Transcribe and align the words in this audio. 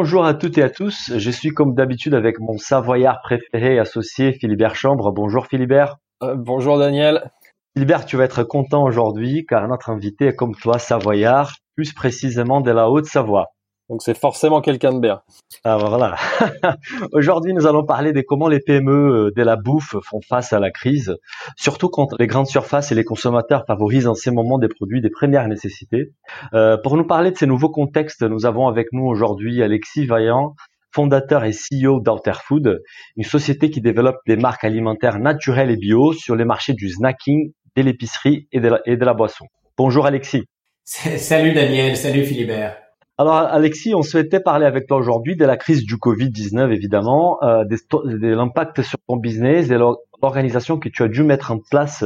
Bonjour 0.00 0.24
à 0.24 0.34
toutes 0.34 0.56
et 0.58 0.62
à 0.62 0.70
tous. 0.70 1.10
Je 1.16 1.28
suis 1.28 1.48
comme 1.48 1.74
d'habitude 1.74 2.14
avec 2.14 2.38
mon 2.38 2.56
savoyard 2.56 3.20
préféré 3.20 3.74
et 3.74 3.78
associé 3.80 4.32
Philibert 4.32 4.76
Chambre. 4.76 5.10
Bonjour 5.10 5.48
Philibert. 5.48 5.96
Euh, 6.22 6.36
bonjour 6.38 6.78
Daniel. 6.78 7.32
Philibert, 7.74 8.06
tu 8.06 8.16
vas 8.16 8.22
être 8.22 8.44
content 8.44 8.84
aujourd'hui 8.84 9.44
car 9.44 9.66
notre 9.66 9.90
invité 9.90 10.26
est 10.26 10.36
comme 10.36 10.54
toi 10.54 10.78
savoyard, 10.78 11.56
plus 11.74 11.92
précisément 11.92 12.60
de 12.60 12.70
la 12.70 12.88
Haute-Savoie. 12.88 13.46
Donc 13.88 14.02
c'est 14.02 14.16
forcément 14.16 14.60
quelqu'un 14.60 14.92
de 14.92 15.00
bien. 15.00 15.22
Ah 15.64 15.78
bah 15.78 15.86
voilà. 15.88 16.16
Aujourd'hui, 17.12 17.54
nous 17.54 17.66
allons 17.66 17.84
parler 17.84 18.12
de 18.12 18.20
comment 18.20 18.48
les 18.48 18.60
PME 18.60 18.92
euh, 18.92 19.30
de 19.34 19.42
la 19.42 19.56
bouffe 19.56 19.96
font 20.04 20.20
face 20.20 20.52
à 20.52 20.58
la 20.58 20.70
crise, 20.70 21.16
surtout 21.56 21.88
quand 21.88 22.08
les 22.18 22.26
grandes 22.26 22.48
surfaces 22.48 22.92
et 22.92 22.94
les 22.94 23.04
consommateurs 23.04 23.64
favorisent 23.66 24.06
en 24.06 24.14
ces 24.14 24.30
moments 24.30 24.58
des 24.58 24.68
produits 24.68 25.00
des 25.00 25.08
premières 25.08 25.48
nécessités. 25.48 26.12
Euh, 26.52 26.76
pour 26.76 26.96
nous 26.96 27.06
parler 27.06 27.30
de 27.30 27.36
ces 27.36 27.46
nouveaux 27.46 27.70
contextes, 27.70 28.22
nous 28.22 28.44
avons 28.44 28.68
avec 28.68 28.88
nous 28.92 29.06
aujourd'hui 29.06 29.62
Alexis 29.62 30.04
Vaillant, 30.04 30.54
fondateur 30.92 31.44
et 31.44 31.52
CEO 31.52 32.00
d'Outerfood, 32.00 32.82
une 33.16 33.24
société 33.24 33.70
qui 33.70 33.80
développe 33.80 34.18
des 34.26 34.36
marques 34.36 34.64
alimentaires 34.64 35.18
naturelles 35.18 35.70
et 35.70 35.76
bio 35.76 36.12
sur 36.12 36.36
les 36.36 36.44
marchés 36.44 36.74
du 36.74 36.90
snacking, 36.90 37.52
de 37.74 37.82
l'épicerie 37.82 38.48
et, 38.52 38.60
et 38.84 38.96
de 38.96 39.04
la 39.04 39.14
boisson. 39.14 39.46
Bonjour 39.78 40.04
Alexis. 40.04 40.44
Salut 40.84 41.52
Daniel, 41.52 41.96
salut 41.96 42.24
Philibert. 42.24 42.87
Alors 43.20 43.34
Alexis, 43.34 43.96
on 43.96 44.02
souhaitait 44.02 44.38
parler 44.38 44.64
avec 44.64 44.86
toi 44.86 44.96
aujourd'hui 44.96 45.34
de 45.34 45.44
la 45.44 45.56
crise 45.56 45.84
du 45.84 45.96
Covid-19 45.96 46.70
évidemment, 46.72 47.42
euh, 47.42 47.64
de 47.64 48.28
l'impact 48.28 48.82
sur 48.82 48.96
ton 49.08 49.16
business, 49.16 49.66
de 49.66 49.74
l'organisation 49.74 50.78
que 50.78 50.88
tu 50.88 51.02
as 51.02 51.08
dû 51.08 51.24
mettre 51.24 51.50
en 51.50 51.58
place 51.58 52.04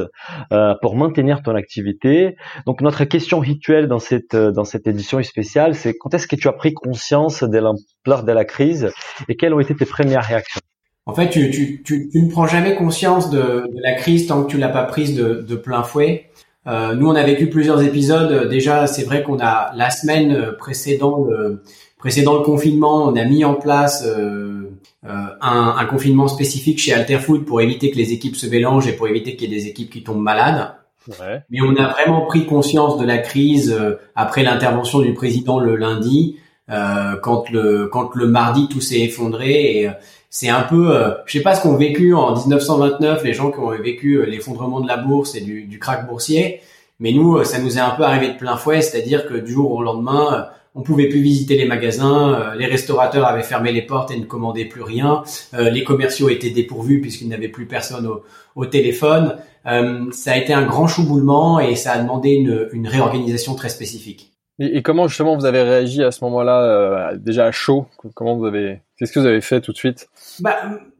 euh, 0.52 0.74
pour 0.80 0.96
maintenir 0.96 1.42
ton 1.42 1.55
activité. 1.55 2.36
Donc 2.64 2.80
notre 2.80 3.05
question 3.05 3.40
rituelle 3.40 3.88
dans 3.88 3.98
cette 3.98 4.34
dans 4.34 4.64
cette 4.64 4.86
édition 4.86 5.22
spéciale, 5.22 5.74
c'est 5.74 5.92
quand 5.98 6.14
est-ce 6.14 6.27
que 6.27 6.36
tu 6.36 6.48
as 6.48 6.52
pris 6.52 6.72
conscience 6.72 7.42
de 7.42 7.58
l'ampleur 7.58 8.24
de 8.24 8.33
la 8.33 8.46
crise 8.46 8.90
et 9.28 9.36
quelles 9.36 9.52
ont 9.52 9.60
été 9.60 9.74
tes 9.74 9.84
premières 9.84 10.24
réactions? 10.24 10.62
En 11.05 11.12
fait, 11.12 11.28
tu, 11.28 11.50
tu, 11.50 11.83
tu, 11.83 12.08
ne 12.14 12.30
prends 12.30 12.46
jamais 12.46 12.74
conscience 12.74 13.28
de, 13.28 13.64
la 13.83 13.92
crise 13.94 14.28
tant 14.28 14.44
que 14.44 14.50
tu 14.50 14.56
l'as 14.56 14.68
pas 14.68 14.84
prise 14.84 15.14
de 15.14 15.56
plein 15.56 15.83
fouet. 15.83 16.30
Euh, 16.66 16.94
nous, 16.94 17.08
on 17.08 17.14
a 17.14 17.22
vécu 17.24 17.48
plusieurs 17.48 17.82
épisodes. 17.82 18.48
Déjà, 18.48 18.86
c'est 18.86 19.02
vrai 19.05 19.22
qu'on 19.22 19.41
a 19.41 19.72
la 19.74 19.91
semaine 19.91 20.52
précédant 20.58 21.24
le 21.24 21.62
précédent 22.02 22.34
le 22.34 22.42
confinement, 22.42 23.05
on 23.05 23.14
a 23.14 23.24
mis 23.24 23.44
en 23.44 23.55
place 23.55 24.05
euh, 24.05 24.72
euh, 25.05 25.27
un, 25.40 25.77
un, 25.78 25.84
confinement 25.84 26.27
spécifique 26.27 26.80
chez 26.80 26.92
Alterfood 26.92 27.44
pour 27.44 27.60
éviter 27.60 27.92
que 27.92 27.96
les 27.96 28.12
équipes 28.12 28.34
se 28.34 28.48
mélangent 28.48 28.88
et 28.88 28.92
pour 28.92 29.06
éviter 29.06 29.36
qu'il 29.36 29.48
y 29.48 29.55
ait 29.55 29.60
des 29.60 29.68
équipes 29.68 29.88
qui 29.88 30.02
tombent 30.02 30.20
malades. 30.20 30.74
Ouais. 31.06 31.42
Mais 31.50 31.60
on 31.62 31.77
a 31.77 31.92
vraiment 31.92 32.27
pris 32.27 32.44
conscience 32.44 32.98
de 32.98 33.06
la 33.06 33.18
crise 33.18 33.72
euh, 33.72 34.00
après 34.16 34.42
l'intervention 34.42 35.00
du 35.00 35.14
président 35.14 35.61
le 35.61 35.77
lundi, 35.77 36.39
euh, 36.70 37.17
quand 37.23 37.50
le 37.50 37.86
quand 37.86 38.14
le 38.14 38.27
mardi 38.27 38.68
tout 38.68 38.80
s'est 38.80 39.00
effondré 39.00 39.83
et 39.83 39.90
c'est 40.34 40.48
un 40.48 40.62
peu, 40.62 40.96
euh, 40.96 41.11
je 41.27 41.33
sais 41.36 41.42
pas 41.42 41.55
ce 41.55 41.62
qu'ont 41.62 41.77
vécu 41.77 42.14
en 42.14 42.34
1929 42.34 43.23
les 43.23 43.34
gens 43.34 43.50
qui 43.50 43.58
ont 43.58 43.68
vécu 43.68 44.14
euh, 44.14 44.24
l'effondrement 44.24 44.80
de 44.80 44.89
la 44.89 44.96
bourse 44.96 45.34
et 45.34 45.42
du, 45.42 45.64
du 45.64 45.78
crack 45.78 46.08
boursier, 46.08 46.62
mais 47.01 47.12
nous, 47.12 47.36
euh, 47.36 47.45
ça 47.45 47.58
nous 47.58 47.77
est 47.77 47.80
un 47.80 47.90
peu 47.90 48.02
arrivé 48.05 48.33
de 48.33 48.39
plein 48.39 48.56
fouet, 48.56 48.80
c'est-à-dire 48.80 49.27
que 49.27 49.34
du 49.34 49.52
jour 49.52 49.70
au 49.72 49.83
lendemain, 49.83 50.48
on 50.74 50.80
pouvait 50.80 51.11
plus 51.11 51.20
visiter 51.20 51.58
les 51.58 51.67
magasins, 51.67 52.55
les 52.56 52.64
restaurateurs 52.64 53.27
avaient 53.27 53.42
fermé 53.42 53.72
les 53.72 53.83
portes 53.83 54.11
et 54.11 54.18
ne 54.18 54.24
commandaient 54.24 54.64
plus 54.64 54.80
rien, 54.80 55.22
les 55.52 55.84
commerciaux 55.84 56.30
étaient 56.30 56.48
dépourvus 56.48 57.02
puisqu'ils 57.02 57.28
n'avaient 57.28 57.48
plus 57.48 57.67
personne 57.67 58.06
au, 58.06 58.22
au 58.56 58.64
téléphone. 58.64 59.36
ça 59.67 60.33
a 60.33 60.36
été 60.39 60.55
un 60.55 60.64
grand 60.64 60.86
chamboulement 60.86 61.61
et 61.61 61.74
ça 61.74 61.92
a 61.92 61.98
demandé 61.98 62.30
une, 62.30 62.70
une 62.72 62.89
réorganisation 62.89 63.55
très 63.55 63.68
spécifique. 63.68 64.32
Et, 64.58 64.77
et, 64.77 64.83
comment 64.83 65.08
justement 65.08 65.36
vous 65.36 65.46
avez 65.46 65.63
réagi 65.63 66.02
à 66.05 66.11
ce 66.11 66.23
moment-là, 66.24 66.63
euh, 66.63 67.17
déjà 67.17 67.46
à 67.46 67.51
chaud? 67.51 67.86
Comment 68.14 68.36
vous 68.36 68.46
avez, 68.46 68.83
qu'est-ce 68.98 69.13
que 69.13 69.20
vous 69.20 69.27
avez 69.27 69.40
fait 69.40 69.61
tout 69.61 69.73
de 69.73 69.77
suite? 69.79 70.08
Bah 70.40 70.57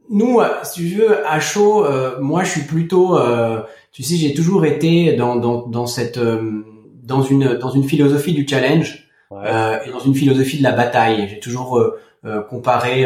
nous, 0.09 0.39
euh, 0.39 0.47
si 0.63 0.89
tu 0.89 0.95
veux, 0.95 1.25
à 1.25 1.39
chaud, 1.39 1.85
euh, 1.85 2.19
moi 2.19 2.43
je 2.43 2.51
suis 2.51 2.61
plutôt, 2.61 3.17
euh, 3.17 3.61
tu 3.91 4.03
sais, 4.03 4.15
j'ai 4.15 4.33
toujours 4.33 4.65
été 4.65 5.13
dans 5.13 5.35
dans, 5.35 5.65
dans 5.67 5.85
cette 5.85 6.17
euh, 6.17 6.65
dans 7.03 7.21
une 7.21 7.55
dans 7.57 7.69
une 7.69 7.83
philosophie 7.83 8.33
du 8.33 8.47
challenge 8.47 9.07
ouais. 9.31 9.81
et 9.85 9.91
dans 9.91 9.99
une 9.99 10.15
philosophie 10.15 10.57
de 10.57 10.63
la 10.63 10.71
bataille. 10.71 11.27
J'ai 11.29 11.39
toujours 11.39 11.83
comparé 12.49 13.05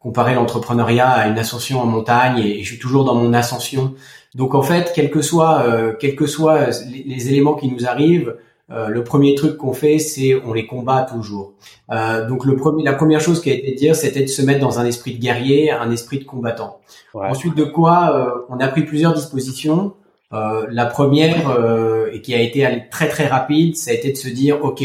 comparé 0.00 0.34
l'entrepreneuriat 0.34 1.08
à 1.08 1.28
une 1.28 1.38
ascension 1.38 1.80
en 1.80 1.86
montagne 1.86 2.38
et, 2.38 2.60
et, 2.60 2.62
je 2.62 2.68
suis 2.68 2.78
toujours 2.78 3.04
dans 3.04 3.14
mon 3.14 3.32
ascension. 3.32 3.94
Donc 4.34 4.54
en 4.54 4.62
fait, 4.62 4.92
quel 4.94 5.10
que 5.10 5.22
soit 5.22 5.64
quels 5.98 6.14
que 6.14 6.26
soient 6.26 6.66
les, 6.90 7.04
les 7.06 7.28
éléments 7.30 7.54
qui 7.54 7.68
nous 7.68 7.86
arrivent, 7.86 8.36
euh, 8.70 8.88
le 8.88 9.02
premier 9.02 9.34
truc 9.34 9.56
qu'on 9.56 9.72
fait, 9.72 9.98
c'est 9.98 10.34
on 10.44 10.52
les 10.52 10.66
combat 10.66 11.02
toujours. 11.02 11.54
Euh, 11.90 12.28
donc 12.28 12.44
le 12.44 12.54
premier, 12.54 12.84
la 12.84 12.92
première 12.92 13.20
chose 13.20 13.40
qui 13.40 13.50
a 13.50 13.54
été 13.54 13.72
dire, 13.72 13.96
c'était 13.96 14.20
de 14.20 14.26
se 14.26 14.42
mettre 14.42 14.60
dans 14.60 14.78
un 14.78 14.84
esprit 14.84 15.14
de 15.14 15.20
guerrier, 15.20 15.70
un 15.70 15.90
esprit 15.90 16.18
de 16.18 16.24
combattant. 16.24 16.80
Ouais. 17.14 17.28
Ensuite 17.28 17.56
de 17.56 17.64
quoi, 17.64 18.14
euh, 18.14 18.44
on 18.50 18.60
a 18.60 18.68
pris 18.68 18.82
plusieurs 18.82 19.14
dispositions. 19.14 19.94
Euh, 20.34 20.66
la 20.70 20.84
première 20.84 21.48
euh, 21.48 22.10
et 22.12 22.20
qui 22.20 22.34
a 22.34 22.42
été 22.42 22.66
très 22.90 23.08
très 23.08 23.26
rapide, 23.26 23.76
ça 23.76 23.90
a 23.90 23.94
été 23.94 24.12
de 24.12 24.16
se 24.18 24.28
dire, 24.28 24.62
ok, 24.62 24.84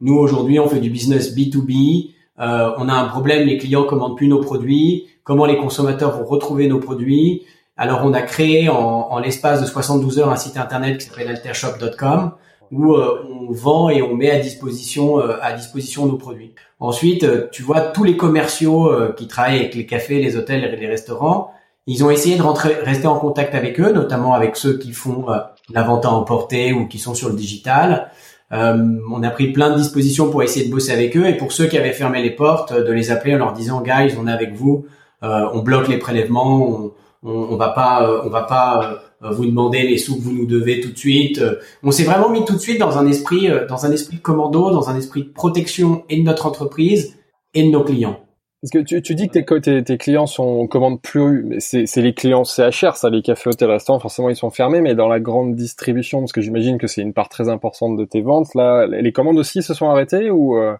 nous 0.00 0.14
aujourd'hui 0.14 0.58
on 0.58 0.66
fait 0.66 0.80
du 0.80 0.88
business 0.88 1.36
B2B, 1.36 2.14
on 2.38 2.88
a 2.88 2.94
un 2.94 3.08
problème, 3.08 3.46
les 3.46 3.58
clients 3.58 3.84
commandent 3.84 4.16
plus 4.16 4.28
nos 4.28 4.40
produits, 4.40 5.08
comment 5.24 5.44
les 5.44 5.58
consommateurs 5.58 6.16
vont 6.16 6.24
retrouver 6.24 6.68
nos 6.68 6.78
produits? 6.78 7.42
Alors 7.76 8.00
on 8.04 8.14
a 8.14 8.22
créé 8.22 8.70
en, 8.70 8.76
en 8.76 9.18
l'espace 9.18 9.60
de 9.60 9.66
72 9.66 10.20
heures 10.20 10.30
un 10.30 10.36
site 10.36 10.56
internet 10.56 10.98
qui 10.98 11.06
s'appelle 11.06 11.28
altershop.com 11.28 12.32
où 12.70 12.94
euh, 12.94 13.24
on 13.28 13.52
vend 13.52 13.88
et 13.88 14.02
on 14.02 14.14
met 14.14 14.30
à 14.30 14.38
disposition 14.38 15.20
euh, 15.20 15.36
à 15.42 15.52
disposition 15.52 16.06
nos 16.06 16.16
produits. 16.16 16.54
Ensuite, 16.80 17.24
euh, 17.24 17.48
tu 17.50 17.62
vois 17.62 17.80
tous 17.80 18.04
les 18.04 18.16
commerciaux 18.16 18.90
qui 19.16 19.26
travaillent 19.26 19.60
avec 19.60 19.74
les 19.74 19.86
cafés, 19.86 20.20
les 20.20 20.36
hôtels 20.36 20.64
et 20.64 20.76
les 20.76 20.86
restaurants, 20.86 21.52
ils 21.86 22.04
ont 22.04 22.10
essayé 22.10 22.36
de 22.36 22.42
rentrer, 22.42 22.74
rester 22.74 23.06
en 23.06 23.18
contact 23.18 23.54
avec 23.54 23.80
eux, 23.80 23.92
notamment 23.92 24.34
avec 24.34 24.56
ceux 24.56 24.76
qui 24.76 24.92
font 24.92 25.26
la 25.70 25.82
vente 25.82 26.04
à 26.04 26.10
emporter 26.10 26.72
ou 26.72 26.86
qui 26.86 26.98
sont 26.98 27.14
sur 27.14 27.30
le 27.30 27.34
digital. 27.34 28.10
Euh, 28.52 28.98
on 29.10 29.22
a 29.22 29.30
pris 29.30 29.52
plein 29.52 29.70
de 29.70 29.76
dispositions 29.76 30.30
pour 30.30 30.42
essayer 30.42 30.66
de 30.66 30.70
bosser 30.70 30.92
avec 30.92 31.16
eux 31.16 31.26
et 31.26 31.36
pour 31.36 31.52
ceux 31.52 31.66
qui 31.66 31.76
avaient 31.76 31.92
fermé 31.92 32.22
les 32.22 32.30
portes, 32.30 32.72
de 32.72 32.92
les 32.92 33.10
appeler 33.10 33.34
en 33.34 33.38
leur 33.38 33.52
disant 33.52 33.82
guys, 33.82 34.16
on 34.18 34.26
est 34.26 34.32
avec 34.32 34.54
vous, 34.54 34.86
euh, 35.22 35.46
on 35.52 35.60
bloque 35.60 35.88
les 35.88 35.98
prélèvements, 35.98 36.66
on, 36.66 36.92
on, 37.22 37.56
va 37.56 37.68
pas, 37.70 38.22
on 38.24 38.30
va 38.30 38.42
pas 38.42 38.80
euh, 38.82 38.96
vous 39.20 39.46
demandez 39.46 39.82
les 39.82 39.98
sous 39.98 40.16
que 40.16 40.22
vous 40.22 40.32
nous 40.32 40.46
devez 40.46 40.80
tout 40.80 40.90
de 40.90 40.98
suite. 40.98 41.38
Euh, 41.38 41.56
on 41.82 41.90
s'est 41.90 42.04
vraiment 42.04 42.30
mis 42.30 42.44
tout 42.44 42.54
de 42.54 42.60
suite 42.60 42.78
dans 42.78 42.98
un 42.98 43.06
esprit, 43.06 43.48
euh, 43.48 43.66
dans 43.66 43.84
un 43.86 43.92
esprit 43.92 44.16
de 44.16 44.22
commando, 44.22 44.70
dans 44.70 44.88
un 44.90 44.96
esprit 44.96 45.24
de 45.24 45.28
protection 45.28 46.04
et 46.08 46.18
de 46.18 46.22
notre 46.22 46.46
entreprise 46.46 47.18
et 47.54 47.64
de 47.64 47.70
nos 47.70 47.82
clients. 47.82 48.20
Parce 48.62 48.72
que 48.72 48.78
tu, 48.78 49.00
tu 49.02 49.14
dis 49.14 49.28
que 49.28 49.58
tes, 49.58 49.84
tes, 49.84 49.98
clients 49.98 50.26
sont 50.26 50.66
commandent 50.66 51.00
plus, 51.00 51.44
mais 51.44 51.60
c'est 51.60 52.02
les 52.02 52.12
clients 52.12 52.42
CHR, 52.42 52.96
ça, 52.96 53.08
les 53.08 53.22
cafés, 53.22 53.50
hôtels, 53.50 53.70
restaurants, 53.70 54.00
forcément 54.00 54.30
ils 54.30 54.36
sont 54.36 54.50
fermés, 54.50 54.80
mais 54.80 54.96
dans 54.96 55.06
la 55.06 55.20
grande 55.20 55.54
distribution, 55.54 56.18
parce 56.18 56.32
que 56.32 56.40
j'imagine 56.40 56.76
que 56.76 56.88
c'est 56.88 57.02
une 57.02 57.12
part 57.12 57.28
très 57.28 57.48
importante 57.48 57.96
de 57.96 58.04
tes 58.04 58.20
ventes, 58.20 58.56
là, 58.56 58.86
les 58.88 59.12
commandes 59.12 59.38
aussi 59.38 59.62
se 59.62 59.74
sont 59.74 59.88
arrêtées 59.88 60.30
ou 60.30 60.56
euh, 60.56 60.74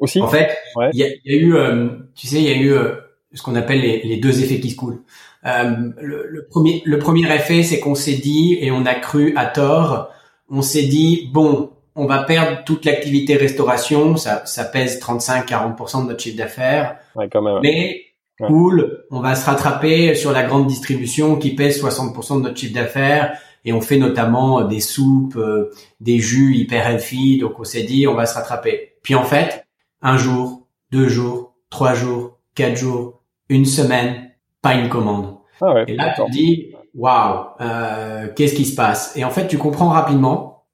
aussi? 0.00 0.20
En 0.20 0.26
fait, 0.26 0.56
il 0.74 0.78
ouais. 0.78 0.90
y, 0.94 1.04
a, 1.04 1.08
y, 1.24 1.34
a, 1.34 1.36
eu, 1.36 1.54
euh, 1.54 1.88
tu 2.16 2.26
sais, 2.26 2.38
il 2.38 2.44
y 2.44 2.52
a 2.52 2.56
eu 2.56 2.72
euh, 2.72 2.94
ce 3.32 3.42
qu'on 3.42 3.54
appelle 3.54 3.80
les, 3.80 4.02
les, 4.02 4.16
deux 4.16 4.42
effets 4.42 4.58
qui 4.58 4.70
se 4.70 4.76
coulent. 4.76 5.02
Euh, 5.46 5.90
le, 6.00 6.26
le, 6.28 6.46
premier, 6.46 6.82
le 6.84 6.98
premier 6.98 7.32
effet, 7.34 7.62
c'est 7.62 7.80
qu'on 7.80 7.94
s'est 7.94 8.14
dit, 8.14 8.58
et 8.60 8.70
on 8.70 8.84
a 8.86 8.94
cru 8.94 9.32
à 9.36 9.46
tort, 9.46 10.10
on 10.50 10.62
s'est 10.62 10.82
dit, 10.82 11.30
bon, 11.32 11.70
on 11.94 12.06
va 12.06 12.22
perdre 12.22 12.62
toute 12.64 12.84
l'activité 12.84 13.36
restauration, 13.36 14.16
ça, 14.16 14.44
ça 14.46 14.64
pèse 14.64 15.00
35-40% 15.00 16.02
de 16.02 16.08
notre 16.08 16.22
chiffre 16.22 16.36
d'affaires, 16.36 16.96
ouais, 17.16 17.28
quand 17.30 17.42
même. 17.42 17.60
mais 17.62 18.02
ouais. 18.40 18.46
cool, 18.48 19.04
on 19.10 19.20
va 19.20 19.34
se 19.34 19.46
rattraper 19.46 20.14
sur 20.14 20.32
la 20.32 20.42
grande 20.42 20.66
distribution 20.66 21.36
qui 21.36 21.54
pèse 21.54 21.82
60% 21.82 22.38
de 22.38 22.42
notre 22.42 22.58
chiffre 22.58 22.74
d'affaires, 22.74 23.38
et 23.64 23.72
on 23.72 23.80
fait 23.80 23.98
notamment 23.98 24.62
des 24.62 24.80
soupes, 24.80 25.36
euh, 25.36 25.70
des 26.00 26.18
jus 26.18 26.56
hyper 26.56 26.86
healthy, 26.86 27.38
donc 27.38 27.58
on 27.58 27.64
s'est 27.64 27.82
dit, 27.82 28.06
on 28.06 28.14
va 28.14 28.26
se 28.26 28.34
rattraper. 28.34 28.94
Puis 29.02 29.14
en 29.14 29.24
fait, 29.24 29.66
un 30.02 30.16
jour, 30.16 30.66
deux 30.90 31.08
jours, 31.08 31.54
trois 31.68 31.94
jours, 31.94 32.38
quatre 32.54 32.76
jours, 32.76 33.22
une 33.48 33.66
semaine, 33.66 34.29
pas 34.62 34.74
une 34.74 34.88
commande. 34.88 35.36
Ah 35.60 35.74
ouais, 35.74 35.84
et 35.88 35.94
là, 35.94 36.14
tu 36.16 36.22
te 36.24 36.30
dis, 36.30 36.74
waouh, 36.94 37.46
euh, 37.60 38.28
qu'est-ce 38.34 38.54
qui 38.54 38.64
se 38.64 38.74
passe? 38.74 39.16
Et 39.16 39.24
en 39.24 39.30
fait, 39.30 39.46
tu 39.46 39.58
comprends 39.58 39.88
rapidement 39.88 40.64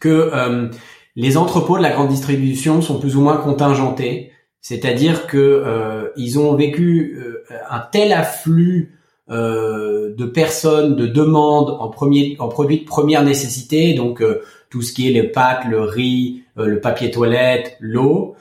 que 0.00 0.30
euh, 0.32 0.68
les 1.16 1.36
entrepôts 1.36 1.78
de 1.78 1.82
la 1.82 1.90
grande 1.90 2.08
distribution 2.08 2.82
sont 2.82 3.00
plus 3.00 3.16
ou 3.16 3.22
moins 3.22 3.38
contingentés, 3.38 4.32
c'est-à-dire 4.60 5.26
que 5.26 5.38
euh, 5.38 6.08
ils 6.16 6.38
ont 6.38 6.54
vécu 6.54 7.18
euh, 7.18 7.44
un 7.70 7.80
tel 7.80 8.12
afflux 8.12 8.98
euh, 9.30 10.14
de 10.14 10.24
personnes, 10.24 10.96
de 10.96 11.06
demandes 11.06 11.70
en 11.70 11.88
premier, 11.88 12.36
en 12.38 12.48
produits 12.48 12.80
de 12.80 12.84
première 12.84 13.22
nécessité, 13.22 13.94
donc 13.94 14.22
tout 14.70 14.82
ce 14.82 14.92
qui 14.92 15.08
est 15.08 15.12
les 15.12 15.22
pâtes, 15.22 15.64
le 15.68 15.80
riz, 15.80 16.42
le 16.56 16.80
papier 16.80 17.10
toilette, 17.10 17.76
l'eau, 17.80 18.34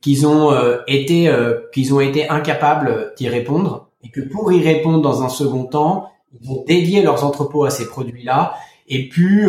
qu'ils 0.00 0.26
ont 0.26 0.52
été 0.86 1.32
qu'ils 1.72 1.94
ont 1.94 2.00
été 2.00 2.28
incapables 2.28 3.12
d'y 3.16 3.28
répondre 3.28 3.89
et 4.02 4.10
que 4.10 4.20
pour 4.20 4.52
y 4.52 4.62
répondre 4.62 5.00
dans 5.00 5.22
un 5.22 5.28
second 5.28 5.64
temps, 5.64 6.10
ils 6.40 6.50
ont 6.50 6.64
dédié 6.66 7.02
leurs 7.02 7.24
entrepôts 7.24 7.64
à 7.64 7.70
ces 7.70 7.86
produits-là 7.86 8.54
et 8.88 9.08
puis 9.08 9.46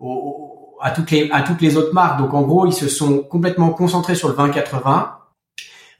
au, 0.00 0.52
à 0.82 0.90
toutes 0.90 1.10
les 1.12 1.30
à 1.30 1.42
toutes 1.42 1.62
les 1.62 1.76
autres 1.76 1.94
marques. 1.94 2.18
Donc 2.18 2.34
en 2.34 2.42
gros, 2.42 2.66
ils 2.66 2.72
se 2.72 2.88
sont 2.88 3.20
complètement 3.20 3.70
concentrés 3.70 4.16
sur 4.16 4.28
le 4.28 4.34
20-80, 4.34 5.08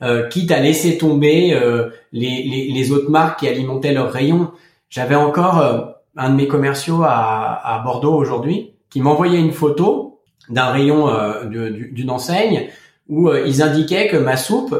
euh, 0.02 0.28
quitte 0.28 0.50
à 0.50 0.58
laisser 0.58 0.98
tomber 0.98 1.54
euh, 1.54 1.90
les, 2.12 2.42
les, 2.42 2.72
les, 2.72 2.92
autres 2.92 3.08
marques 3.08 3.40
qui 3.40 3.48
alimentaient 3.48 3.94
leurs 3.94 4.10
rayons. 4.10 4.50
J'avais 4.90 5.14
encore 5.14 5.58
euh, 5.58 5.80
un 6.16 6.30
de 6.30 6.34
mes 6.34 6.48
commerciaux 6.48 7.02
à, 7.04 7.60
à 7.64 7.78
Bordeaux 7.78 8.14
aujourd'hui 8.14 8.74
qui 8.90 9.00
m'envoyait 9.00 9.38
une 9.38 9.52
photo 9.52 10.20
d'un 10.50 10.66
rayon 10.66 11.08
euh, 11.08 11.44
d'une 11.46 12.10
enseigne 12.10 12.68
où 13.08 13.30
ils 13.32 13.62
indiquaient 13.62 14.08
que 14.08 14.16
ma 14.16 14.36
soupe 14.36 14.74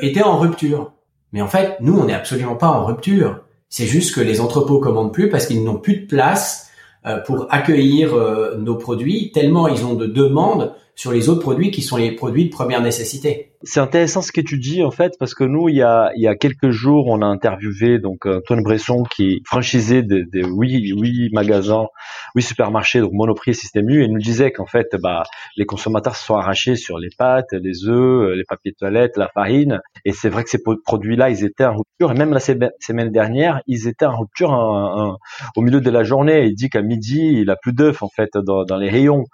était 0.00 0.22
en 0.22 0.38
rupture. 0.38 0.92
Mais 1.34 1.42
en 1.42 1.48
fait, 1.48 1.76
nous, 1.80 1.98
on 1.98 2.04
n'est 2.04 2.14
absolument 2.14 2.54
pas 2.54 2.68
en 2.68 2.86
rupture. 2.86 3.40
C'est 3.68 3.86
juste 3.86 4.14
que 4.14 4.20
les 4.20 4.40
entrepôts 4.40 4.78
commandent 4.78 5.12
plus 5.12 5.28
parce 5.28 5.46
qu'ils 5.46 5.64
n'ont 5.64 5.78
plus 5.78 5.96
de 5.96 6.06
place 6.06 6.70
euh, 7.06 7.18
pour 7.18 7.48
accueillir 7.50 8.14
euh, 8.14 8.56
nos 8.56 8.76
produits, 8.76 9.32
tellement 9.32 9.66
ils 9.66 9.84
ont 9.84 9.94
de 9.94 10.06
demandes 10.06 10.72
sur 10.94 11.10
les 11.10 11.28
autres 11.28 11.40
produits 11.40 11.72
qui 11.72 11.82
sont 11.82 11.96
les 11.96 12.12
produits 12.12 12.44
de 12.44 12.50
première 12.50 12.80
nécessité. 12.80 13.50
C'est 13.64 13.80
intéressant 13.80 14.22
ce 14.22 14.32
que 14.32 14.40
tu 14.40 14.58
dis 14.58 14.82
en 14.82 14.90
fait 14.90 15.14
parce 15.18 15.34
que 15.34 15.44
nous 15.44 15.68
il 15.68 15.76
y 15.76 15.82
a 15.82 16.10
il 16.16 16.22
y 16.22 16.28
a 16.28 16.36
quelques 16.36 16.70
jours 16.70 17.06
on 17.08 17.22
a 17.22 17.26
interviewé 17.26 17.98
donc 17.98 18.26
Antoine 18.26 18.62
Bresson 18.62 19.02
qui 19.04 19.32
est 19.32 19.40
franchisé 19.46 20.02
des 20.02 20.24
de, 20.24 20.46
huit 20.46 20.92
huit 20.94 21.32
magasins, 21.32 21.86
huit 22.34 22.42
supermarchés 22.42 23.00
donc 23.00 23.12
Monoprix 23.12 23.50
et 23.50 23.54
Système 23.54 23.88
U 23.88 24.04
et 24.04 24.08
nous 24.08 24.18
disait 24.18 24.52
qu'en 24.52 24.66
fait 24.66 24.96
bah 25.02 25.22
les 25.56 25.64
consommateurs 25.66 26.14
se 26.14 26.24
sont 26.26 26.36
arrachés 26.36 26.76
sur 26.76 26.98
les 26.98 27.08
pâtes, 27.16 27.52
les 27.52 27.86
œufs, 27.86 28.34
les 28.36 28.44
papiers 28.44 28.72
de 28.72 28.76
toilette, 28.76 29.16
la 29.16 29.28
farine 29.28 29.80
et 30.04 30.12
c'est 30.12 30.28
vrai 30.28 30.44
que 30.44 30.50
ces 30.50 30.60
produits-là 30.84 31.30
ils 31.30 31.44
étaient 31.44 31.64
en 31.64 31.76
rupture 31.76 32.12
et 32.12 32.14
même 32.14 32.32
la 32.32 32.40
semaine 32.40 33.10
dernière 33.10 33.62
ils 33.66 33.88
étaient 33.88 34.06
en 34.06 34.18
rupture 34.18 34.50
au 35.56 35.62
milieu 35.62 35.80
de 35.80 35.90
la 35.90 36.02
journée. 36.02 36.46
Il 36.46 36.54
dit 36.54 36.68
qu'à 36.68 36.82
midi 36.82 37.40
il 37.40 37.50
a 37.50 37.56
plus 37.56 37.72
d'œufs 37.72 38.02
en 38.02 38.08
fait 38.08 38.30
dans, 38.34 38.64
dans 38.64 38.76
les 38.76 38.90
rayons 38.90 39.24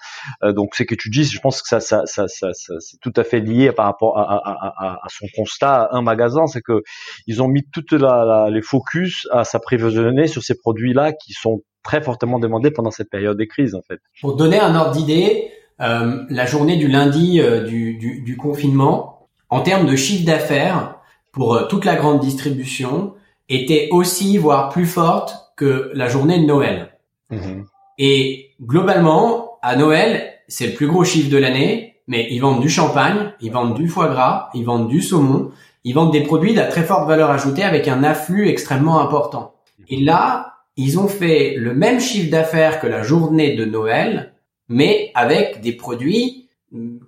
euh, 0.44 0.52
donc 0.52 0.74
c'est 0.74 0.86
que 0.86 0.94
tu 0.94 1.10
dis 1.10 1.24
je 1.24 1.40
pense 1.40 1.62
que 1.62 1.68
ça, 1.68 1.80
ça, 1.80 2.02
ça, 2.06 2.26
ça, 2.28 2.48
c'est 2.52 3.00
tout 3.00 3.12
à 3.16 3.24
fait 3.24 3.40
lié 3.40 3.72
par 3.72 3.86
rapport 3.86 4.18
à, 4.18 4.19
à, 4.20 4.42
à, 4.44 5.00
à 5.02 5.08
son 5.08 5.26
constat. 5.36 5.88
Un 5.92 6.02
magasin, 6.02 6.46
c'est 6.46 6.62
que 6.62 6.82
ils 7.26 7.42
ont 7.42 7.48
mis 7.48 7.62
toutes 7.72 7.92
la, 7.92 8.48
les 8.50 8.62
focus 8.62 9.26
à 9.30 9.44
s'approvisionner 9.44 10.26
sur 10.26 10.42
ces 10.42 10.56
produits-là 10.56 11.12
qui 11.12 11.32
sont 11.32 11.62
très 11.82 12.02
fortement 12.02 12.38
demandés 12.38 12.70
pendant 12.70 12.90
cette 12.90 13.10
période 13.10 13.38
de 13.38 13.44
crise, 13.44 13.74
en 13.74 13.82
fait. 13.82 14.00
Pour 14.20 14.36
donner 14.36 14.58
un 14.58 14.74
ordre 14.74 14.92
d'idée, 14.92 15.50
euh, 15.80 16.24
la 16.28 16.46
journée 16.46 16.76
du 16.76 16.88
lundi 16.88 17.40
euh, 17.40 17.64
du, 17.64 17.96
du, 17.96 18.22
du, 18.22 18.36
confinement, 18.36 19.28
en 19.48 19.62
termes 19.62 19.86
de 19.86 19.96
chiffre 19.96 20.26
d'affaires 20.26 20.96
pour 21.32 21.54
euh, 21.54 21.66
toute 21.68 21.84
la 21.84 21.96
grande 21.96 22.20
distribution, 22.20 23.14
était 23.48 23.88
aussi, 23.90 24.38
voire 24.38 24.68
plus 24.68 24.86
forte 24.86 25.34
que 25.56 25.90
la 25.94 26.08
journée 26.08 26.38
de 26.38 26.46
Noël. 26.46 26.96
Mmh 27.30 27.64
Et 27.98 28.50
globalement, 28.62 29.58
à 29.62 29.76
Noël, 29.76 30.34
c'est 30.48 30.68
le 30.68 30.74
plus 30.74 30.86
gros 30.86 31.04
chiffre 31.04 31.30
de 31.30 31.36
l'année, 31.36 31.89
mais 32.10 32.26
ils 32.28 32.40
vendent 32.40 32.60
du 32.60 32.68
champagne, 32.68 33.32
ils 33.40 33.52
vendent 33.52 33.76
du 33.76 33.88
foie 33.88 34.08
gras, 34.08 34.50
ils 34.52 34.64
vendent 34.64 34.88
du 34.88 35.00
saumon, 35.00 35.52
ils 35.84 35.94
vendent 35.94 36.10
des 36.10 36.24
produits 36.24 36.54
de 36.54 36.60
très 36.68 36.82
forte 36.82 37.06
valeur 37.06 37.30
ajoutée 37.30 37.62
avec 37.62 37.86
un 37.86 38.02
afflux 38.02 38.48
extrêmement 38.48 39.00
important. 39.00 39.54
Et 39.88 40.00
là, 40.00 40.54
ils 40.76 40.98
ont 40.98 41.06
fait 41.06 41.54
le 41.56 41.72
même 41.72 42.00
chiffre 42.00 42.28
d'affaires 42.28 42.80
que 42.80 42.88
la 42.88 43.04
journée 43.04 43.54
de 43.54 43.64
Noël, 43.64 44.32
mais 44.68 45.12
avec 45.14 45.60
des 45.60 45.70
produits 45.70 46.48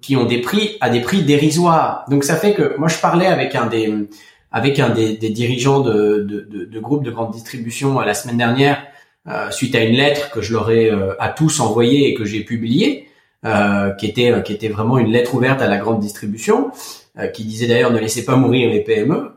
qui 0.01 0.15
ont 0.15 0.25
des 0.25 0.41
prix 0.41 0.77
à 0.81 0.89
des 0.89 1.01
prix 1.01 1.25
dérisoires. 1.25 2.05
Donc 2.09 2.23
ça 2.23 2.37
fait 2.37 2.55
que 2.55 2.77
moi 2.79 2.87
je 2.87 2.99
parlais 2.99 3.27
avec 3.27 3.57
un 3.57 3.67
des 3.67 3.93
avec 4.53 4.79
un 4.79 4.91
des, 4.91 5.17
dirigeants 5.17 5.81
de, 5.81 6.19
de, 6.29 6.65
de, 6.65 6.81
groupes 6.81 7.03
de 7.03 7.11
grande 7.11 7.33
distribution 7.33 8.01
euh, 8.01 8.05
la 8.05 8.15
semaine 8.15 8.37
dernière 8.37 8.85
euh, 9.27 9.51
suite 9.51 9.75
à 9.75 9.83
une 9.83 9.97
lettre 9.97 10.31
que 10.31 10.43
je 10.43 10.53
leur 10.53 10.71
ai 10.71 10.91
euh, 10.91 11.15
à 11.19 11.31
tous 11.31 11.59
envoyée 11.59 12.09
et 12.09 12.15
que 12.15 12.25
j'ai 12.25 12.45
publiée 12.45 13.09
qui 13.45 14.07
était 14.07 14.31
euh, 14.31 14.41
qui 14.41 14.53
était 14.53 14.69
vraiment 14.69 14.99
une 14.99 15.11
lettre 15.11 15.35
ouverte 15.35 15.61
à 15.63 15.69
la 15.69 15.79
grande 15.79 16.01
distribution, 16.01 16.71
euh, 17.19 17.27
qui 17.27 17.45
disait 17.45 17.67
d'ailleurs 17.67 17.93
ne 17.93 17.99
laissez 17.99 18.25
pas 18.25 18.37
mourir 18.37 18.71
les 18.71 18.81
PME. 18.81 19.33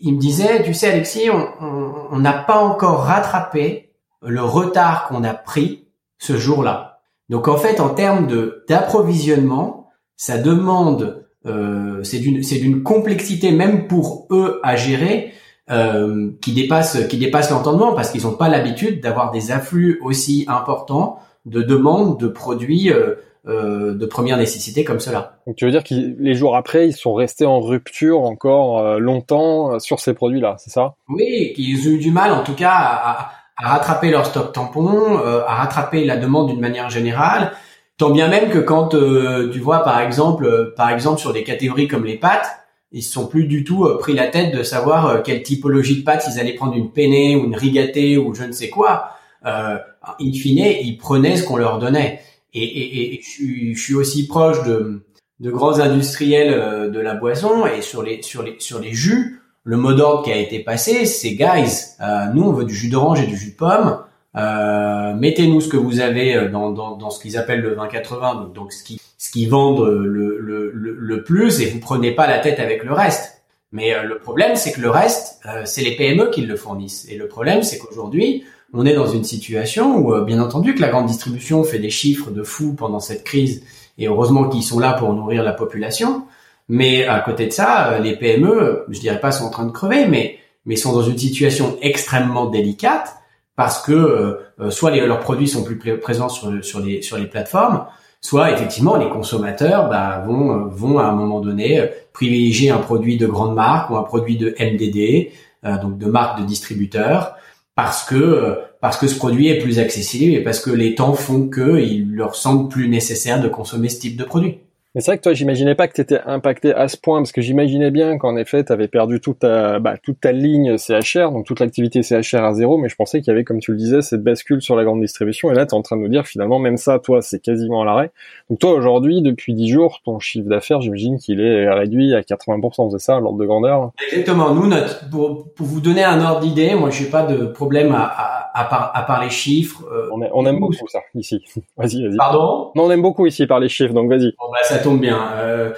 il 0.00 0.14
me 0.14 0.20
disait, 0.20 0.62
tu 0.62 0.74
sais 0.74 0.90
Alexis, 0.90 1.28
on 1.30 2.18
n'a 2.18 2.32
pas 2.32 2.58
encore 2.58 3.04
rattrapé 3.04 3.90
le 4.22 4.42
retard 4.42 5.08
qu'on 5.08 5.24
a 5.24 5.34
pris 5.34 5.86
ce 6.18 6.36
jour-là. 6.36 7.00
Donc 7.28 7.48
en 7.48 7.56
fait, 7.56 7.80
en 7.80 7.90
termes 7.90 8.26
de 8.26 8.64
d'approvisionnement, 8.68 9.90
ça 10.16 10.38
demande, 10.38 11.26
euh, 11.46 12.02
c'est 12.02 12.18
d'une 12.18 12.42
c'est 12.42 12.58
d'une 12.58 12.82
complexité 12.82 13.52
même 13.52 13.86
pour 13.86 14.26
eux 14.30 14.60
à 14.62 14.76
gérer 14.76 15.32
euh, 15.70 16.30
qui 16.40 16.52
dépasse 16.52 17.06
qui 17.08 17.18
dépasse 17.18 17.50
l'entendement 17.50 17.92
parce 17.94 18.10
qu'ils 18.10 18.22
n'ont 18.22 18.36
pas 18.36 18.48
l'habitude 18.48 19.02
d'avoir 19.02 19.30
des 19.30 19.52
afflux 19.52 20.00
aussi 20.02 20.44
importants 20.48 21.18
de 21.48 21.62
demandes 21.62 22.18
de 22.20 22.28
produits 22.28 22.90
euh, 22.90 23.14
euh, 23.46 23.94
de 23.94 24.06
première 24.06 24.36
nécessité 24.36 24.84
comme 24.84 25.00
cela. 25.00 25.38
Donc 25.46 25.56
tu 25.56 25.64
veux 25.64 25.70
dire 25.70 25.84
que 25.84 25.94
les 25.94 26.34
jours 26.34 26.56
après, 26.56 26.88
ils 26.88 26.92
sont 26.92 27.14
restés 27.14 27.46
en 27.46 27.60
rupture 27.60 28.22
encore 28.22 28.80
euh, 28.80 28.98
longtemps 28.98 29.78
sur 29.78 30.00
ces 30.00 30.12
produits-là, 30.12 30.56
c'est 30.58 30.70
ça? 30.70 30.94
Oui, 31.08 31.52
qu'ils 31.54 31.88
ont 31.88 31.92
eu 31.92 31.98
du 31.98 32.10
mal 32.10 32.32
en 32.32 32.42
tout 32.42 32.54
cas 32.54 32.72
à, 32.72 33.32
rattraper 33.60 34.10
leur 34.10 34.24
stock 34.24 34.52
tampon, 34.52 35.18
à 35.18 35.54
rattraper 35.56 36.04
la 36.04 36.16
demande 36.16 36.48
d'une 36.48 36.60
manière 36.60 36.90
générale. 36.90 37.50
Tant 37.96 38.10
bien 38.10 38.28
même 38.28 38.50
que 38.50 38.58
quand 38.58 38.90
tu 38.90 39.58
vois 39.58 39.82
par 39.82 40.00
exemple, 40.00 40.74
par 40.76 40.90
exemple 40.90 41.18
sur 41.18 41.32
des 41.32 41.42
catégories 41.42 41.88
comme 41.88 42.04
les 42.04 42.16
pâtes, 42.16 42.46
ils 42.92 43.02
se 43.02 43.12
sont 43.12 43.26
plus 43.26 43.46
du 43.46 43.64
tout 43.64 43.88
pris 43.98 44.14
la 44.14 44.28
tête 44.28 44.54
de 44.54 44.62
savoir 44.62 45.24
quelle 45.24 45.42
typologie 45.42 45.98
de 45.98 46.04
pâtes 46.04 46.24
ils 46.32 46.38
allaient 46.38 46.54
prendre 46.54 46.76
une 46.76 46.92
penne 46.92 47.34
ou 47.34 47.46
une 47.46 47.56
rigatée 47.56 48.16
ou 48.16 48.32
je 48.32 48.44
ne 48.44 48.52
sais 48.52 48.68
quoi 48.68 49.17
euh, 49.46 49.78
in 50.20 50.32
fine, 50.32 50.64
ils 50.82 50.96
prenaient 50.96 51.36
ce 51.36 51.44
qu'on 51.44 51.56
leur 51.56 51.78
donnait. 51.78 52.20
Et, 52.54 52.62
et, 52.62 53.14
et 53.14 53.20
je, 53.22 53.80
suis, 53.80 53.94
aussi 53.94 54.26
proche 54.26 54.62
de, 54.64 55.04
de 55.40 55.50
grands 55.50 55.78
industriels 55.78 56.52
euh, 56.52 56.88
de 56.88 56.98
la 56.98 57.14
boisson 57.14 57.66
et 57.66 57.82
sur 57.82 58.02
les 58.02 58.22
sur 58.22 58.42
les 58.42 58.56
sur 58.58 58.80
les 58.80 58.92
jus, 58.92 59.42
le 59.64 59.76
mot 59.76 59.92
d'ordre 59.92 60.24
qui 60.24 60.32
a 60.32 60.36
été 60.36 60.60
passé, 60.60 61.04
c'est 61.04 61.34
guys, 61.34 61.94
euh, 62.00 62.26
nous 62.32 62.42
on 62.42 62.52
veut 62.52 62.64
du 62.64 62.74
jus 62.74 62.88
d'orange 62.88 63.20
et 63.20 63.26
du 63.26 63.36
jus 63.36 63.50
de 63.50 63.56
pomme. 63.56 63.98
Euh, 64.36 65.14
mettez-nous 65.14 65.60
ce 65.60 65.68
que 65.68 65.76
vous 65.76 66.00
avez 66.00 66.34
euh, 66.36 66.48
dans, 66.48 66.70
dans, 66.70 66.96
dans 66.96 67.10
ce 67.10 67.20
qu'ils 67.20 67.36
appellent 67.36 67.60
le 67.60 67.76
20-80, 67.76 68.42
donc, 68.42 68.52
donc 68.54 68.72
ce 68.72 68.82
qui 68.82 69.00
ce 69.18 69.30
qui 69.30 69.46
vendent 69.46 69.86
le, 69.86 70.38
le, 70.38 70.70
le, 70.72 70.96
le, 70.96 71.22
plus, 71.22 71.60
et 71.60 71.66
vous 71.66 71.80
prenez 71.80 72.12
pas 72.12 72.26
la 72.26 72.38
tête 72.38 72.60
avec 72.60 72.84
le 72.84 72.92
reste. 72.92 73.42
Mais 73.72 73.92
le 74.02 74.18
problème, 74.18 74.54
c'est 74.54 74.72
que 74.72 74.80
le 74.80 74.88
reste, 74.88 75.42
c'est 75.64 75.82
les 75.82 75.96
PME 75.96 76.30
qui 76.30 76.42
le 76.42 76.56
fournissent. 76.56 77.06
Et 77.10 77.16
le 77.16 77.26
problème, 77.26 77.62
c'est 77.62 77.78
qu'aujourd'hui, 77.78 78.44
on 78.72 78.84
est 78.84 78.94
dans 78.94 79.06
une 79.06 79.24
situation 79.24 79.96
où, 79.96 80.14
euh, 80.14 80.24
bien 80.24 80.40
entendu, 80.40 80.74
que 80.74 80.80
la 80.80 80.88
grande 80.88 81.06
distribution 81.06 81.64
fait 81.64 81.78
des 81.78 81.90
chiffres 81.90 82.30
de 82.30 82.42
fou 82.42 82.74
pendant 82.74 83.00
cette 83.00 83.24
crise, 83.24 83.62
et 83.96 84.08
heureusement 84.08 84.48
qu'ils 84.48 84.62
sont 84.62 84.78
là 84.78 84.92
pour 84.92 85.12
nourrir 85.12 85.42
la 85.42 85.52
population. 85.52 86.24
Mais 86.68 87.06
à 87.06 87.20
côté 87.20 87.46
de 87.46 87.52
ça, 87.52 87.92
euh, 87.92 87.98
les 87.98 88.16
PME, 88.16 88.84
je 88.88 89.00
dirais 89.00 89.20
pas 89.20 89.32
sont 89.32 89.44
en 89.44 89.50
train 89.50 89.66
de 89.66 89.72
crever, 89.72 90.06
mais 90.06 90.38
mais 90.66 90.76
sont 90.76 90.92
dans 90.92 91.02
une 91.02 91.16
situation 91.16 91.78
extrêmement 91.80 92.46
délicate 92.46 93.14
parce 93.56 93.80
que 93.80 93.92
euh, 93.92 94.70
soit 94.70 94.90
les, 94.90 95.06
leurs 95.06 95.20
produits 95.20 95.48
sont 95.48 95.64
plus 95.64 95.78
présents 95.98 96.28
sur, 96.28 96.50
les 96.50 97.00
sur 97.00 97.16
les 97.16 97.26
plateformes, 97.26 97.86
soit 98.20 98.52
effectivement 98.52 98.96
les 98.96 99.08
consommateurs 99.08 99.88
bah, 99.88 100.22
vont 100.26 100.66
vont 100.66 100.98
à 100.98 101.04
un 101.04 101.12
moment 101.12 101.40
donné 101.40 101.88
privilégier 102.12 102.70
un 102.70 102.78
produit 102.78 103.16
de 103.16 103.26
grande 103.26 103.54
marque 103.54 103.88
ou 103.90 103.96
un 103.96 104.02
produit 104.02 104.36
de 104.36 104.54
MDD, 104.60 105.32
donc 105.80 105.96
de 105.96 106.06
marque 106.06 106.40
de 106.40 106.44
distributeur, 106.44 107.38
parce 107.78 108.02
que 108.02 108.58
parce 108.80 108.96
que 108.96 109.06
ce 109.06 109.14
produit 109.14 109.46
est 109.46 109.60
plus 109.60 109.78
accessible 109.78 110.34
et 110.34 110.42
parce 110.42 110.58
que 110.58 110.72
les 110.72 110.96
temps 110.96 111.14
font 111.14 111.48
qu'il 111.48 112.12
leur 112.12 112.34
semble 112.34 112.68
plus 112.68 112.88
nécessaire 112.88 113.40
de 113.40 113.46
consommer 113.48 113.88
ce 113.88 114.00
type 114.00 114.16
de 114.16 114.24
produit. 114.24 114.58
Mais 114.98 115.02
c'est 115.02 115.12
vrai 115.12 115.18
que 115.18 115.22
toi, 115.22 115.32
j'imaginais 115.32 115.76
pas 115.76 115.86
que 115.86 115.94
tu 115.94 116.00
étais 116.00 116.18
impacté 116.26 116.74
à 116.74 116.88
ce 116.88 116.96
point, 116.96 117.20
parce 117.20 117.30
que 117.30 117.40
j'imaginais 117.40 117.92
bien 117.92 118.18
qu'en 118.18 118.36
effet, 118.36 118.64
tu 118.64 118.72
avais 118.72 118.88
perdu 118.88 119.20
toute 119.20 119.38
ta, 119.38 119.78
bah, 119.78 119.94
toute 119.96 120.20
ta 120.20 120.32
ligne 120.32 120.76
CHR, 120.76 121.30
donc 121.30 121.46
toute 121.46 121.60
l'activité 121.60 122.02
CHR 122.02 122.42
à 122.42 122.52
zéro, 122.52 122.78
mais 122.78 122.88
je 122.88 122.96
pensais 122.96 123.20
qu'il 123.20 123.28
y 123.28 123.30
avait, 123.30 123.44
comme 123.44 123.60
tu 123.60 123.70
le 123.70 123.76
disais, 123.76 124.02
cette 124.02 124.24
bascule 124.24 124.60
sur 124.60 124.74
la 124.74 124.82
grande 124.82 125.00
distribution, 125.00 125.52
et 125.52 125.54
là, 125.54 125.66
tu 125.66 125.70
es 125.70 125.78
en 125.78 125.82
train 125.82 125.94
de 125.94 126.00
nous 126.00 126.08
dire, 126.08 126.26
finalement, 126.26 126.58
même 126.58 126.76
ça, 126.76 126.98
toi, 126.98 127.22
c'est 127.22 127.38
quasiment 127.38 127.82
à 127.82 127.84
l'arrêt. 127.84 128.10
Donc 128.50 128.58
toi, 128.58 128.72
aujourd'hui, 128.72 129.22
depuis 129.22 129.54
10 129.54 129.68
jours, 129.68 130.00
ton 130.04 130.18
chiffre 130.18 130.48
d'affaires, 130.48 130.80
j'imagine 130.80 131.16
qu'il 131.18 131.40
est 131.40 131.70
réduit 131.70 132.16
à 132.16 132.22
80%, 132.22 132.90
c'est 132.90 132.98
ça, 132.98 133.20
l'ordre 133.20 133.38
de 133.38 133.46
grandeur? 133.46 133.92
Exactement. 134.10 134.52
Nous, 134.52 134.66
notre, 134.66 135.08
pour, 135.10 135.52
pour 135.54 135.66
vous 135.68 135.80
donner 135.80 136.02
un 136.02 136.20
ordre 136.20 136.40
d'idée, 136.40 136.74
moi, 136.74 136.90
je 136.90 137.04
n'ai 137.04 137.08
pas 137.08 137.22
de 137.22 137.46
problème 137.46 137.92
à, 137.92 138.02
à 138.02 138.47
à 138.58 138.64
part 138.64 138.90
à 138.94 139.02
part 139.02 139.22
les 139.22 139.30
chiffres. 139.30 139.84
on, 140.12 140.20
on, 140.32 140.46
aime 140.46 140.60
beaucoup 140.60 140.88
ça 140.88 141.00
ici. 141.14 141.44
vas-y, 141.76 142.02
vas-y. 142.02 142.16
Pardon? 142.16 142.72
Non, 142.74 142.84
on 142.84 142.90
aime 142.90 143.02
beaucoup 143.02 143.26
ici 143.26 143.46
par 143.46 143.60
les 143.60 143.68
chiffres, 143.68 143.94
donc 143.94 144.10
vas-y. 144.10 144.32
Bon 144.38 144.50
bah 144.50 144.58
ça 144.62 144.78
tombe 144.78 145.00
bien. 145.00 145.72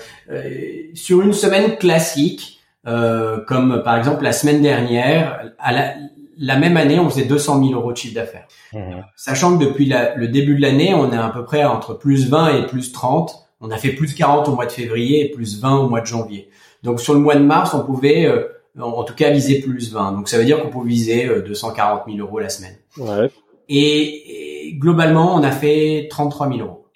sur 0.95 1.21
une 1.23 1.33
semaine 1.33 1.77
classique, 1.77 2.61
comme 2.85 3.83
par 3.85 3.97
exemple 3.97 4.25
la 4.25 4.33
semaine 4.33 4.63
dernière, 4.63 5.53
à 5.59 5.73
la, 5.73 5.95
la 6.41 6.57
même 6.57 6.79
année, 6.79 6.99
on 6.99 7.09
faisait 7.09 7.27
200 7.27 7.63
000 7.63 7.79
euros 7.79 7.93
de 7.93 7.97
chiffre 7.99 8.15
d'affaires. 8.15 8.49
Mmh. 8.73 9.03
Sachant 9.15 9.59
que 9.59 9.65
depuis 9.65 9.93
le 10.17 10.27
début 10.27 10.57
de 10.57 10.63
l'année, 10.63 10.95
on 10.95 11.13
est 11.13 11.17
à 11.17 11.29
peu 11.29 11.45
près 11.45 11.65
entre 11.65 11.95
plus 11.95 12.29
20 12.31 12.57
et 12.57 12.67
plus 12.67 12.93
30. 12.93 13.47
On 13.61 13.71
a 13.71 13.77
fait 13.77 13.91
plus 13.91 14.15
40 14.15 14.49
au 14.49 14.55
mois 14.55 14.65
de 14.65 14.73
février 14.73 15.27
et 15.27 15.31
plus 15.31 15.61
20 15.61 15.77
au 15.81 15.89
mois 15.89 16.01
de 16.01 16.07
janvier. 16.07 16.49
Donc 16.83 16.99
sur 16.99 17.13
le 17.13 17.21
mois 17.21 17.35
de 17.35 17.45
mars, 17.45 17.75
on 17.75 17.85
pouvait 17.85 18.25
euh, 18.25 18.49
en 18.79 19.05
tout 19.05 19.15
cas 19.15 19.31
viser 19.31 19.61
plus 19.61 19.93
20. 19.93 20.13
Donc 20.13 20.29
ça 20.29 20.39
veut 20.39 20.45
dire 20.45 20.63
qu'on 20.63 20.71
pouvait 20.71 20.89
viser 20.89 21.29
240 21.47 22.03
euh, 22.07 22.13
000 22.13 22.27
euros 22.27 22.39
la 22.39 22.49
semaine. 22.49 22.77
Ouais. 22.97 23.31
Et, 23.69 24.77
globalement, 24.79 25.35
on 25.35 25.43
a 25.43 25.51
fait 25.51 26.09
33 26.11 26.49
000 26.49 26.61
euros. 26.61 26.87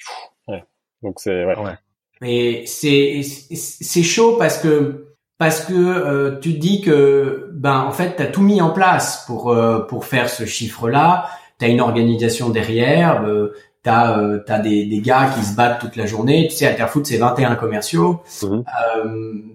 Ouais. 0.49 0.65
Donc 1.03 1.21
c'est 1.21 1.45
ouais. 1.45 1.57
ouais. 1.59 1.79
Et 2.23 2.65
c'est 2.67 3.23
c'est 3.23 4.03
chaud 4.03 4.37
parce 4.39 4.59
que 4.59 5.15
parce 5.39 5.65
que 5.65 5.75
euh, 5.75 6.39
tu 6.41 6.55
te 6.55 6.59
dis 6.59 6.81
que 6.81 7.51
ben 7.53 7.81
en 7.81 7.91
fait 7.91 8.17
tu 8.17 8.23
as 8.23 8.27
tout 8.27 8.41
mis 8.41 8.63
en 8.63 8.71
place 8.71 9.25
pour 9.27 9.51
euh, 9.51 9.81
pour 9.81 10.05
faire 10.05 10.31
ce 10.31 10.47
chiffre 10.47 10.89
là 10.89 11.29
tu 11.59 11.67
as 11.67 11.69
une 11.69 11.81
organisation 11.81 12.51
derrière 12.51 13.25
euh, 13.25 13.55
tu 13.85 13.91
as 13.91 14.19
euh, 14.19 14.39
t'as 14.45 14.59
des, 14.59 14.87
des 14.87 15.01
gars 15.01 15.31
qui 15.35 15.45
se 15.45 15.55
battent 15.55 15.81
toute 15.81 15.97
la 15.97 16.07
journée. 16.07 16.49
Tu 16.49 16.57
sais 16.57 16.67
Alterfoot 16.67 17.07
c'est 17.07 17.19
21 17.19 17.55
commerciaux. 17.55 18.23
Mmh. 18.43 18.61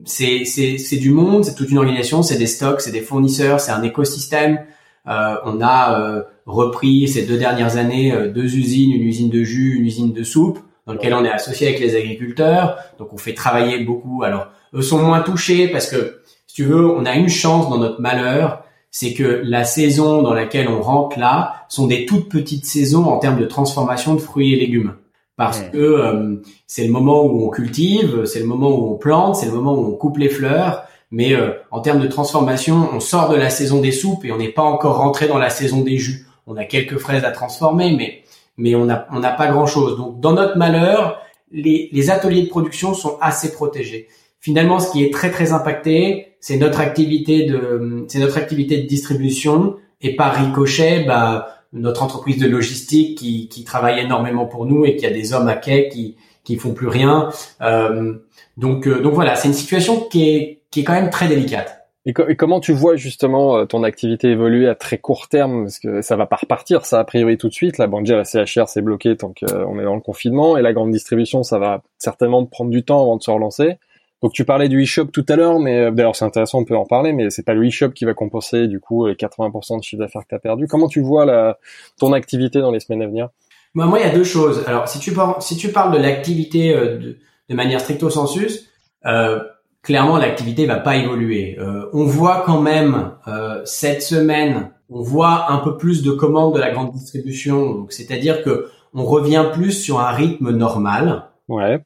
c'est 0.06 0.46
c'est 0.46 0.78
c'est 0.78 0.98
du 0.98 1.12
monde 1.12 1.44
c'est 1.44 1.56
toute 1.56 1.70
une 1.70 1.80
organisation 1.80 2.24
c'est 2.24 2.38
des 2.38 2.48
stocks 2.48 2.82
c'est 2.82 2.92
des 2.92 3.02
fournisseurs 3.02 3.60
c'est 3.60 3.72
un 3.72 3.84
écosystème. 3.84 4.60
On 5.06 5.62
a 5.62 6.24
repris 6.46 7.08
ces 7.08 7.26
deux 7.26 7.38
dernières 7.38 7.78
années 7.78 8.14
deux 8.34 8.56
usines 8.56 8.92
une 8.92 9.04
usine 9.04 9.30
de 9.30 9.44
jus 9.44 9.78
une 9.78 9.86
usine 9.86 10.14
de 10.14 10.24
soupe 10.24 10.60
dans 10.90 10.94
lequel 10.94 11.14
on 11.14 11.24
est 11.24 11.32
associé 11.32 11.68
avec 11.68 11.80
les 11.80 11.96
agriculteurs. 11.96 12.78
Donc 12.98 13.14
on 13.14 13.18
fait 13.18 13.36
travailler 13.36 13.84
beaucoup. 13.84 14.24
Alors 14.24 14.48
eux 14.74 14.82
sont 14.82 15.02
moins 15.02 15.22
touchés 15.22 15.68
parce 15.68 15.88
que, 15.88 16.22
si 16.48 16.56
tu 16.56 16.64
veux, 16.64 16.90
on 16.90 17.06
a 17.06 17.14
une 17.14 17.30
chance 17.30 17.70
dans 17.70 17.78
notre 17.78 18.02
malheur, 18.02 18.64
c'est 18.92 19.14
que 19.14 19.42
la 19.44 19.64
saison 19.64 20.22
dans 20.22 20.34
laquelle 20.34 20.68
on 20.68 20.82
rentre 20.82 21.20
là 21.20 21.66
sont 21.70 21.88
des 21.88 22.06
toutes 22.06 22.30
petites 22.30 22.66
saisons 22.66 23.06
en 23.06 23.18
termes 23.20 23.40
de 23.40 23.46
transformation 23.46 24.16
de 24.16 24.20
fruits 24.20 24.54
et 24.54 24.60
légumes. 24.60 24.96
Parce 25.36 25.62
que 25.62 25.78
euh, 25.78 26.42
c'est 26.68 26.84
le 26.84 26.92
moment 26.92 27.24
où 27.24 27.46
on 27.46 27.50
cultive, 27.50 28.26
c'est 28.26 28.40
le 28.40 28.46
moment 28.46 28.70
où 28.72 28.92
on 28.92 28.98
plante, 28.98 29.38
c'est 29.38 29.46
le 29.46 29.54
moment 29.54 29.74
où 29.74 29.86
on 29.86 29.96
coupe 29.96 30.18
les 30.18 30.28
fleurs. 30.28 30.84
Mais 31.12 31.34
euh, 31.34 31.52
en 31.72 31.80
termes 31.80 32.02
de 32.02 32.08
transformation, 32.08 32.90
on 32.94 33.00
sort 33.00 33.30
de 33.30 33.38
la 33.38 33.50
saison 33.50 33.80
des 33.80 33.94
soupes 33.94 34.26
et 34.26 34.34
on 34.34 34.38
n'est 34.38 34.52
pas 34.52 34.64
encore 34.64 34.98
rentré 34.98 35.28
dans 35.30 35.38
la 35.38 35.50
saison 35.50 35.80
des 35.82 35.98
jus. 35.98 36.28
On 36.46 36.58
a 36.58 36.66
quelques 36.66 36.98
fraises 36.98 37.24
à 37.24 37.32
transformer, 37.32 37.96
mais 37.96 38.24
mais 38.58 38.76
on 38.76 38.86
n'a 38.86 39.08
on 39.14 39.20
n'a 39.20 39.32
pas 39.32 39.48
grand 39.48 39.66
chose. 39.66 39.98
Donc 39.98 40.20
dans 40.20 40.34
notre 40.34 40.58
malheur, 40.58 41.22
les, 41.52 41.90
les 41.94 42.10
ateliers 42.10 42.44
de 42.44 42.50
production 42.50 42.94
sont 42.94 43.18
assez 43.22 43.54
protégés 43.54 44.08
finalement, 44.40 44.80
ce 44.80 44.92
qui 44.92 45.04
est 45.04 45.14
très 45.14 45.32
très 45.32 45.52
impacté, 45.52 46.36
c'est 46.40 46.58
notre 46.58 46.80
activité 46.80 47.46
de, 47.46 48.06
c'est 48.08 48.20
notre 48.20 48.38
activité 48.38 48.78
de 48.78 48.88
distribution 48.88 49.76
et 50.02 50.16
par 50.16 50.36
ricochet, 50.36 51.04
bah, 51.06 51.64
notre 51.74 52.04
entreprise 52.04 52.38
de 52.38 52.48
logistique 52.48 53.18
qui, 53.18 53.48
qui 53.50 53.64
travaille 53.64 54.00
énormément 54.00 54.46
pour 54.46 54.66
nous 54.66 54.86
et 54.86 54.96
qui 54.96 55.06
a 55.06 55.12
des 55.12 55.34
hommes 55.34 55.48
à 55.48 55.56
quai 55.56 55.90
qui 55.90 56.16
qui 56.44 56.56
font 56.56 56.74
plus 56.74 56.88
rien. 56.88 57.30
Euh, 57.62 58.16
donc 58.58 58.88
euh, 58.88 59.02
donc 59.02 59.14
voilà, 59.14 59.36
c'est 59.36 59.48
une 59.48 59.54
situation 59.54 60.02
qui 60.02 60.30
est 60.30 60.62
qui 60.72 60.82
est 60.82 60.84
quand 60.84 60.94
même 60.94 61.10
très 61.10 61.28
délicate. 61.28 61.76
Et, 62.06 62.14
comment 62.14 62.60
tu 62.60 62.72
vois 62.72 62.96
justement 62.96 63.58
euh, 63.58 63.66
ton 63.66 63.84
activité 63.84 64.30
évoluer 64.30 64.68
à 64.68 64.74
très 64.74 64.98
court 64.98 65.28
terme? 65.28 65.66
Parce 65.66 65.80
que 65.80 66.02
ça 66.02 66.16
va 66.16 66.26
pas 66.26 66.38
repartir, 66.38 66.86
ça 66.86 67.00
a 67.00 67.04
priori 67.04 67.38
tout 67.38 67.50
de 67.50 67.54
suite. 67.54 67.78
La 67.78 67.88
banque 67.88 68.08
la 68.08 68.24
CHR, 68.24 68.68
c'est 68.68 68.82
bloqué 68.82 69.16
tant 69.16 69.34
qu'on 69.34 69.80
est 69.80 69.84
dans 69.84 69.96
le 69.96 70.02
confinement. 70.02 70.58
Et 70.58 70.62
la 70.62 70.74
grande 70.74 70.92
distribution, 70.92 71.44
ça 71.44 71.60
va 71.60 71.84
certainement 71.98 72.44
prendre 72.46 72.72
du 72.72 72.84
temps 72.84 73.02
avant 73.02 73.18
de 73.18 73.22
se 73.22 73.30
relancer. 73.30 73.78
Donc 74.22 74.34
tu 74.34 74.44
parlais 74.46 74.68
du 74.68 74.84
e-shop 74.84 75.06
tout 75.06 75.26
à 75.30 75.36
l'heure, 75.36 75.60
mais 75.60 75.78
euh, 75.80 75.92
d'ailleurs 75.92 76.16
c'est 76.16 76.26
intéressant, 76.26 76.60
on 76.60 76.66
peut 76.66 76.76
en 76.76 76.86
parler, 76.86 77.14
mais 77.14 77.30
c'est 77.30 77.44
pas 77.44 77.54
le 77.54 77.68
e-shop 77.68 77.92
qui 77.92 78.06
va 78.06 78.14
compenser 78.14 78.68
du 78.68 78.80
coup 78.80 79.08
les 79.08 79.16
80% 79.16 79.80
de 79.80 79.84
chiffre 79.84 80.02
d'affaires 80.02 80.24
que 80.24 80.30
tu 80.30 80.36
as 80.36 80.40
perdu. 80.40 80.68
Comment 80.68 80.88
tu 80.88 81.02
vois 81.02 81.26
la, 81.26 81.58
ton 82.00 82.14
activité 82.14 82.60
dans 82.60 82.72
les 82.72 82.80
semaines 82.80 83.02
à 83.02 83.08
venir? 83.08 83.30
Bah, 83.76 83.86
Moi, 83.86 84.00
il 84.00 84.06
y 84.06 84.10
a 84.10 84.14
deux 84.14 84.24
choses. 84.24 84.64
Alors 84.68 84.88
si 84.88 85.00
tu 85.00 85.14
parles, 85.14 85.42
si 85.42 85.56
tu 85.56 85.70
parles 85.70 85.94
de 85.94 86.02
l'activité 86.02 86.74
euh, 86.76 86.98
de, 86.98 87.18
de, 87.50 87.56
manière 87.56 87.80
stricto 87.80 88.10
sensus, 88.10 88.70
euh, 89.06 89.40
clairement 89.82 90.18
l'activité 90.18 90.66
va 90.66 90.78
pas 90.78 90.98
évoluer. 90.98 91.58
Euh, 91.60 91.90
on 91.94 92.06
voit 92.06 92.44
quand 92.46 92.62
même 92.62 93.12
euh, 93.28 93.62
cette 93.66 94.02
semaine, 94.02 94.72
on 94.90 95.02
voit 95.02 95.52
un 95.52 95.60
peu 95.60 95.78
plus 95.78 96.04
de 96.04 96.12
commandes 96.12 96.54
de 96.54 96.60
la 96.60 96.72
grande 96.72 96.92
distribution, 96.92 97.74
donc 97.74 97.92
c'est-à-dire 97.92 98.44
que 98.44 98.70
on 98.94 99.06
revient 99.06 99.46
plus 99.54 99.72
sur 99.72 100.00
un 100.00 100.12
rythme 100.12 100.52
normal. 100.52 101.30
Ouais. 101.48 101.80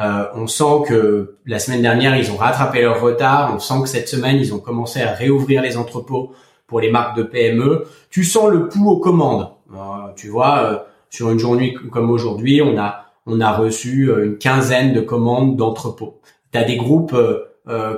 Euh, 0.00 0.24
on 0.34 0.46
sent 0.46 0.84
que 0.88 1.36
la 1.46 1.58
semaine 1.58 1.82
dernière, 1.82 2.16
ils 2.16 2.30
ont 2.32 2.36
rattrapé 2.36 2.80
leur 2.82 3.00
retard. 3.00 3.52
On 3.54 3.58
sent 3.58 3.82
que 3.82 3.88
cette 3.88 4.08
semaine, 4.08 4.36
ils 4.36 4.54
ont 4.54 4.58
commencé 4.58 5.02
à 5.02 5.12
réouvrir 5.12 5.62
les 5.62 5.76
entrepôts 5.76 6.32
pour 6.66 6.80
les 6.80 6.90
marques 6.90 7.16
de 7.16 7.22
PME. 7.22 7.86
Tu 8.08 8.24
sens 8.24 8.50
le 8.50 8.68
pouls 8.68 8.90
aux 8.90 8.98
commandes. 8.98 9.50
Euh, 9.74 9.76
tu 10.16 10.28
vois, 10.28 10.58
euh, 10.58 10.78
sur 11.10 11.30
une 11.30 11.38
journée 11.38 11.74
comme 11.92 12.10
aujourd'hui, 12.10 12.62
on 12.62 12.78
a 12.78 13.04
on 13.26 13.40
a 13.40 13.52
reçu 13.52 14.10
une 14.10 14.38
quinzaine 14.38 14.94
de 14.94 15.00
commandes 15.00 15.54
d'entrepôts. 15.56 16.20
Tu 16.52 16.58
as 16.58 16.64
des 16.64 16.76
groupes 16.76 17.14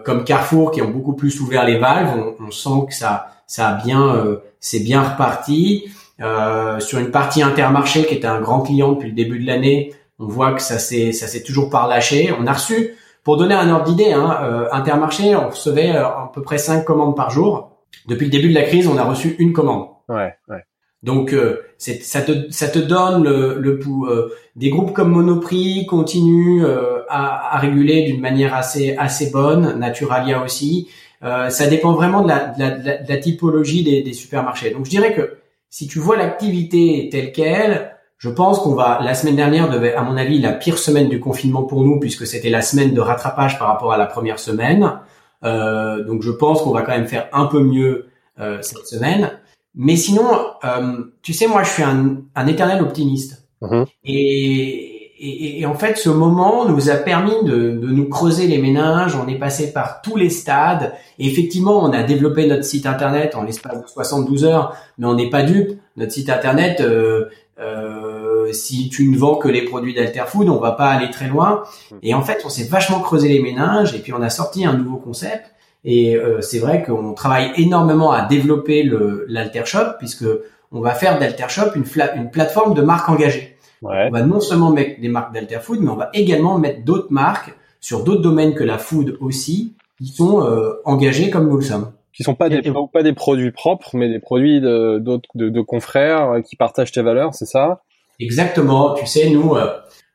comme 0.04 0.25
Carrefour 0.25 0.73
qui 0.73 0.82
ont 0.82 0.90
beaucoup 0.90 1.14
plus 1.14 1.40
ouvert 1.40 1.64
les 1.64 1.78
valves. 1.78 2.35
On, 2.40 2.50
sent 2.50 2.87
que 2.88 2.94
ça 2.94 3.28
ça 3.47 3.68
a 3.68 3.82
bien 3.82 4.37
c'est 4.59 4.80
bien 4.80 5.00
reparti. 5.00 5.85
sur 6.80 6.99
une 6.99 7.11
partie 7.12 7.42
Intermarché 7.42 8.04
qui 8.04 8.14
était 8.14 8.26
un 8.26 8.40
grand 8.40 8.61
client 8.61 8.92
depuis 8.92 9.09
le 9.09 9.14
début 9.14 9.38
de 9.38 9.47
l'année, 9.47 9.94
on 10.23 10.29
voit 10.29 10.52
que 10.55 10.62
ça 10.62 10.79
s'est 10.79 11.12
ça 11.12 11.26
s'est 11.26 11.43
toujours 11.43 11.69
par 11.69 11.88
lâché. 11.88 12.33
On 12.38 12.47
a 12.47 12.52
reçu, 12.52 12.95
pour 13.25 13.37
donner 13.37 13.55
un 13.55 13.69
ordre 13.71 13.87
d'idée, 13.87 14.12
hein, 14.12 14.38
euh, 14.43 14.69
Intermarché, 14.73 15.35
on 15.35 15.49
recevait 15.49 15.91
euh, 15.91 16.07
à 16.07 16.31
peu 16.33 16.43
près 16.43 16.59
cinq 16.59 16.85
commandes 16.85 17.17
par 17.17 17.31
jour. 17.31 17.71
Depuis 18.07 18.26
le 18.26 18.31
début 18.31 18.49
de 18.49 18.55
la 18.55 18.62
crise, 18.62 18.87
on 18.87 18.97
a 18.97 19.05
reçu 19.05 19.37
une 19.38 19.52
commande. 19.52 19.88
Ouais, 20.09 20.35
ouais. 20.49 20.64
Donc 21.02 21.33
euh, 21.33 21.61
ça 21.79 22.23
te 22.23 22.50
ça 22.50 22.69
te 22.69 22.79
donne 22.79 23.25
le, 23.25 23.59
le 23.59 23.79
pouls. 23.81 24.09
des 24.55 24.71
groupes 24.71 24.93
comme 24.93 25.11
Monoprix 25.11 25.85
continuent 25.87 26.64
à, 27.09 27.57
à, 27.57 27.59
réguler 27.59 28.05
d'une 28.05 28.21
manière 28.21 28.55
assez 28.55 28.97
assez 28.97 29.31
bonne. 29.31 29.81
Naturalia 29.81 30.45
aussi. 30.45 30.88
ça 31.21 31.67
dépend 31.67 31.93
vraiment 31.95 32.23
de 32.23 32.29
la, 32.29 32.47
de 32.47 32.61
la, 32.61 32.99
de 32.99 33.09
la 33.09 33.17
typologie 33.17 33.83
des, 33.83 34.02
des 34.02 34.12
supermarchés. 34.12 34.71
Donc 34.71 34.85
je 34.85 34.91
dirais 34.91 35.12
que 35.12 35.38
si 35.71 35.88
tu 35.88 35.99
vois 35.99 36.17
l'activité 36.17 37.09
telle 37.11 37.33
qu'elle, 37.33 37.91
je 38.23 38.29
pense 38.29 38.61
qu'on 38.61 38.76
va, 38.76 39.00
la 39.02 39.14
semaine 39.14 39.35
dernière 39.35 39.69
devait, 39.69 39.95
à 39.95 40.02
mon 40.02 40.17
avis, 40.17 40.38
la 40.38 40.52
pire 40.52 40.79
semaine 40.79 41.09
du 41.09 41.19
confinement 41.19 41.64
pour 41.64 41.83
nous, 41.83 41.99
puisque 41.99 42.25
c'était 42.25 42.50
la 42.50 42.62
semaine 42.62 42.95
de 42.95 43.00
rattrapage 43.00 43.59
par 43.59 43.67
rapport 43.67 43.93
à 43.93 43.97
la 43.97 44.07
première 44.07 44.38
semaine. 44.38 44.93
Euh, 45.43 46.05
donc 46.05 46.23
je 46.23 46.31
pense 46.31 46.62
qu'on 46.62 46.71
va 46.71 46.83
quand 46.83 46.93
même 46.93 47.09
faire 47.09 47.29
un 47.33 47.47
peu 47.47 47.59
mieux 47.59 48.07
euh, 48.38 48.59
cette 48.62 48.87
semaine. 48.87 49.33
Mais 49.75 49.97
sinon, 49.97 50.29
euh, 50.62 50.99
tu 51.23 51.33
sais, 51.33 51.49
moi, 51.49 51.64
je 51.64 51.71
suis 51.71 51.83
un, 51.83 52.19
un 52.37 52.47
éternel 52.47 52.81
optimiste. 52.81 53.49
Mm-hmm. 53.61 53.87
Et, 54.05 54.93
et, 55.19 55.61
et, 55.61 55.67
en 55.67 55.75
fait, 55.75 55.97
ce 55.97 56.09
moment 56.09 56.69
nous 56.69 56.91
a 56.91 56.95
permis 56.95 57.43
de, 57.43 57.71
de, 57.73 57.88
nous 57.88 58.09
creuser 58.09 58.47
les 58.47 58.59
méninges. 58.59 59.17
On 59.17 59.26
est 59.26 59.38
passé 59.38 59.73
par 59.73 60.00
tous 60.00 60.14
les 60.14 60.31
stades. 60.31 60.93
Et 61.19 61.26
effectivement, 61.26 61.83
on 61.83 61.93
a 61.93 62.05
développé 62.05 62.47
notre 62.47 62.64
site 62.64 62.87
internet 62.87 63.35
en 63.35 63.43
l'espace 63.43 63.83
de 63.83 63.88
72 63.88 64.45
heures, 64.45 64.76
mais 64.99 65.07
on 65.07 65.14
n'est 65.14 65.31
pas 65.31 65.43
dupe. 65.43 65.81
Notre 65.97 66.12
site 66.12 66.31
internet, 66.31 66.81
euh, 66.81 67.26
euh, 67.62 68.12
si 68.52 68.88
tu 68.88 69.09
ne 69.09 69.16
vends 69.16 69.37
que 69.37 69.49
les 69.49 69.62
produits 69.62 69.94
d'Alterfood, 69.94 70.49
on 70.49 70.59
va 70.59 70.73
pas 70.73 70.90
aller 70.90 71.11
très 71.11 71.28
loin. 71.28 71.64
Hmm. 71.90 71.97
Et 72.02 72.14
en 72.14 72.23
fait, 72.23 72.42
on 72.44 72.49
s'est 72.49 72.68
vachement 72.68 73.00
creusé 73.00 73.28
les 73.28 73.40
méninges 73.40 73.94
et 73.94 73.99
puis 73.99 74.12
on 74.12 74.23
a 74.23 74.30
sorti 74.30 74.64
un 74.64 74.75
nouveau 74.75 74.97
concept. 74.97 75.52
Et 75.85 76.16
euh, 76.16 76.40
c'est 76.40 76.59
vrai 76.59 76.82
qu'on 76.82 77.12
travaille 77.12 77.50
énormément 77.56 78.12
à 78.12 78.26
développer 78.26 78.82
le 78.82 79.25
l'Altershop 79.28 79.97
puisque 79.99 80.26
on 80.71 80.80
va 80.80 80.94
faire 80.94 81.18
d'Altershop 81.18 81.75
une, 81.75 81.85
une 82.16 82.30
plateforme 82.30 82.75
de 82.75 82.82
marques 82.82 83.09
engagées. 83.09 83.56
On 83.82 84.11
va 84.11 84.23
non 84.23 84.40
seulement 84.40 84.71
mettre 84.71 85.00
des 85.00 85.09
marques 85.09 85.35
d'Alterfood, 85.35 85.80
mais 85.80 85.90
on 85.90 85.97
va 85.97 86.11
également 86.14 86.56
mettre 86.56 86.85
d'autres 86.85 87.11
marques 87.12 87.52
sur 87.80 88.04
d'autres 88.04 88.23
domaines 88.23 88.54
que 88.54 88.62
la 88.62 88.78
food 88.78 89.18
aussi, 89.21 89.75
qui 89.99 90.06
sont 90.06 90.47
euh, 90.47 90.80
engagées 90.85 91.30
comme 91.30 91.49
nous 91.49 91.56
le 91.56 91.62
sommes 91.62 91.92
qui 92.12 92.25
sont 92.25 92.35
pas 92.35 92.49
des 92.49 92.61
pas 92.92 93.02
des 93.02 93.14
produits 93.14 93.52
propres, 93.52 93.97
mais 93.97 94.09
des 94.09 94.18
produits 94.18 94.61
de 94.61 94.99
d'autres 94.99 95.30
de, 95.35 95.49
de, 95.49 95.61
confrères 95.62 96.42
qui 96.44 96.56
partagent 96.56 96.92
tes 96.92 97.00
valeurs, 97.00 97.35
c'est 97.35 97.47
ça? 97.47 97.82
Exactement. 98.21 98.95
Tu 98.95 99.07
sais, 99.07 99.31
nous, 99.31 99.54
euh, 99.54 99.69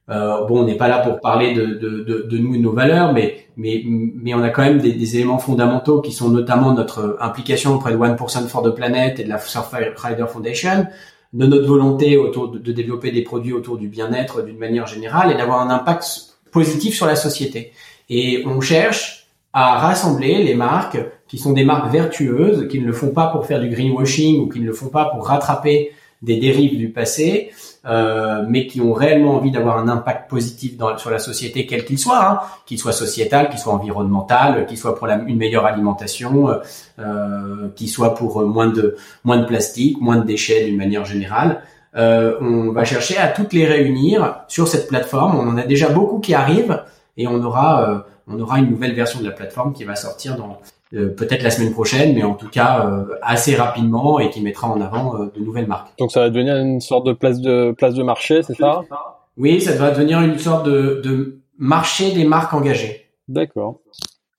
euh 0.10 0.46
bon, 0.46 0.62
on 0.62 0.66
n'est 0.66 0.78
pas 0.78 0.88
là 0.88 1.00
pour 1.00 1.20
parler 1.20 1.54
de, 1.54 1.66
de, 1.66 2.04
de, 2.04 2.28
de, 2.30 2.38
nous 2.38 2.56
et 2.56 2.58
de 2.58 2.64
nos 2.64 2.72
valeurs, 2.72 3.14
mais 3.14 3.48
mais 3.58 3.84
mais 3.86 4.34
on 4.34 4.44
a 4.44 4.50
quand 4.50 4.64
même 4.64 4.80
des, 4.80 4.94
des, 4.94 5.16
éléments 5.18 5.40
fondamentaux 5.40 6.02
qui 6.02 6.12
sont 6.12 6.30
notamment 6.30 6.74
notre 6.74 7.18
implication 7.20 7.76
auprès 7.76 7.92
de 7.92 7.98
1% 7.98 8.48
for 8.48 8.64
the 8.64 8.74
Planet 8.74 9.20
et 9.20 9.24
de 9.24 9.30
la 9.30 9.40
Surfrider 9.40 10.28
Foundation, 10.28 10.88
de 11.34 11.46
notre 11.46 11.68
volonté 11.68 12.18
autour 12.18 12.50
de, 12.50 12.60
de 12.60 12.72
développer 12.72 13.12
des 13.12 13.24
produits 13.24 13.54
autour 13.54 13.78
du 13.78 13.88
bien-être 13.88 14.44
d'une 14.44 14.58
manière 14.58 14.88
générale 14.88 15.32
et 15.32 15.36
d'avoir 15.36 15.62
un 15.62 15.70
impact 15.70 16.38
positif 16.52 16.96
sur 16.96 17.06
la 17.06 17.16
société. 17.16 17.74
Et 18.10 18.44
on 18.46 18.62
cherche 18.62 19.28
à 19.54 19.80
rassembler 19.80 20.44
les 20.44 20.56
marques 20.56 20.98
qui 21.28 21.38
sont 21.38 21.54
des 21.54 21.66
marques 21.66 21.92
vertueuses, 21.92 22.68
qui 22.70 22.80
ne 22.80 22.86
le 22.86 22.94
font 22.94 23.10
pas 23.10 23.28
pour 23.28 23.46
faire 23.46 23.60
du 23.60 23.70
greenwashing 23.70 24.40
ou 24.42 24.50
qui 24.50 24.60
ne 24.60 24.66
le 24.66 24.74
font 24.74 24.90
pas 24.90 25.06
pour 25.06 25.28
rattraper 25.28 25.92
des 26.22 26.38
dérives 26.38 26.78
du 26.78 26.90
passé, 26.90 27.52
euh, 27.88 28.44
mais 28.48 28.68
qui 28.68 28.82
ont 28.82 28.94
réellement 28.94 29.36
envie 29.36 29.52
d'avoir 29.52 29.78
un 29.78 29.88
impact 29.88 30.30
positif 30.30 30.78
dans, 30.78 30.98
sur 30.98 31.10
la 31.10 31.20
société, 31.20 31.66
quel 31.66 31.86
qu'il 31.86 31.98
soit, 31.98 32.26
hein, 32.26 32.40
qu'il 32.66 32.78
soit 32.78 32.92
sociétal, 32.92 33.50
qu'il 33.50 33.60
soit 33.60 33.74
environnemental, 33.74 34.66
qu'il 34.66 34.78
soit 34.78 34.96
pour 34.96 35.08
la, 35.08 35.16
une 35.16 35.38
meilleure 35.38 35.66
alimentation, 35.66 36.50
euh, 36.50 36.56
euh 37.00 37.70
qu'il 37.76 37.90
soit 37.90 38.16
pour 38.16 38.42
moins 38.44 38.68
de 38.68 38.98
moins 39.24 39.38
de 39.38 39.46
plastique, 39.46 40.02
moins 40.02 40.18
de 40.18 40.26
déchets 40.26 40.66
d'une 40.66 40.78
manière 40.78 41.06
générale. 41.06 41.62
Euh, 41.96 42.38
on 42.42 42.72
va 42.72 42.86
chercher 42.86 43.18
à 43.18 43.28
toutes 43.28 43.54
les 43.54 43.66
réunir 43.66 44.42
sur 44.48 44.68
cette 44.68 44.88
plateforme. 44.88 45.36
On 45.36 45.50
en 45.50 45.58
a 45.58 45.64
déjà 45.64 45.90
beaucoup 45.90 46.20
qui 46.20 46.34
arrivent 46.34 46.84
et 47.18 47.28
on 47.28 47.44
aura 47.44 47.90
euh, 47.90 48.00
on 48.28 48.40
aura 48.40 48.60
une 48.60 48.70
nouvelle 48.70 48.94
version 48.94 49.20
de 49.20 49.26
la 49.26 49.32
plateforme 49.32 49.74
qui 49.74 49.84
va 49.84 49.96
sortir 49.96 50.36
dans 50.36 50.60
euh, 50.94 51.10
peut-être 51.10 51.44
la 51.44 51.50
semaine 51.50 51.72
prochaine, 51.72 52.16
mais 52.16 52.24
en 52.24 52.36
tout 52.36 52.50
cas 52.50 52.86
euh, 52.86 53.06
assez 53.22 53.56
rapidement 53.56 54.20
et 54.20 54.30
qui 54.30 54.42
mettra 54.42 54.70
en 54.70 54.80
avant 54.82 55.26
de 55.26 55.40
nouvelles 55.40 55.68
marques. 55.68 55.90
Donc 56.00 56.12
ça 56.12 56.22
va 56.22 56.30
devenir 56.30 56.56
une 56.58 56.82
sorte 56.82 57.06
de 57.06 57.14
place 57.14 57.40
de 57.42 57.74
place 57.78 57.94
de 57.94 58.04
marché, 58.04 58.44
c'est 58.44 58.56
ça? 58.56 58.82
Oui, 59.38 59.62
ça 59.62 59.74
va 59.76 59.92
devenir 59.92 60.22
une 60.22 60.38
sorte 60.38 60.66
de, 60.66 61.02
de 61.04 61.40
marché 61.58 62.12
des 62.14 62.24
marques 62.24 62.54
engagées. 62.54 63.08
D'accord 63.28 63.80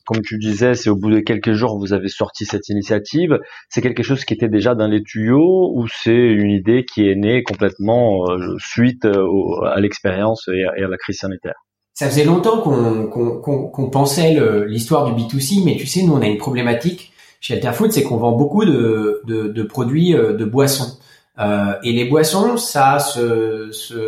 comme 0.09 0.23
tu 0.23 0.39
disais, 0.39 0.73
c'est 0.73 0.89
au 0.89 0.97
bout 0.97 1.11
de 1.11 1.21
quelques 1.21 1.53
jours 1.53 1.79
vous 1.79 1.93
avez 1.93 2.09
sorti 2.09 2.47
cette 2.47 2.71
initiative. 2.71 3.39
C'est 3.69 3.83
quelque 3.83 4.03
chose 4.03 4.25
qui 4.25 4.33
était 4.33 4.49
déjà 4.49 4.75
dans 4.75 4.87
les 4.87 5.03
tuyaux 5.03 5.71
ou 5.75 5.87
c'est 5.87 6.17
une 6.17 6.51
idée 6.51 6.87
qui 6.87 7.07
est 7.07 7.15
née 7.15 7.43
complètement 7.43 8.25
euh, 8.31 8.57
suite 8.59 9.05
euh, 9.05 9.61
à 9.67 9.79
l'expérience 9.81 10.49
et, 10.49 10.65
à 10.65 10.89
la 10.89 10.97
crise 10.97 11.19
sanitaire? 11.19 11.67
Ça 11.99 12.07
faisait 12.09 12.23
longtemps 12.23 12.61
qu'on 12.61 13.91
pensait 13.91 14.39
l'histoire 14.69 15.13
du 15.13 15.21
B2C, 15.21 15.65
mais 15.65 15.77
tu 15.77 15.89
sais, 15.89 16.03
nous 16.03 16.13
on 16.13 16.23
a 16.23 16.27
une 16.27 16.39
problématique 16.39 17.13
chez 17.41 17.55
Alterfood, 17.55 17.91
c'est 17.91 18.05
qu'on 18.05 18.19
vend 18.19 18.31
beaucoup 18.37 18.65
de, 18.65 19.63
produits 19.69 20.15
euh, 20.15 20.33
de 20.35 20.45
boissons. 20.45 20.97
et 21.41 21.93
les 21.93 22.05
boissons, 22.05 22.57
ça 22.57 22.95
a 22.95 23.01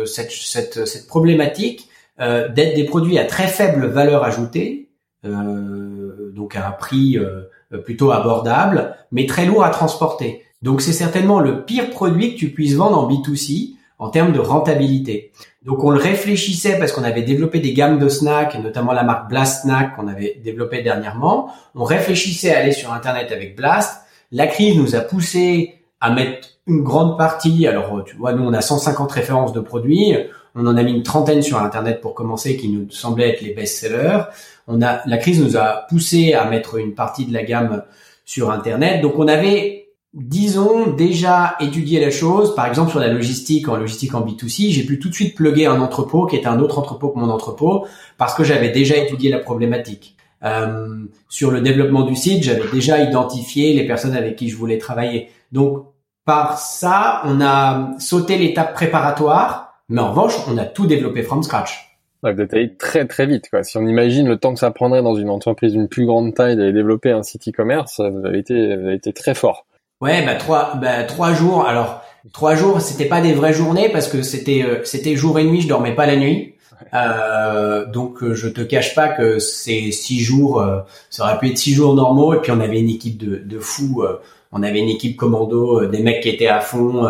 cette, 0.05 1.07
problématique 1.09 1.89
d'être 2.17 2.75
des 2.75 2.85
produits 2.85 3.19
à 3.19 3.25
très 3.25 3.47
faible 3.47 3.87
valeur 3.87 4.23
ajoutée, 4.23 4.87
euh, 5.25 6.31
donc 6.33 6.55
à 6.55 6.69
un 6.69 6.71
prix 6.71 7.17
euh, 7.17 7.41
plutôt 7.83 8.11
abordable, 8.11 8.95
mais 9.11 9.25
très 9.25 9.45
lourd 9.45 9.65
à 9.65 9.69
transporter. 9.69 10.45
Donc 10.61 10.79
c'est 10.79 10.93
certainement 10.93 11.41
le 11.41 11.65
pire 11.65 11.89
produit 11.89 12.35
que 12.35 12.39
tu 12.39 12.51
puisses 12.51 12.75
vendre 12.75 12.97
en 12.97 13.09
B2C 13.11 13.75
en 14.01 14.09
termes 14.09 14.33
de 14.33 14.39
rentabilité. 14.39 15.31
Donc 15.63 15.83
on 15.83 15.91
le 15.91 15.99
réfléchissait 15.99 16.77
parce 16.77 16.91
qu'on 16.91 17.03
avait 17.03 17.21
développé 17.21 17.59
des 17.59 17.73
gammes 17.73 17.99
de 17.99 18.09
snacks, 18.09 18.57
notamment 18.61 18.91
la 18.91 19.03
marque 19.03 19.29
Blast 19.29 19.61
Snack 19.61 19.95
qu'on 19.95 20.07
avait 20.07 20.41
développé 20.43 20.81
dernièrement. 20.81 21.53
On 21.75 21.85
réfléchissait 21.85 22.53
à 22.53 22.59
aller 22.59 22.73
sur 22.73 22.91
Internet 22.91 23.31
avec 23.31 23.55
Blast. 23.55 24.01
La 24.31 24.47
crise 24.47 24.75
nous 24.75 24.95
a 24.95 24.99
poussé 24.99 25.75
à 26.01 26.11
mettre 26.11 26.49
une 26.67 26.83
grande 26.83 27.17
partie. 27.17 27.65
Alors 27.67 28.03
tu 28.05 28.17
vois, 28.17 28.33
nous 28.33 28.43
on 28.43 28.53
a 28.53 28.61
150 28.61 29.11
références 29.11 29.53
de 29.53 29.61
produits. 29.61 30.15
On 30.55 30.67
en 30.67 30.75
a 30.75 30.83
mis 30.83 30.91
une 30.91 31.03
trentaine 31.03 31.41
sur 31.41 31.59
Internet 31.59 32.01
pour 32.01 32.13
commencer 32.13 32.57
qui 32.57 32.67
nous 32.67 32.89
semblaient 32.91 33.29
être 33.29 33.41
les 33.41 33.53
best-sellers 33.53 34.23
on 34.67 34.81
a 34.81 35.01
la 35.05 35.17
crise 35.17 35.41
nous 35.41 35.57
a 35.57 35.85
poussé 35.89 36.33
à 36.33 36.45
mettre 36.45 36.77
une 36.77 36.93
partie 36.93 37.25
de 37.25 37.33
la 37.33 37.43
gamme 37.43 37.83
sur 38.25 38.51
internet. 38.51 39.01
Donc 39.01 39.17
on 39.17 39.27
avait 39.27 39.80
disons 40.13 40.87
déjà 40.87 41.55
étudié 41.59 41.99
la 41.99 42.11
chose, 42.11 42.53
par 42.55 42.65
exemple 42.65 42.91
sur 42.91 42.99
la 42.99 43.07
logistique 43.07 43.69
en 43.69 43.77
logistique 43.77 44.13
en 44.13 44.25
B2C, 44.25 44.71
j'ai 44.71 44.83
pu 44.83 44.99
tout 44.99 45.09
de 45.09 45.13
suite 45.13 45.35
plugger 45.35 45.65
un 45.65 45.79
entrepôt 45.79 46.25
qui 46.25 46.35
est 46.35 46.47
un 46.47 46.59
autre 46.59 46.79
entrepôt 46.79 47.09
que 47.09 47.19
mon 47.19 47.29
entrepôt 47.29 47.87
parce 48.17 48.33
que 48.33 48.43
j'avais 48.43 48.69
déjà 48.69 48.97
étudié 48.97 49.29
la 49.29 49.39
problématique. 49.39 50.15
Euh, 50.43 51.05
sur 51.29 51.51
le 51.51 51.61
développement 51.61 52.03
du 52.03 52.15
site, 52.15 52.43
j'avais 52.43 52.69
déjà 52.73 53.01
identifié 53.01 53.73
les 53.73 53.85
personnes 53.85 54.15
avec 54.15 54.35
qui 54.35 54.49
je 54.49 54.57
voulais 54.57 54.77
travailler. 54.77 55.29
Donc 55.51 55.85
par 56.25 56.57
ça, 56.59 57.21
on 57.25 57.39
a 57.41 57.91
sauté 57.99 58.37
l'étape 58.37 58.73
préparatoire, 58.73 59.81
mais 59.87 60.01
en 60.01 60.09
revanche, 60.09 60.35
on 60.47 60.57
a 60.57 60.65
tout 60.65 60.87
développé 60.87 61.23
from 61.23 61.41
scratch. 61.41 61.87
Vous 62.23 62.29
êtes 62.29 62.53
allé 62.53 62.75
très 62.75 63.07
très 63.07 63.25
vite. 63.25 63.49
Quoi. 63.49 63.63
Si 63.63 63.77
on 63.77 63.87
imagine 63.87 64.27
le 64.27 64.37
temps 64.37 64.53
que 64.53 64.59
ça 64.59 64.69
prendrait 64.69 65.01
dans 65.01 65.15
une 65.15 65.29
entreprise 65.29 65.71
d'une 65.71 65.87
plus 65.87 66.05
grande 66.05 66.35
taille 66.35 66.55
d'aller 66.55 66.73
développer 66.73 67.11
un 67.11 67.23
site 67.23 67.47
e-commerce, 67.47 67.99
vous 67.99 68.25
avez 68.25 68.43
vous 68.43 68.87
avez 68.87 68.93
été 68.93 69.13
très 69.13 69.33
fort. 69.33 69.65
Ouais, 70.01 70.25
bah 70.25 70.35
trois, 70.35 70.75
bah 70.75 71.03
trois 71.03 71.33
jours. 71.33 71.65
Alors 71.65 72.01
trois 72.33 72.55
jours, 72.55 72.81
c'était 72.81 73.05
pas 73.05 73.21
des 73.21 73.33
vraies 73.33 73.53
journées 73.53 73.89
parce 73.89 74.07
que 74.07 74.21
c'était 74.21 74.63
euh, 74.63 74.83
c'était 74.83 75.15
jour 75.15 75.39
et 75.39 75.43
nuit. 75.43 75.61
Je 75.61 75.67
dormais 75.67 75.95
pas 75.95 76.05
la 76.05 76.15
nuit. 76.15 76.55
Euh, 76.93 77.85
donc 77.85 78.23
euh, 78.23 78.33
je 78.33 78.47
te 78.47 78.61
cache 78.61 78.95
pas 78.95 79.07
que 79.07 79.39
ces 79.39 79.91
six 79.91 80.19
jours, 80.19 80.61
euh, 80.61 80.79
ça 81.09 81.23
aurait 81.23 81.37
pu 81.37 81.49
être 81.49 81.57
six 81.57 81.73
jours 81.73 81.93
normaux. 81.93 82.33
Et 82.33 82.41
puis 82.41 82.51
on 82.51 82.59
avait 82.59 82.79
une 82.79 82.89
équipe 82.89 83.17
de, 83.17 83.37
de 83.37 83.59
fous. 83.59 84.03
on 84.51 84.63
avait 84.63 84.79
une 84.79 84.89
équipe 84.89 85.15
commando, 85.15 85.85
des 85.85 86.01
mecs 86.01 86.21
qui 86.21 86.29
étaient 86.29 86.47
à 86.47 86.59
fond 86.59 87.07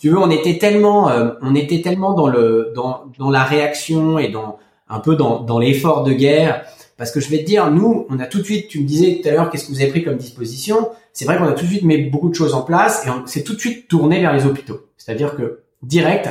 tu 0.00 0.10
veux, 0.10 0.18
on 0.18 0.30
était 0.30 0.58
tellement, 0.58 1.10
euh, 1.10 1.30
on 1.42 1.54
était 1.54 1.82
tellement 1.82 2.14
dans 2.14 2.28
le, 2.28 2.72
dans, 2.74 3.04
dans 3.18 3.30
la 3.30 3.42
réaction 3.42 4.18
et 4.18 4.28
dans 4.28 4.58
un 4.88 5.00
peu 5.00 5.16
dans, 5.16 5.40
dans 5.40 5.58
l'effort 5.58 6.04
de 6.04 6.12
guerre. 6.12 6.64
Parce 6.96 7.10
que 7.12 7.20
je 7.20 7.28
vais 7.30 7.38
te 7.38 7.44
dire, 7.44 7.70
nous, 7.70 8.06
on 8.10 8.18
a 8.18 8.26
tout 8.26 8.38
de 8.38 8.44
suite, 8.44 8.68
tu 8.68 8.80
me 8.80 8.84
disais 8.86 9.20
tout 9.22 9.28
à 9.28 9.32
l'heure, 9.32 9.50
qu'est-ce 9.50 9.66
que 9.66 9.72
vous 9.72 9.80
avez 9.80 9.90
pris 9.90 10.02
comme 10.02 10.16
disposition? 10.16 10.88
C'est 11.18 11.24
vrai 11.24 11.36
qu'on 11.36 11.48
a 11.48 11.52
tout 11.52 11.64
de 11.64 11.70
suite 11.70 11.82
mis 11.82 11.96
beaucoup 11.96 12.28
de 12.28 12.34
choses 12.36 12.54
en 12.54 12.62
place 12.62 13.04
et 13.04 13.10
on 13.10 13.26
s'est 13.26 13.42
tout 13.42 13.56
de 13.56 13.58
suite 13.58 13.88
tourné 13.88 14.20
vers 14.20 14.32
les 14.32 14.46
hôpitaux. 14.46 14.86
C'est-à-dire 14.96 15.34
que 15.34 15.62
direct, 15.82 16.28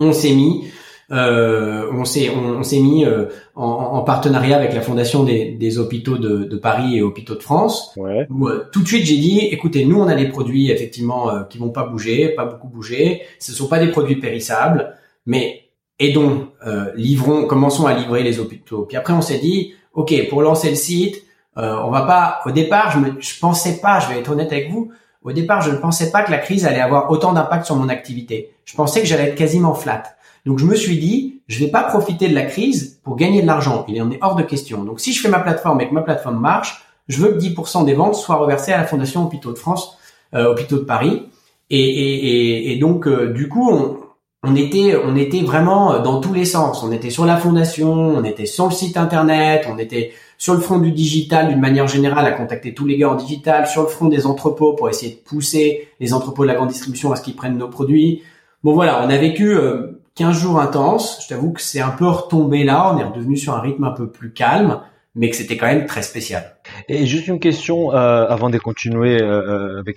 on 0.00 0.12
s'est 0.12 0.34
mis 0.34 0.64
euh, 1.12 1.88
on 1.92 2.04
s'est 2.04 2.30
on, 2.30 2.64
s'est 2.64 2.80
mis 2.80 3.04
euh, 3.04 3.26
en, 3.54 3.64
en, 3.64 4.02
partenariat 4.02 4.56
avec 4.56 4.74
la 4.74 4.80
fondation 4.80 5.22
des, 5.22 5.52
des 5.52 5.78
hôpitaux 5.78 6.18
de, 6.18 6.42
de, 6.42 6.56
Paris 6.56 6.96
et 6.96 7.02
hôpitaux 7.02 7.36
de 7.36 7.44
France. 7.44 7.92
Ouais. 7.96 8.26
Où, 8.28 8.48
euh, 8.48 8.64
tout 8.72 8.82
de 8.82 8.88
suite 8.88 9.06
j'ai 9.06 9.18
dit, 9.18 9.38
écoutez, 9.38 9.84
nous 9.84 10.00
on 10.00 10.08
a 10.08 10.16
des 10.16 10.26
produits 10.26 10.68
effectivement 10.68 11.30
euh, 11.30 11.44
qui 11.44 11.58
vont 11.58 11.70
pas 11.70 11.84
bouger, 11.84 12.30
pas 12.30 12.44
beaucoup 12.44 12.66
bouger. 12.66 13.22
Ce 13.38 13.52
sont 13.52 13.68
pas 13.68 13.78
des 13.78 13.92
produits 13.92 14.16
périssables, 14.16 14.96
mais 15.26 15.68
aidons, 16.00 16.48
livrons, 16.96 17.46
commençons 17.46 17.86
à 17.86 17.94
livrer 17.94 18.24
les 18.24 18.40
hôpitaux. 18.40 18.82
Puis 18.82 18.96
après 18.96 19.12
on 19.12 19.22
s'est 19.22 19.38
dit, 19.38 19.74
ok, 19.92 20.28
pour 20.28 20.42
lancer 20.42 20.70
le 20.70 20.74
site, 20.74 21.22
on 21.56 21.90
va 21.90 22.02
pas. 22.02 22.40
Au 22.46 22.50
départ, 22.50 22.90
je 22.90 22.98
me, 22.98 23.20
je 23.20 23.38
pensais 23.38 23.80
pas, 23.80 24.00
je 24.00 24.08
vais 24.08 24.18
être 24.18 24.30
honnête 24.30 24.52
avec 24.52 24.70
vous. 24.70 24.90
Au 25.22 25.32
départ, 25.32 25.62
je 25.62 25.70
ne 25.70 25.76
pensais 25.76 26.10
pas 26.10 26.22
que 26.22 26.30
la 26.30 26.38
crise 26.38 26.66
allait 26.66 26.80
avoir 26.80 27.10
autant 27.10 27.32
d'impact 27.32 27.64
sur 27.64 27.76
mon 27.76 27.88
activité. 27.88 28.54
Je 28.64 28.74
pensais 28.74 29.00
que 29.00 29.06
j'allais 29.06 29.28
être 29.28 29.36
quasiment 29.36 29.74
flat. 29.74 30.02
Donc 30.44 30.58
je 30.58 30.66
me 30.66 30.74
suis 30.74 30.98
dit, 30.98 31.40
je 31.48 31.64
vais 31.64 31.70
pas 31.70 31.82
profiter 31.82 32.28
de 32.28 32.34
la 32.34 32.42
crise 32.42 33.00
pour 33.02 33.16
gagner 33.16 33.40
de 33.40 33.46
l'argent. 33.46 33.84
Il 33.88 34.00
en 34.02 34.10
est 34.10 34.18
hors 34.20 34.34
de 34.34 34.42
question. 34.42 34.84
Donc 34.84 35.00
si 35.00 35.14
je 35.14 35.22
fais 35.22 35.30
ma 35.30 35.40
plateforme 35.40 35.80
et 35.80 35.88
que 35.88 35.94
ma 35.94 36.02
plateforme 36.02 36.38
marche, 36.38 36.84
je 37.08 37.18
veux 37.18 37.32
que 37.32 37.38
10% 37.38 37.86
des 37.86 37.94
ventes 37.94 38.14
soient 38.14 38.36
reversées 38.36 38.72
à 38.72 38.78
la 38.78 38.84
Fondation 38.84 39.24
Hôpitaux 39.24 39.52
de 39.52 39.58
France, 39.58 39.98
euh, 40.34 40.52
Hôpitaux 40.52 40.78
de 40.78 40.84
Paris. 40.84 41.22
Et, 41.70 41.80
et, 41.80 42.72
et, 42.72 42.78
donc 42.78 43.06
euh, 43.06 43.32
du 43.32 43.48
coup, 43.48 43.70
on, 43.70 43.96
on 44.42 44.54
était, 44.54 44.96
on 45.02 45.16
était 45.16 45.40
vraiment 45.40 46.00
dans 46.00 46.20
tous 46.20 46.34
les 46.34 46.44
sens. 46.44 46.82
On 46.82 46.92
était 46.92 47.10
sur 47.10 47.24
la 47.24 47.38
fondation, 47.38 47.92
on 47.92 48.24
était 48.24 48.46
sur 48.46 48.66
le 48.66 48.72
site 48.72 48.98
internet, 48.98 49.66
on 49.70 49.78
était 49.78 50.12
sur 50.44 50.52
le 50.52 50.60
front 50.60 50.78
du 50.78 50.92
digital 50.92 51.48
d'une 51.48 51.58
manière 51.58 51.86
générale 51.86 52.26
à 52.26 52.32
contacter 52.32 52.74
tous 52.74 52.84
les 52.84 52.98
gars 52.98 53.08
en 53.08 53.14
digital, 53.14 53.66
sur 53.66 53.80
le 53.80 53.88
front 53.88 54.08
des 54.08 54.26
entrepôts 54.26 54.74
pour 54.74 54.90
essayer 54.90 55.14
de 55.14 55.18
pousser 55.18 55.88
les 56.00 56.12
entrepôts 56.12 56.42
de 56.42 56.48
la 56.48 56.54
grande 56.54 56.68
distribution 56.68 57.12
à 57.12 57.16
ce 57.16 57.22
qu'ils 57.22 57.34
prennent 57.34 57.56
nos 57.56 57.70
produits. 57.70 58.22
Bon 58.62 58.74
voilà, 58.74 59.02
on 59.02 59.08
a 59.08 59.16
vécu 59.16 59.56
euh, 59.56 60.02
15 60.16 60.38
jours 60.38 60.60
intenses. 60.60 61.20
Je 61.22 61.28
t'avoue 61.28 61.52
que 61.52 61.62
c'est 61.62 61.80
un 61.80 61.92
peu 61.92 62.06
retombé 62.06 62.62
là. 62.62 62.92
On 62.92 62.98
est 62.98 63.04
redevenu 63.04 63.38
sur 63.38 63.54
un 63.54 63.60
rythme 63.60 63.84
un 63.84 63.92
peu 63.92 64.10
plus 64.10 64.34
calme, 64.34 64.82
mais 65.14 65.30
que 65.30 65.36
c'était 65.36 65.56
quand 65.56 65.64
même 65.64 65.86
très 65.86 66.02
spécial. 66.02 66.58
Et 66.90 67.06
juste 67.06 67.26
une 67.26 67.40
question 67.40 67.94
euh, 67.94 68.26
avant 68.26 68.50
de 68.50 68.58
continuer 68.58 69.22
euh, 69.22 69.78
avec 69.78 69.96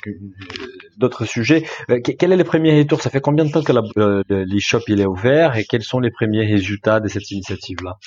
d'autres 0.97 1.25
sujets. 1.25 1.65
Euh, 1.89 1.99
quel 1.99 2.31
est 2.31 2.37
le 2.37 2.45
premier 2.45 2.79
retour? 2.79 3.01
Ça 3.01 3.09
fait 3.09 3.19
combien 3.19 3.43
de 3.43 3.51
temps 3.51 3.63
que 3.63 3.73
l'e-shop 4.29 4.79
est 4.87 5.05
ouvert? 5.05 5.57
Et 5.57 5.65
quels 5.65 5.83
sont 5.83 5.99
les 5.99 6.09
premiers 6.09 6.45
résultats 6.45 7.01
de 7.01 7.09
cette 7.09 7.29
initiative-là? 7.31 7.97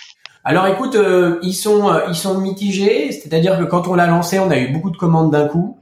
Alors 0.50 0.66
écoute, 0.66 0.96
ils 1.42 1.54
sont 1.54 1.90
ils 2.08 2.14
sont 2.14 2.38
mitigés, 2.40 3.12
c'est-à-dire 3.12 3.58
que 3.58 3.64
quand 3.64 3.88
on 3.88 3.94
l'a 3.94 4.06
lancé, 4.06 4.38
on 4.38 4.50
a 4.50 4.58
eu 4.58 4.72
beaucoup 4.72 4.90
de 4.90 4.96
commandes 4.96 5.30
d'un 5.30 5.46
coup. 5.46 5.78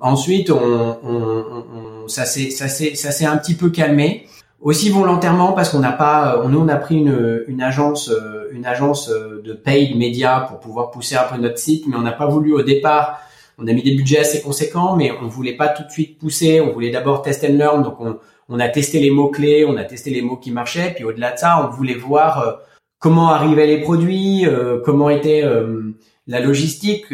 ensuite, 0.00 0.50
on, 0.50 0.98
on, 1.04 1.44
on 1.74 2.08
ça 2.08 2.24
s'est 2.24 2.50
ça 2.50 2.68
s'est 2.68 2.94
ça 2.94 3.10
s'est 3.10 3.26
un 3.26 3.36
petit 3.36 3.54
peu 3.54 3.70
calmé 3.70 4.26
aussi 4.60 4.90
volontairement 4.90 5.52
parce 5.52 5.70
qu'on 5.70 5.78
n'a 5.78 5.92
pas, 5.92 6.36
euh, 6.36 6.48
nous 6.48 6.60
on 6.60 6.68
a 6.68 6.76
pris 6.76 6.96
une, 6.96 7.44
une 7.46 7.62
agence, 7.62 8.10
euh, 8.10 8.48
une 8.52 8.66
agence 8.66 9.08
euh, 9.08 9.40
de 9.42 9.52
paid 9.52 9.96
média 9.96 10.46
pour 10.48 10.58
pouvoir 10.58 10.90
pousser 10.90 11.16
un 11.16 11.24
peu 11.24 11.40
notre 11.40 11.58
site, 11.58 11.86
mais 11.86 11.96
on 11.96 12.02
n'a 12.02 12.12
pas 12.12 12.26
voulu 12.26 12.54
au 12.54 12.62
départ. 12.62 13.20
On 13.58 13.66
a 13.66 13.72
mis 13.72 13.82
des 13.82 13.94
budgets 13.94 14.20
assez 14.20 14.40
conséquents, 14.40 14.94
mais 14.96 15.12
on 15.22 15.26
voulait 15.26 15.56
pas 15.56 15.68
tout 15.68 15.82
de 15.84 15.90
suite 15.90 16.18
pousser. 16.18 16.60
On 16.60 16.72
voulait 16.72 16.90
d'abord 16.90 17.22
test 17.22 17.44
and 17.44 17.54
learn, 17.54 17.82
donc 17.82 18.00
on, 18.00 18.18
on 18.48 18.60
a 18.60 18.68
testé 18.68 19.00
les 19.00 19.10
mots 19.10 19.28
clés, 19.28 19.64
on 19.64 19.76
a 19.76 19.84
testé 19.84 20.10
les 20.10 20.22
mots 20.22 20.36
qui 20.36 20.50
marchaient, 20.50 20.92
puis 20.94 21.04
au-delà 21.04 21.32
de 21.32 21.38
ça, 21.38 21.64
on 21.64 21.68
voulait 21.68 21.94
voir 21.94 22.60
comment 22.98 23.30
arrivaient 23.30 23.66
les 23.66 23.80
produits, 23.80 24.46
comment 24.84 25.10
était 25.10 25.44
la 26.26 26.40
logistique 26.40 27.12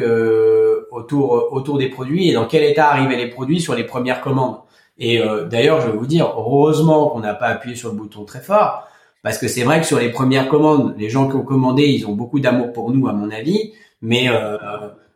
autour 0.91 1.49
autour 1.53 1.79
des 1.79 1.89
produits 1.89 2.29
et 2.29 2.33
dans 2.33 2.47
quel 2.47 2.65
état 2.65 2.91
arrivaient 2.91 3.17
les 3.17 3.29
produits 3.29 3.61
sur 3.61 3.75
les 3.75 3.85
premières 3.85 4.21
commandes. 4.21 4.59
Et 4.99 5.21
euh, 5.21 5.45
d'ailleurs, 5.45 5.81
je 5.81 5.89
vais 5.89 5.97
vous 5.97 6.07
dire, 6.07 6.33
heureusement 6.37 7.09
qu'on 7.09 7.21
n'a 7.21 7.35
pas 7.35 7.49
appuyé 7.49 7.77
sur 7.77 7.91
le 7.91 7.97
bouton 7.97 8.25
très 8.25 8.41
fort, 8.41 8.87
parce 9.23 9.39
que 9.39 9.49
c'est 9.49 9.65
vrai 9.65 9.81
que 9.81 9.87
sur 9.87 9.99
les 9.99 10.11
premières 10.11 10.49
commandes, 10.49 10.95
les 10.99 11.11
gens 11.11 11.29
qui 11.29 11.37
ont 11.37 11.43
commandé, 11.43 11.85
ils 11.85 12.07
ont 12.07 12.13
beaucoup 12.13 12.41
d'amour 12.41 12.73
pour 12.73 12.93
nous, 12.93 13.09
à 13.09 13.13
mon 13.13 13.31
avis, 13.31 13.73
mais 14.03 14.29
euh, 14.29 14.57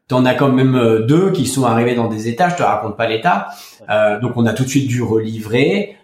T'en 0.09 0.25
as 0.25 0.33
quand 0.33 0.51
même 0.51 1.05
deux 1.07 1.33
qui 1.33 1.45
sont 1.45 1.65
arrivés 1.65 1.95
dans 1.95 2.09
des 2.09 2.29
états. 2.29 2.49
Je 2.49 2.57
te 2.57 2.63
raconte 2.63 2.97
pas 2.97 3.07
l'état. 3.07 3.49
donc 4.23 4.33
on 4.37 4.47
a 4.47 4.55
tout 4.55 4.65
de 4.65 4.69
suite 4.71 4.89
dû 4.89 5.03
relivrer. 5.03 5.97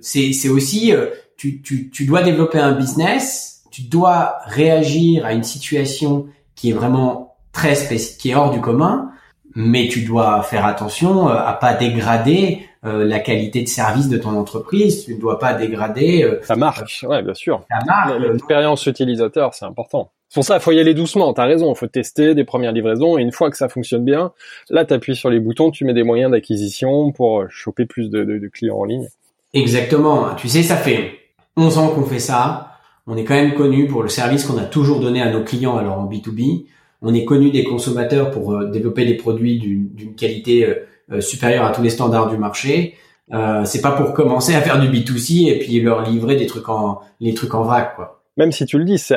c'est 0.00 0.48
aussi 0.48 0.92
tu, 1.36 1.62
tu, 1.62 1.90
tu 1.90 2.06
dois 2.06 2.22
développer 2.22 2.58
un 2.58 2.72
business. 2.72 3.62
Tu 3.70 3.82
dois 3.82 4.38
réagir 4.46 5.26
à 5.26 5.32
une 5.32 5.42
situation 5.42 6.26
qui 6.54 6.70
est 6.70 6.72
vraiment 6.72 7.36
très 7.52 7.74
spécifique, 7.74 8.20
qui 8.20 8.30
est 8.30 8.34
hors 8.34 8.50
du 8.50 8.60
commun 8.60 9.10
mais 9.54 9.88
tu 9.88 10.02
dois 10.02 10.42
faire 10.42 10.66
attention 10.66 11.28
euh, 11.28 11.34
à 11.34 11.52
pas 11.54 11.74
dégrader 11.74 12.66
euh, 12.84 13.04
la 13.04 13.20
qualité 13.20 13.62
de 13.62 13.68
service 13.68 14.08
de 14.08 14.18
ton 14.18 14.36
entreprise. 14.36 15.04
Tu 15.04 15.14
ne 15.14 15.20
dois 15.20 15.38
pas 15.38 15.54
dégrader 15.54 16.22
euh, 16.24 16.40
ta 16.46 16.56
marque. 16.56 17.04
ouais, 17.04 17.22
bien 17.22 17.34
sûr. 17.34 17.64
L'expérience 18.18 18.86
utilisateur, 18.86 19.54
c'est 19.54 19.64
important. 19.64 20.10
C'est 20.28 20.34
pour 20.34 20.44
ça, 20.44 20.56
il 20.56 20.60
faut 20.60 20.72
y 20.72 20.80
aller 20.80 20.94
doucement. 20.94 21.32
T'as 21.32 21.44
raison. 21.44 21.72
Il 21.72 21.76
faut 21.76 21.86
tester 21.86 22.34
des 22.34 22.44
premières 22.44 22.72
livraisons 22.72 23.16
et 23.16 23.22
une 23.22 23.30
fois 23.30 23.50
que 23.50 23.56
ça 23.56 23.68
fonctionne 23.68 24.04
bien, 24.04 24.32
là, 24.70 24.84
tu 24.84 24.92
appuies 24.92 25.14
sur 25.14 25.30
les 25.30 25.38
boutons, 25.38 25.70
tu 25.70 25.84
mets 25.84 25.94
des 25.94 26.02
moyens 26.02 26.32
d'acquisition 26.32 27.12
pour 27.12 27.44
choper 27.48 27.86
plus 27.86 28.10
de, 28.10 28.24
de, 28.24 28.38
de 28.38 28.48
clients 28.48 28.78
en 28.78 28.84
ligne. 28.84 29.08
Exactement. 29.52 30.34
Tu 30.34 30.48
sais, 30.48 30.64
ça 30.64 30.76
fait 30.76 31.12
11 31.56 31.78
ans 31.78 31.88
qu'on 31.88 32.04
fait 32.04 32.18
ça. 32.18 32.78
On 33.06 33.16
est 33.16 33.24
quand 33.24 33.34
même 33.34 33.54
connu 33.54 33.86
pour 33.86 34.02
le 34.02 34.08
service 34.08 34.44
qu'on 34.44 34.58
a 34.58 34.64
toujours 34.64 35.00
donné 35.00 35.20
à 35.20 35.30
nos 35.30 35.44
clients 35.44 35.76
alors 35.76 35.98
en 35.98 36.08
B2B 36.08 36.66
on 37.04 37.14
est 37.14 37.24
connu 37.24 37.50
des 37.50 37.64
consommateurs 37.64 38.30
pour 38.30 38.52
euh, 38.52 38.70
développer 38.70 39.04
des 39.04 39.14
produits 39.14 39.58
d'une 39.58 40.14
qualité 40.16 40.66
euh, 40.66 40.86
euh, 41.12 41.20
supérieure 41.20 41.64
à 41.64 41.70
tous 41.70 41.82
les 41.82 41.90
standards 41.90 42.30
du 42.30 42.38
marché. 42.38 42.94
Euh, 43.32 43.64
c'est 43.64 43.82
pas 43.82 43.92
pour 43.92 44.14
commencer 44.14 44.54
à 44.54 44.60
faire 44.60 44.80
du 44.80 44.88
B2C 44.88 45.48
et 45.48 45.58
puis 45.58 45.80
leur 45.80 46.02
livrer 46.02 46.36
des 46.36 46.46
trucs 46.46 46.68
en 46.68 47.00
les 47.20 47.34
trucs 47.34 47.54
en 47.54 47.62
vrac 47.62 47.94
quoi. 47.94 48.22
Même 48.36 48.50
si 48.50 48.66
tu 48.66 48.78
le 48.78 48.84
dis, 48.84 48.98
c'est 48.98 49.16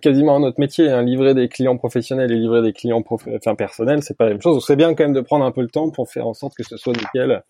quasiment 0.00 0.36
un 0.36 0.42
autre 0.42 0.58
métier. 0.58 0.90
Hein. 0.90 1.02
Livrer 1.02 1.32
des 1.32 1.48
clients 1.48 1.76
professionnels 1.76 2.32
et 2.32 2.34
livrer 2.34 2.60
des 2.60 2.72
clients 2.72 3.04
enfin 3.06 3.54
personnels, 3.54 4.02
c'est 4.02 4.16
pas 4.16 4.24
la 4.24 4.30
même 4.30 4.42
chose. 4.42 4.64
C'est 4.66 4.74
bien 4.74 4.94
quand 4.94 5.04
même 5.04 5.12
de 5.12 5.20
prendre 5.20 5.44
un 5.44 5.52
peu 5.52 5.60
le 5.60 5.68
temps 5.68 5.90
pour 5.90 6.10
faire 6.10 6.26
en 6.26 6.34
sorte 6.34 6.54
que 6.56 6.64
ce 6.64 6.76
soit 6.76 6.92
nickel 6.92 7.44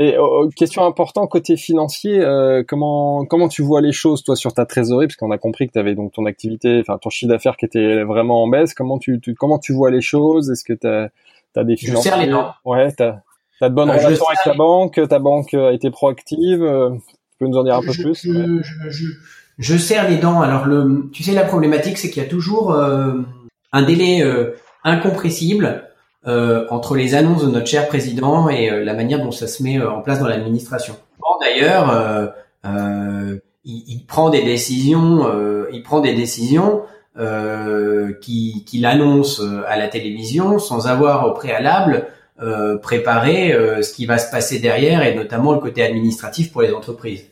et 0.00 0.16
oh, 0.16 0.44
oh, 0.44 0.48
question 0.54 0.86
importante 0.86 1.28
côté 1.28 1.56
financier, 1.56 2.20
euh, 2.20 2.62
comment 2.66 3.24
comment 3.24 3.48
tu 3.48 3.62
vois 3.62 3.80
les 3.80 3.90
choses 3.90 4.22
toi 4.22 4.36
sur 4.36 4.54
ta 4.54 4.64
trésorerie? 4.64 5.08
Parce 5.08 5.16
qu'on 5.16 5.32
a 5.32 5.38
compris 5.38 5.66
que 5.66 5.72
tu 5.72 5.78
avais 5.80 5.96
donc 5.96 6.12
ton 6.12 6.24
activité, 6.24 6.78
enfin 6.80 6.98
ton 6.98 7.10
chiffre 7.10 7.30
d'affaires 7.30 7.56
qui 7.56 7.64
était 7.64 8.04
vraiment 8.04 8.44
en 8.44 8.48
baisse. 8.48 8.74
Comment 8.74 8.98
tu, 8.98 9.20
comment 9.36 9.58
tu 9.58 9.72
vois 9.72 9.90
les 9.90 10.00
choses? 10.00 10.50
Est-ce 10.50 10.62
que 10.62 10.72
tu 10.72 10.86
as, 10.86 11.10
as 11.56 11.64
des 11.64 11.76
financiers 11.76 12.12
Je 12.12 12.16
serre 12.16 12.24
les 12.24 12.30
dents. 12.30 12.52
Ouais, 12.64 12.92
tu 12.94 13.02
as, 13.02 13.24
as 13.60 13.68
de 13.68 13.74
bonnes 13.74 13.90
euh, 13.90 13.96
relations 13.96 14.26
avec 14.26 14.38
ta 14.44 14.54
banque, 14.54 15.00
ta 15.08 15.18
banque 15.18 15.52
a 15.54 15.72
été 15.72 15.90
proactive. 15.90 16.62
Euh, 16.62 16.90
tu 16.90 17.38
peux 17.40 17.46
nous 17.48 17.58
en 17.58 17.64
dire 17.64 17.74
un 17.74 17.82
peu 17.82 17.92
plus? 17.92 18.22
je, 18.22 18.62
je, 18.88 19.06
je, 19.58 19.76
serre 19.76 20.08
les 20.08 20.18
dents. 20.18 20.40
Alors 20.42 20.66
le 20.66 21.10
tu 21.12 21.24
sais 21.24 21.32
la 21.32 21.44
problématique 21.44 21.98
c'est 21.98 22.08
qu'il 22.08 22.22
y 22.22 22.26
a 22.26 22.28
toujours 22.28 22.72
un 22.72 23.82
délai 23.82 24.22
incompressible 24.84 25.87
euh, 26.28 26.66
entre 26.68 26.94
les 26.94 27.14
annonces 27.14 27.42
de 27.42 27.48
notre 27.48 27.66
cher 27.66 27.88
président 27.88 28.50
et 28.50 28.70
euh, 28.70 28.84
la 28.84 28.92
manière 28.92 29.22
dont 29.22 29.30
ça 29.30 29.46
se 29.46 29.62
met 29.62 29.78
euh, 29.78 29.90
en 29.90 30.02
place 30.02 30.20
dans 30.20 30.28
l'administration. 30.28 30.94
Bon, 31.18 31.28
D'ailleurs, 31.40 32.34
il, 32.64 33.40
il, 33.64 34.04
prend 34.06 34.28
des 34.28 34.42
décisions, 34.42 35.26
il 35.72 35.82
prend 35.82 36.00
des 36.00 36.14
décisions 36.14 36.82
qu'il 37.16 38.64
qui 38.64 38.84
annonce 38.84 39.42
à 39.66 39.76
la 39.78 39.88
télévision 39.88 40.58
sans 40.58 40.86
avoir 40.86 41.26
au 41.26 41.32
préalable 41.32 42.06
préparé 42.82 43.52
ce 43.82 43.92
qui 43.92 44.06
va 44.06 44.18
se 44.18 44.30
passer 44.30 44.58
derrière 44.58 45.02
et 45.02 45.14
notamment 45.14 45.52
le 45.52 45.60
côté 45.60 45.82
administratif 45.82 46.52
pour 46.52 46.62
les 46.62 46.72
entreprises. 46.72 47.24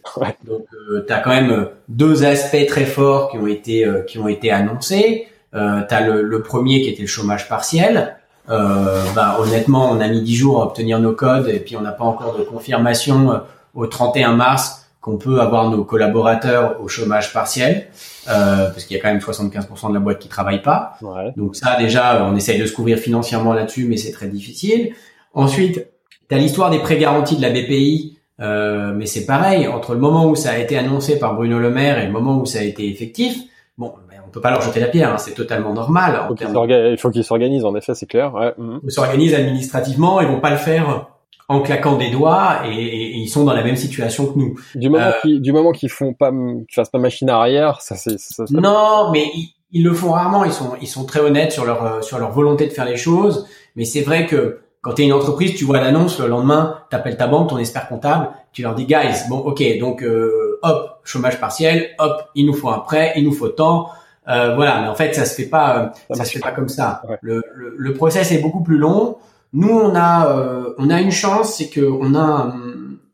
Donc, 0.44 0.66
tu 1.06 1.12
as 1.12 1.18
quand 1.18 1.30
même 1.30 1.68
deux 1.88 2.24
aspects 2.24 2.66
très 2.66 2.86
forts 2.86 3.30
qui 3.30 3.38
ont 3.38 3.46
été 3.46 3.86
qui 4.06 4.18
ont 4.18 4.28
été 4.28 4.50
annoncés. 4.50 5.28
Euh, 5.56 5.82
tu 5.88 5.94
as 5.94 6.06
le, 6.06 6.22
le, 6.22 6.42
premier 6.42 6.82
qui 6.82 6.90
était 6.90 7.02
le 7.02 7.08
chômage 7.08 7.48
partiel, 7.48 7.96
euh, 7.96 8.10
bah, 8.48 9.38
honnêtement, 9.40 9.90
on 9.90 10.00
a 10.00 10.08
mis 10.08 10.22
10 10.22 10.36
jours 10.36 10.62
à 10.62 10.66
obtenir 10.66 10.98
nos 10.98 11.12
codes 11.12 11.48
et 11.48 11.58
puis 11.58 11.76
on 11.76 11.80
n'a 11.80 11.92
pas 11.92 12.04
encore 12.04 12.36
de 12.38 12.44
confirmation 12.44 13.32
euh, 13.32 13.38
au 13.74 13.86
31 13.86 14.32
mars 14.34 14.86
qu'on 15.00 15.18
peut 15.18 15.40
avoir 15.40 15.70
nos 15.70 15.84
collaborateurs 15.84 16.80
au 16.82 16.88
chômage 16.88 17.32
partiel, 17.32 17.86
euh, 18.28 18.70
parce 18.70 18.84
qu'il 18.84 18.96
y 18.96 19.00
a 19.00 19.02
quand 19.02 19.08
même 19.08 19.20
75% 19.20 19.90
de 19.90 19.94
la 19.94 20.00
boîte 20.00 20.18
qui 20.18 20.28
travaille 20.28 20.62
pas. 20.62 20.98
Donc 21.36 21.54
ça, 21.54 21.76
déjà, 21.78 22.24
on 22.24 22.34
essaye 22.34 22.58
de 22.58 22.66
se 22.66 22.72
couvrir 22.72 22.98
financièrement 22.98 23.52
là-dessus, 23.52 23.86
mais 23.86 23.98
c'est 23.98 24.10
très 24.10 24.26
difficile. 24.26 24.94
Ensuite, 25.32 25.86
tu 26.28 26.34
as 26.34 26.38
l'histoire 26.38 26.70
des 26.70 26.80
prêts 26.80 26.98
garantis 26.98 27.36
de 27.36 27.42
la 27.42 27.50
BPI, 27.50 28.18
euh, 28.40 28.92
mais 28.96 29.06
c'est 29.06 29.26
pareil, 29.26 29.68
entre 29.68 29.94
le 29.94 30.00
moment 30.00 30.26
où 30.26 30.34
ça 30.34 30.50
a 30.50 30.58
été 30.58 30.76
annoncé 30.76 31.20
par 31.20 31.36
Bruno 31.36 31.60
Le 31.60 31.70
Maire 31.70 32.00
et 32.00 32.06
le 32.06 32.12
moment 32.12 32.38
où 32.38 32.46
ça 32.46 32.58
a 32.58 32.62
été 32.62 32.90
effectif, 32.90 33.38
bon, 33.78 33.92
peut 34.36 34.42
pas 34.42 34.50
leur 34.50 34.60
jeter 34.60 34.80
la 34.80 34.88
pierre, 34.88 35.14
hein, 35.14 35.18
c'est 35.18 35.34
totalement 35.34 35.72
normal. 35.72 36.28
il 36.38 36.98
faut 36.98 37.10
qu'ils 37.10 37.24
s'organisent, 37.24 37.64
en 37.64 37.74
effet, 37.74 37.94
c'est 37.94 38.06
clair. 38.06 38.34
Ouais. 38.34 38.52
Mhm. 38.58 38.80
Ils 38.84 38.92
s'organisent 38.92 39.34
administrativement, 39.34 40.20
ils 40.20 40.28
vont 40.28 40.40
pas 40.40 40.50
le 40.50 40.58
faire 40.58 41.08
en 41.48 41.60
claquant 41.60 41.96
des 41.96 42.10
doigts 42.10 42.62
et, 42.66 43.16
ils 43.16 43.28
sont 43.28 43.44
dans 43.44 43.54
la 43.54 43.62
même 43.62 43.76
situation 43.76 44.26
que 44.26 44.38
nous. 44.38 44.60
Du 44.74 44.90
moment 44.90 45.06
euh, 45.06 45.12
qu'ils, 45.22 45.40
du 45.40 45.52
moment 45.52 45.72
qu'ils 45.72 45.88
font 45.88 46.12
pas, 46.12 46.30
qu'ils 46.30 46.74
fassent 46.74 46.90
pas 46.90 46.98
machine 46.98 47.30
arrière, 47.30 47.80
ça 47.80 47.94
c'est. 47.96 48.16
Non, 48.50 49.10
mais 49.10 49.24
ils, 49.72 49.82
le 49.82 49.94
font 49.94 50.12
rarement. 50.12 50.44
Ils 50.44 50.52
sont, 50.52 50.72
ils 50.82 50.88
sont 50.88 51.06
très 51.06 51.20
honnêtes 51.20 51.52
sur 51.52 51.64
leur 51.64 51.84
euh, 51.84 52.00
sur 52.02 52.18
leur 52.18 52.32
volonté 52.32 52.66
de 52.66 52.72
faire 52.72 52.84
les 52.84 52.96
choses. 52.96 53.46
Mais 53.74 53.84
c'est 53.84 54.02
vrai 54.02 54.26
que 54.26 54.60
quand 54.82 54.94
tu 54.94 55.02
es 55.02 55.04
une 55.06 55.12
entreprise, 55.12 55.54
tu 55.54 55.64
vois 55.64 55.80
l'annonce 55.80 56.20
le 56.20 56.28
lendemain, 56.28 56.80
t'appelles 56.90 57.16
ta 57.16 57.26
banque, 57.26 57.48
ton 57.48 57.58
expert 57.58 57.88
comptable, 57.88 58.28
tu 58.52 58.62
leur 58.62 58.74
dis 58.74 58.84
guys, 58.84 59.28
bon 59.28 59.38
ok, 59.38 59.62
donc 59.78 60.02
euh, 60.02 60.58
hop, 60.62 61.00
chômage 61.04 61.40
partiel, 61.40 61.90
hop, 61.98 62.28
il 62.34 62.46
nous 62.46 62.54
faut 62.54 62.68
un 62.68 62.80
prêt, 62.80 63.12
il 63.16 63.24
nous 63.24 63.32
faut 63.32 63.48
tant. 63.48 63.88
Euh, 64.28 64.54
voilà, 64.54 64.82
mais 64.82 64.88
en 64.88 64.94
fait, 64.94 65.14
ça 65.14 65.24
se 65.24 65.34
fait 65.34 65.48
pas, 65.48 65.92
euh, 66.10 66.14
ça 66.14 66.24
se 66.24 66.32
fait 66.32 66.40
pas 66.40 66.50
comme 66.50 66.68
ça. 66.68 67.02
Le, 67.22 67.42
le, 67.54 67.74
le, 67.76 67.94
process 67.94 68.32
est 68.32 68.38
beaucoup 68.38 68.62
plus 68.62 68.78
long. 68.78 69.18
Nous, 69.52 69.68
on 69.68 69.94
a, 69.94 70.36
euh, 70.36 70.74
on 70.78 70.90
a 70.90 71.00
une 71.00 71.12
chance, 71.12 71.54
c'est 71.54 71.68
que 71.68 71.80
on 71.80 72.14
a, 72.16 72.54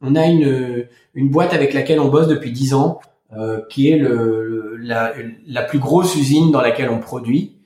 on 0.00 0.16
a 0.16 0.26
une, 0.26 0.86
une 1.14 1.28
boîte 1.28 1.52
avec 1.52 1.74
laquelle 1.74 2.00
on 2.00 2.08
bosse 2.08 2.28
depuis 2.28 2.50
dix 2.50 2.72
ans, 2.72 3.00
euh, 3.36 3.60
qui 3.68 3.90
est 3.90 3.98
le, 3.98 4.76
la, 4.80 5.12
la, 5.46 5.62
plus 5.62 5.78
grosse 5.78 6.16
usine 6.16 6.50
dans 6.50 6.62
laquelle 6.62 6.88
on 6.88 6.98
produit, 6.98 7.56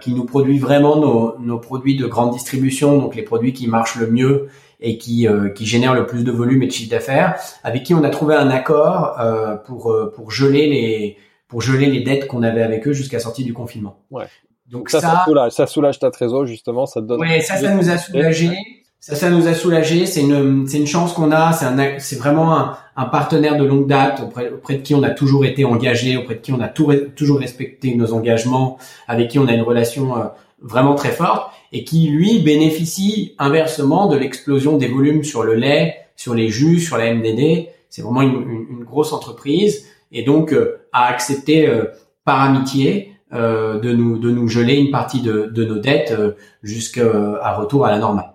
qui 0.00 0.14
nous 0.14 0.24
produit 0.24 0.58
vraiment 0.58 0.96
nos, 0.96 1.38
nos, 1.38 1.58
produits 1.58 1.98
de 1.98 2.06
grande 2.06 2.32
distribution, 2.32 2.96
donc 2.96 3.14
les 3.14 3.20
produits 3.20 3.52
qui 3.52 3.66
marchent 3.66 3.96
le 3.96 4.06
mieux 4.06 4.48
et 4.80 4.96
qui, 4.96 5.28
qui 5.54 5.66
génèrent 5.66 5.92
le 5.92 6.06
plus 6.06 6.24
de 6.24 6.32
volume 6.32 6.62
et 6.62 6.66
de 6.66 6.72
chiffre 6.72 6.90
d'affaires, 6.90 7.38
avec 7.62 7.82
qui 7.82 7.92
on 7.92 8.02
a 8.02 8.08
trouvé 8.08 8.36
un 8.36 8.48
accord 8.48 9.18
pour, 9.66 9.94
pour 10.14 10.30
geler 10.30 10.66
les 10.70 11.18
pour 11.48 11.62
geler 11.62 11.86
les 11.86 12.00
dettes 12.00 12.26
qu'on 12.26 12.42
avait 12.42 12.62
avec 12.62 12.86
eux 12.88 12.92
jusqu'à 12.92 13.18
sortie 13.18 13.44
du 13.44 13.52
confinement. 13.52 14.00
Ouais. 14.10 14.26
Donc 14.68 14.90
ça, 14.90 15.00
ça, 15.00 15.22
soulage, 15.24 15.52
ça 15.52 15.66
soulage 15.66 15.98
ta 15.98 16.10
trésor 16.10 16.46
justement, 16.46 16.86
ça 16.86 17.00
te 17.00 17.06
donne. 17.06 17.20
Ouais, 17.20 17.40
ça, 17.40 17.56
ça 17.56 17.72
nous 17.74 17.88
a 17.88 17.98
soulagé. 17.98 18.50
Ça, 18.98 19.14
ça 19.14 19.30
nous 19.30 19.46
a 19.46 19.54
soulagé. 19.54 20.06
C'est 20.06 20.22
une, 20.22 20.66
c'est 20.66 20.78
une 20.78 20.86
chance 20.86 21.12
qu'on 21.12 21.30
a. 21.30 21.52
C'est 21.52 21.66
un, 21.66 21.98
c'est 21.98 22.16
vraiment 22.16 22.58
un, 22.58 22.76
un, 22.96 23.04
partenaire 23.04 23.56
de 23.56 23.64
longue 23.64 23.86
date 23.86 24.20
auprès, 24.20 24.50
auprès 24.50 24.78
de 24.78 24.82
qui 24.82 24.94
on 24.96 25.02
a 25.04 25.10
toujours 25.10 25.44
été 25.44 25.64
engagé, 25.64 26.16
auprès 26.16 26.34
de 26.34 26.40
qui 26.40 26.52
on 26.52 26.60
a 26.60 26.66
tout, 26.66 26.92
toujours 27.14 27.38
respecté 27.38 27.94
nos 27.94 28.12
engagements, 28.12 28.78
avec 29.06 29.28
qui 29.28 29.38
on 29.38 29.46
a 29.46 29.52
une 29.52 29.62
relation 29.62 30.16
euh, 30.16 30.24
vraiment 30.60 30.96
très 30.96 31.12
forte 31.12 31.52
et 31.70 31.84
qui 31.84 32.08
lui 32.08 32.40
bénéficie 32.40 33.36
inversement 33.38 34.08
de 34.08 34.16
l'explosion 34.16 34.76
des 34.76 34.88
volumes 34.88 35.22
sur 35.22 35.44
le 35.44 35.54
lait, 35.54 35.94
sur 36.16 36.34
les 36.34 36.48
jus, 36.48 36.80
sur 36.80 36.96
la 36.96 37.14
MDD. 37.14 37.68
C'est 37.90 38.02
vraiment 38.02 38.22
une, 38.22 38.42
une, 38.42 38.66
une 38.78 38.84
grosse 38.84 39.12
entreprise 39.12 39.86
et 40.16 40.22
donc 40.22 40.52
euh, 40.52 40.80
a 40.92 41.06
accepté 41.06 41.68
euh, 41.68 41.84
par 42.24 42.40
amitié 42.40 43.12
euh, 43.32 43.78
de 43.78 43.92
nous 43.92 44.18
de 44.18 44.30
nous 44.30 44.48
geler 44.48 44.76
une 44.76 44.90
partie 44.90 45.20
de, 45.20 45.50
de 45.52 45.64
nos 45.64 45.78
dettes 45.78 46.14
jusqu'à 46.62 47.52
retour 47.52 47.86
à 47.86 47.90
la 47.90 47.98
normale. 47.98 48.32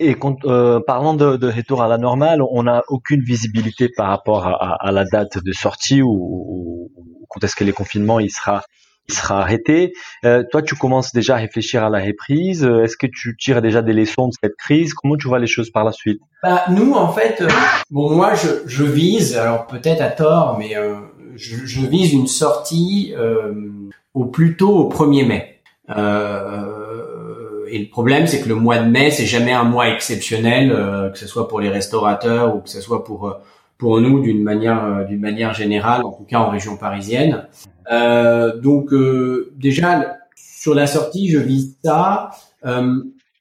Et 0.00 0.14
quand, 0.14 0.38
parlant 0.86 1.14
de, 1.14 1.36
de, 1.36 1.46
retour 1.46 1.82
à 1.82 1.88
la 1.88 1.98
normale, 1.98 2.42
on 2.42 2.64
n'a 2.64 2.82
aucune 2.88 3.20
visibilité 3.20 3.88
par 3.96 4.08
rapport 4.08 4.46
à, 4.46 4.74
à, 4.80 4.90
la 4.90 5.04
date 5.04 5.38
de 5.38 5.52
sortie 5.52 6.02
ou, 6.02 6.10
ou, 6.10 6.90
quand 7.28 7.44
est-ce 7.44 7.54
que 7.54 7.62
les 7.62 7.72
confinements 7.72 8.18
il 8.18 8.30
sera 8.30 8.64
il 9.08 9.14
sera 9.14 9.40
arrêté. 9.40 9.94
Euh, 10.24 10.42
toi, 10.50 10.60
tu 10.60 10.74
commences 10.74 11.12
déjà 11.14 11.36
à 11.36 11.38
réfléchir 11.38 11.82
à 11.82 11.88
la 11.88 11.98
reprise. 11.98 12.62
Est-ce 12.62 12.96
que 12.96 13.06
tu 13.06 13.36
tires 13.38 13.62
déjà 13.62 13.80
des 13.80 13.94
leçons 13.94 14.28
de 14.28 14.32
cette 14.42 14.56
crise? 14.56 14.92
Comment 14.92 15.16
tu 15.16 15.28
vois 15.28 15.38
les 15.38 15.46
choses 15.46 15.70
par 15.70 15.84
la 15.84 15.92
suite? 15.92 16.20
Bah, 16.42 16.64
Nous, 16.68 16.92
en 16.92 17.10
fait, 17.10 17.42
bon, 17.90 18.10
moi, 18.14 18.34
je, 18.34 18.48
je 18.66 18.84
vise, 18.84 19.36
alors 19.38 19.66
peut-être 19.66 20.02
à 20.02 20.10
tort, 20.10 20.58
mais 20.58 20.74
je, 21.38 21.64
je, 21.64 21.86
vise 21.86 22.12
une 22.12 22.26
sortie 22.26 23.14
euh, 23.16 23.54
au 24.12 24.26
plus 24.26 24.56
tôt 24.56 24.76
au 24.76 24.88
1er 24.90 25.26
mai. 25.26 25.60
Euh, 25.96 27.66
et 27.68 27.78
le 27.78 27.88
problème, 27.88 28.26
c'est 28.26 28.40
que 28.40 28.48
le 28.48 28.56
mois 28.56 28.78
de 28.78 28.90
mai, 28.90 29.10
c'est 29.10 29.26
jamais 29.26 29.52
un 29.52 29.64
mois 29.64 29.88
exceptionnel, 29.88 30.72
euh, 30.72 31.10
que 31.10 31.18
ce 31.18 31.26
soit 31.26 31.48
pour 31.48 31.60
les 31.60 31.68
restaurateurs 31.68 32.56
ou 32.56 32.60
que 32.60 32.68
ce 32.68 32.80
soit 32.80 33.04
pour 33.04 33.36
pour 33.78 34.00
nous 34.00 34.20
d'une 34.20 34.42
manière 34.42 35.06
d'une 35.06 35.20
manière 35.20 35.54
générale, 35.54 36.04
en 36.04 36.10
tout 36.10 36.24
cas 36.24 36.40
en 36.40 36.50
région 36.50 36.76
parisienne. 36.76 37.46
donc 38.56 38.92
déjà 39.56 40.16
sur 40.34 40.74
la 40.74 40.88
sortie, 40.88 41.30
je 41.30 41.38
vise 41.38 41.76
ça. 41.84 42.30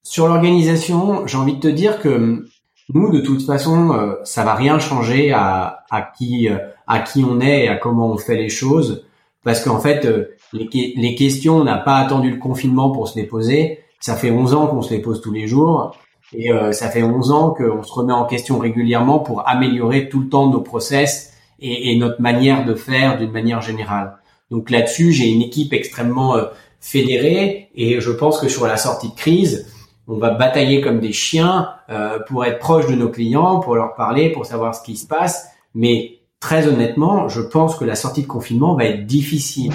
sur 0.04 0.28
l'organisation, 0.28 1.26
j'ai 1.26 1.38
envie 1.38 1.56
de 1.56 1.60
te 1.60 1.68
dire 1.68 2.00
que 2.00 2.46
nous, 2.94 3.12
de 3.12 3.20
toute 3.20 3.46
façon, 3.46 4.16
ça 4.24 4.44
va 4.44 4.56
rien 4.56 4.80
changer 4.80 5.32
à, 5.32 5.84
à 5.90 6.02
qui 6.02 6.48
à 6.88 7.00
qui 7.00 7.24
on 7.24 7.42
est 7.42 7.66
et 7.66 7.68
à 7.68 7.76
comment 7.76 8.12
on 8.12 8.18
fait 8.18 8.38
les 8.38 8.50
choses 8.50 9.04
parce 9.48 9.64
qu'en 9.64 9.80
fait, 9.80 10.04
euh, 10.04 10.36
les, 10.52 10.94
les, 10.98 11.16
questions, 11.16 11.56
on 11.56 11.64
n'a 11.64 11.78
pas 11.78 12.00
attendu 12.00 12.30
le 12.30 12.36
confinement 12.36 12.92
pour 12.92 13.08
se 13.08 13.18
les 13.18 13.26
poser. 13.26 13.80
Ça 14.02 14.18
fait 14.18 14.30
11 14.30 14.54
ans 14.54 14.68
qu'on 14.68 14.82
se 14.82 14.94
les 14.94 15.00
pose 15.00 15.22
tous 15.22 15.32
les 15.32 15.48
jours. 15.48 15.96
Et 16.34 16.52
euh, 16.52 16.74
ça 16.74 16.90
fait 16.90 17.02
11 17.02 17.32
ans 17.32 17.52
qu'on 17.52 17.82
se 17.82 17.94
remet 17.94 18.12
en 18.12 18.26
question 18.26 18.60
régulièrement 18.60 19.20
pour 19.20 19.48
améliorer 19.48 20.10
tout 20.10 20.20
le 20.20 20.28
temps 20.28 20.50
nos 20.50 20.60
process 20.60 21.32
et, 21.62 21.94
et 21.94 21.98
notre 21.98 22.22
manière 22.22 22.66
de 22.66 22.76
faire 22.76 23.18
d'une 23.18 23.32
manière 23.32 23.62
générale. 23.62 24.18
Donc 24.52 24.70
là-dessus, 24.70 25.14
j'ai 25.14 25.30
une 25.30 25.42
équipe 25.42 25.72
extrêmement 25.72 26.36
euh, 26.36 26.48
fédérée 26.82 27.70
et 27.74 28.02
je 28.02 28.12
pense 28.12 28.42
que 28.42 28.50
sur 28.50 28.68
la 28.68 28.76
sortie 28.76 29.12
de 29.12 29.16
crise, 29.16 29.72
on 30.08 30.18
va 30.18 30.32
batailler 30.32 30.82
comme 30.82 31.00
des 31.00 31.12
chiens 31.12 31.70
euh, 31.90 32.20
pour 32.28 32.46
être 32.46 32.60
proche 32.60 32.88
de 32.88 32.96
nos 32.96 33.10
clients, 33.10 33.60
pour 33.60 33.76
leur 33.76 33.94
parler, 33.96 34.32
pour 34.32 34.46
savoir 34.46 34.74
ce 34.74 34.82
qui 34.82 34.96
se 34.96 35.06
passe. 35.06 35.50
Mais 35.76 36.20
très 36.40 36.68
honnêtement, 36.68 37.28
je 37.28 37.42
pense 37.42 37.76
que 37.76 37.86
la 37.86 37.96
sortie 37.96 38.22
de 38.22 38.28
confinement 38.28 38.76
va 38.76 38.86
être 38.86 39.06
difficile. 39.06 39.74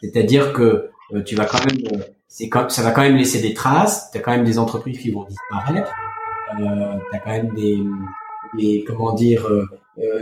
C'est-à-dire 0.00 0.52
que 0.52 0.90
euh, 1.14 1.22
tu 1.24 1.34
vas 1.34 1.44
quand 1.46 1.64
même, 1.64 1.78
euh, 1.92 2.04
c'est 2.28 2.48
ça 2.68 2.82
va 2.82 2.90
quand 2.90 3.02
même 3.02 3.16
laisser 3.16 3.40
des 3.40 3.54
traces. 3.54 4.10
Tu 4.12 4.18
as 4.18 4.20
quand 4.20 4.30
même 4.30 4.44
des 4.44 4.58
entreprises 4.58 4.98
qui 4.98 5.10
vont 5.10 5.24
disparaître. 5.24 5.92
Euh, 6.60 6.94
tu 7.10 7.16
as 7.16 7.20
quand 7.20 7.30
même 7.30 7.54
des, 7.54 7.78
des 8.54 8.84
comment 8.86 9.12
dire, 9.12 9.46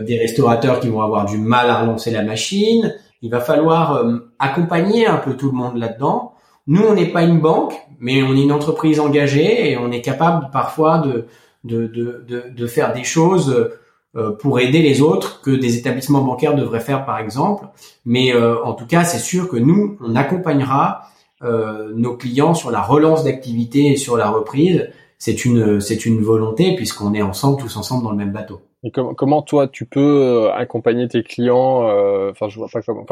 des 0.01 0.19
restaurateurs 0.19 0.81
qui 0.81 0.89
vont 0.89 1.03
avoir 1.03 1.27
du 1.27 1.39
mal 1.39 1.69
à 1.69 1.83
relancer 1.83 2.11
la 2.11 2.23
machine. 2.23 2.95
Il 3.23 3.31
va 3.31 3.41
falloir 3.41 4.05
accompagner 4.39 5.07
un 5.07 5.19
peu 5.19 5.37
tout 5.37 5.47
le 5.47 5.57
monde 5.57 5.77
là-dedans. 5.77 6.33
Nous, 6.67 6.83
on 6.83 6.95
n'est 6.95 7.13
pas 7.13 7.23
une 7.23 7.41
banque, 7.41 7.75
mais 8.01 8.23
on 8.23 8.35
est 8.35 8.43
une 8.43 8.53
entreprise 8.53 8.99
engagée 8.99 9.71
et 9.71 9.79
on 9.79 9.93
est 9.93 10.01
capable 10.01 10.51
parfois 10.53 10.99
de, 10.99 11.27
de, 11.65 11.87
de, 11.87 12.45
de, 12.51 12.67
faire 12.67 12.93
des 12.93 13.05
choses 13.05 13.71
euh, 14.17 14.33
pour 14.33 14.59
aider 14.61 14.83
les 14.83 15.03
autres 15.03 15.41
que 15.43 15.51
des 15.51 15.77
établissements 15.77 16.23
bancaires 16.23 16.55
devraient 16.55 16.81
faire 16.81 17.05
par 17.05 17.19
exemple. 17.19 17.67
Mais 18.05 18.35
euh, 18.35 18.63
en 18.65 18.73
tout 18.73 18.87
cas, 18.87 19.05
c'est 19.05 19.19
sûr 19.19 19.49
que 19.49 19.57
nous, 19.57 19.97
on 20.01 20.17
accompagnera 20.17 21.03
euh, 21.43 21.93
nos 21.95 22.17
clients 22.17 22.55
sur 22.55 22.71
la 22.71 22.81
relance 22.81 23.25
d'activité 23.25 23.93
et 23.93 23.97
sur 23.97 24.17
la 24.17 24.31
reprise. 24.31 24.91
C'est 25.19 25.45
une 25.45 25.81
c'est 25.81 26.05
une 26.05 26.21
volonté 26.21 26.75
puisqu'on 26.75 27.15
est 27.15 27.23
ensemble 27.23 27.61
tous 27.61 27.77
ensemble 27.77 28.05
dans 28.05 28.11
le 28.11 28.17
même 28.17 28.33
bateau. 28.33 28.61
Et 28.83 28.91
comment, 28.91 29.15
comment 29.15 29.43
toi 29.43 29.69
tu 29.69 29.87
peux 29.87 30.51
accompagner 30.53 31.09
tes 31.09 31.23
clients 31.23 31.85
Enfin, 32.31 32.49
je 32.49 32.59
vois 32.59 32.69
pas 32.69 32.83
comment. 32.83 33.07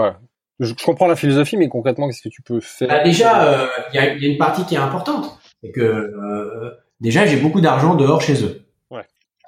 Je, 0.60 0.72
comprends 0.84 1.06
la 1.06 1.16
philosophie, 1.16 1.56
mais 1.56 1.68
concrètement, 1.68 2.08
qu'est-ce 2.08 2.22
que 2.22 2.28
tu 2.28 2.42
peux 2.42 2.60
faire 2.60 2.88
bah, 2.88 3.02
Déjà, 3.02 3.68
il 3.92 3.96
y, 3.96 3.98
a, 3.98 4.14
y, 4.14 4.24
a, 4.24 4.28
une 4.28 4.38
partie 4.38 4.64
qui 4.64 4.74
est 4.74 4.78
importante, 4.78 5.38
c'est 5.62 5.70
que 5.70 6.12
déjà 7.00 7.26
j'ai 7.26 7.36
beaucoup 7.36 7.60
d'argent 7.60 7.94
dehors 7.94 8.20
chez 8.20 8.44
eux. 8.44 8.64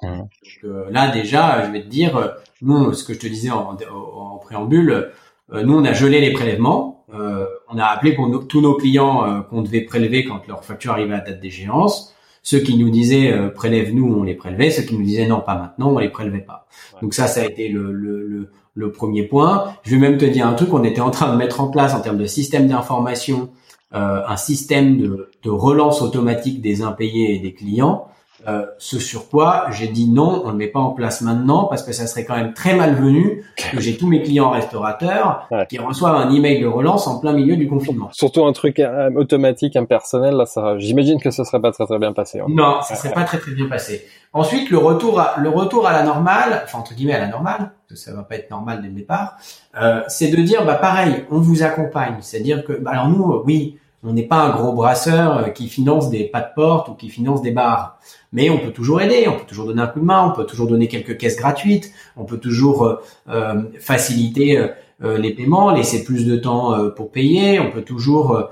Donc, 0.03 0.29
euh, 0.63 0.85
là 0.91 1.09
déjà, 1.09 1.65
je 1.65 1.71
vais 1.71 1.81
te 1.81 1.87
dire, 1.87 2.17
euh, 2.17 2.27
nous, 2.61 2.93
ce 2.93 3.03
que 3.03 3.13
je 3.13 3.19
te 3.19 3.27
disais 3.27 3.49
en, 3.49 3.77
en, 3.91 4.37
préambule, 4.37 5.11
euh, 5.51 5.63
nous 5.63 5.75
on 5.75 5.85
a 5.85 5.93
gelé 5.93 6.21
les 6.21 6.31
prélèvements. 6.31 7.05
on 7.09 7.77
a 7.77 7.85
appelé 7.85 8.13
pour 8.13 8.47
tous 8.47 8.61
nos 8.61 8.75
clients 8.75 9.43
qu'on 9.49 9.61
devait 9.61 9.81
prélever 9.81 10.25
quand 10.25 10.45
leur 10.47 10.65
facture 10.65 10.91
arrivait 10.91 11.15
à 11.15 11.21
date 11.21 11.39
d'échéance. 11.39 12.13
Ceux 12.43 12.59
qui 12.59 12.77
nous 12.77 12.89
disaient 12.89 13.33
prélève-nous, 13.55 14.13
on 14.13 14.23
les 14.23 14.35
prélevait. 14.35 14.71
Ceux 14.71 14.83
qui 14.83 14.95
nous 14.95 15.05
disaient 15.05 15.25
non, 15.25 15.39
pas 15.39 15.55
maintenant, 15.55 15.91
on 15.91 15.99
les 15.99 16.09
prélevait 16.09 16.41
pas. 16.41 16.67
Donc 17.01 17.13
ça, 17.13 17.27
ça 17.27 17.41
a 17.41 17.45
été 17.45 17.69
le, 17.69 17.91
le, 17.93 18.27
le, 18.27 18.51
le, 18.77 18.91
premier 18.91 19.23
point. 19.23 19.73
Je 19.83 19.91
vais 19.91 19.97
même 19.97 20.17
te 20.17 20.25
dire 20.25 20.47
un 20.47 20.53
truc 20.53 20.69
qu'on 20.69 20.83
était 20.83 21.01
en 21.01 21.11
train 21.11 21.31
de 21.31 21.37
mettre 21.37 21.61
en 21.61 21.67
place 21.67 21.93
en 21.93 22.01
termes 22.01 22.17
de 22.17 22.25
système 22.25 22.67
d'information, 22.67 23.49
un 23.91 24.37
système 24.37 24.97
de 24.97 25.49
relance 25.49 26.01
automatique 26.01 26.61
des 26.61 26.81
impayés 26.81 27.35
et 27.35 27.39
des 27.39 27.53
clients 27.53 28.07
euh, 28.47 28.65
ce 28.77 28.99
sur 28.99 29.29
quoi 29.29 29.65
j'ai 29.71 29.87
dit 29.87 30.07
non, 30.07 30.43
on 30.45 30.51
ne 30.51 30.57
met 30.57 30.67
pas 30.67 30.79
en 30.79 30.91
place 30.91 31.21
maintenant 31.21 31.65
parce 31.65 31.81
que 31.81 31.91
ça 31.91 32.05
serait 32.05 32.23
quand 32.23 32.35
même 32.35 32.53
très 32.53 32.75
malvenu 32.75 33.43
que 33.71 33.79
j'ai 33.79 33.97
tous 33.97 34.07
mes 34.07 34.21
clients 34.21 34.51
restaurateurs 34.51 35.47
qui 35.69 35.79
reçoivent 35.79 36.15
un 36.15 36.31
email 36.31 36.61
de 36.61 36.67
relance 36.67 37.07
en 37.07 37.19
plein 37.19 37.33
milieu 37.33 37.57
du 37.57 37.67
confinement. 37.67 38.09
Surtout 38.11 38.45
un 38.45 38.53
truc 38.53 38.79
euh, 38.79 39.09
automatique, 39.15 39.75
impersonnel, 39.75 40.35
là, 40.35 40.45
ça, 40.45 40.77
j'imagine 40.77 41.19
que 41.19 41.31
ce 41.31 41.43
serait 41.43 41.61
pas 41.61 41.71
très 41.71 41.85
très 41.85 41.97
bien 41.97 42.13
passé. 42.13 42.39
Hein. 42.39 42.45
Non, 42.49 42.81
ça 42.81 42.95
serait 42.95 43.13
pas 43.13 43.23
très 43.23 43.39
très 43.39 43.53
bien 43.53 43.67
passé. 43.67 44.05
Ensuite, 44.33 44.69
le 44.69 44.77
retour 44.77 45.19
à 45.19 45.35
le 45.39 45.49
retour 45.49 45.87
à 45.87 45.93
la 45.93 46.03
normale, 46.03 46.61
enfin 46.63 46.79
entre 46.79 46.93
guillemets 46.93 47.15
à 47.15 47.19
la 47.19 47.27
normale, 47.27 47.71
parce 47.89 47.89
que 47.89 47.95
ça 47.95 48.15
va 48.15 48.23
pas 48.23 48.35
être 48.35 48.51
normal 48.51 48.81
dès 48.81 48.89
le 48.89 48.93
départ, 48.93 49.37
euh, 49.81 50.01
c'est 50.07 50.29
de 50.29 50.41
dire 50.41 50.63
bah 50.63 50.75
pareil, 50.75 51.25
on 51.31 51.39
vous 51.39 51.63
accompagne, 51.63 52.17
c'est-à-dire 52.21 52.63
que 52.63 52.73
bah, 52.73 52.91
alors 52.91 53.09
nous, 53.09 53.41
oui 53.45 53.79
on 54.03 54.13
n'est 54.13 54.27
pas 54.27 54.37
un 54.37 54.49
gros 54.51 54.73
brasseur 54.73 55.37
euh, 55.37 55.49
qui 55.49 55.67
finance 55.67 56.09
des 56.09 56.25
pas 56.25 56.41
de 56.41 56.53
porte 56.55 56.89
ou 56.89 56.93
qui 56.93 57.09
finance 57.09 57.41
des 57.41 57.51
bars. 57.51 57.99
Mais 58.31 58.49
on 58.49 58.59
peut 58.59 58.71
toujours 58.71 59.01
aider, 59.01 59.27
on 59.27 59.37
peut 59.37 59.45
toujours 59.45 59.65
donner 59.65 59.81
un 59.81 59.87
coup 59.87 59.99
de 59.99 60.05
main, 60.05 60.31
on 60.31 60.35
peut 60.35 60.45
toujours 60.45 60.67
donner 60.67 60.87
quelques 60.87 61.17
caisses 61.17 61.37
gratuites, 61.37 61.91
on 62.15 62.25
peut 62.25 62.37
toujours 62.37 62.85
euh, 62.85 63.01
euh, 63.29 63.63
faciliter 63.79 64.69
les 64.99 65.31
paiements, 65.35 65.71
laisser 65.71 66.03
plus 66.03 66.25
de 66.25 66.37
temps 66.37 66.89
pour 66.95 67.11
payer, 67.11 67.59
on 67.59 67.69
peut 67.69 67.83
toujours... 67.83 68.49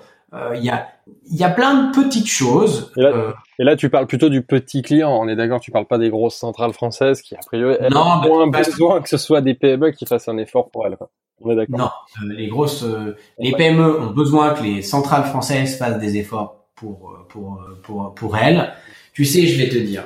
Il 0.53 0.63
y, 0.63 0.69
a, 0.69 0.89
y 1.31 1.43
a 1.43 1.49
plein 1.49 1.85
de 1.85 1.95
petites 1.95 2.27
choses. 2.27 2.91
Et 2.97 3.63
là, 3.63 3.75
tu 3.75 3.89
parles 3.89 4.05
plutôt 4.05 4.29
du 4.29 4.43
petit 4.43 4.83
client, 4.83 5.17
on 5.17 5.27
est 5.27 5.35
d'accord, 5.35 5.59
tu 5.59 5.71
parles 5.71 5.87
pas 5.87 5.97
des 5.97 6.11
grosses 6.11 6.35
centrales 6.35 6.73
françaises 6.73 7.23
qui, 7.23 7.33
a 7.35 7.39
priori, 7.43 7.77
elles 7.79 7.97
ont 7.97 8.17
moins 8.17 8.47
besoin 8.47 9.01
que 9.01 9.09
ce 9.09 9.17
soit 9.17 9.41
des 9.41 9.55
PME 9.55 9.89
qui 9.89 10.05
fassent 10.05 10.27
un 10.27 10.37
effort 10.37 10.69
pour 10.69 10.85
elles. 10.85 10.97
Non, 11.43 11.89
euh, 12.23 12.33
les 12.33 12.47
grosses, 12.47 12.83
euh, 12.83 13.15
les 13.39 13.51
PME 13.51 13.99
ont 13.99 14.11
besoin 14.11 14.53
que 14.53 14.63
les 14.63 14.81
centrales 14.81 15.25
françaises 15.25 15.77
fassent 15.77 15.99
des 15.99 16.17
efforts 16.17 16.65
pour 16.75 17.11
euh, 17.11 17.27
pour 17.27 17.61
pour 17.83 18.13
pour 18.15 18.37
elles. 18.37 18.73
Tu 19.13 19.25
sais, 19.25 19.45
je 19.45 19.61
vais 19.61 19.69
te 19.69 19.77
dire, 19.77 20.03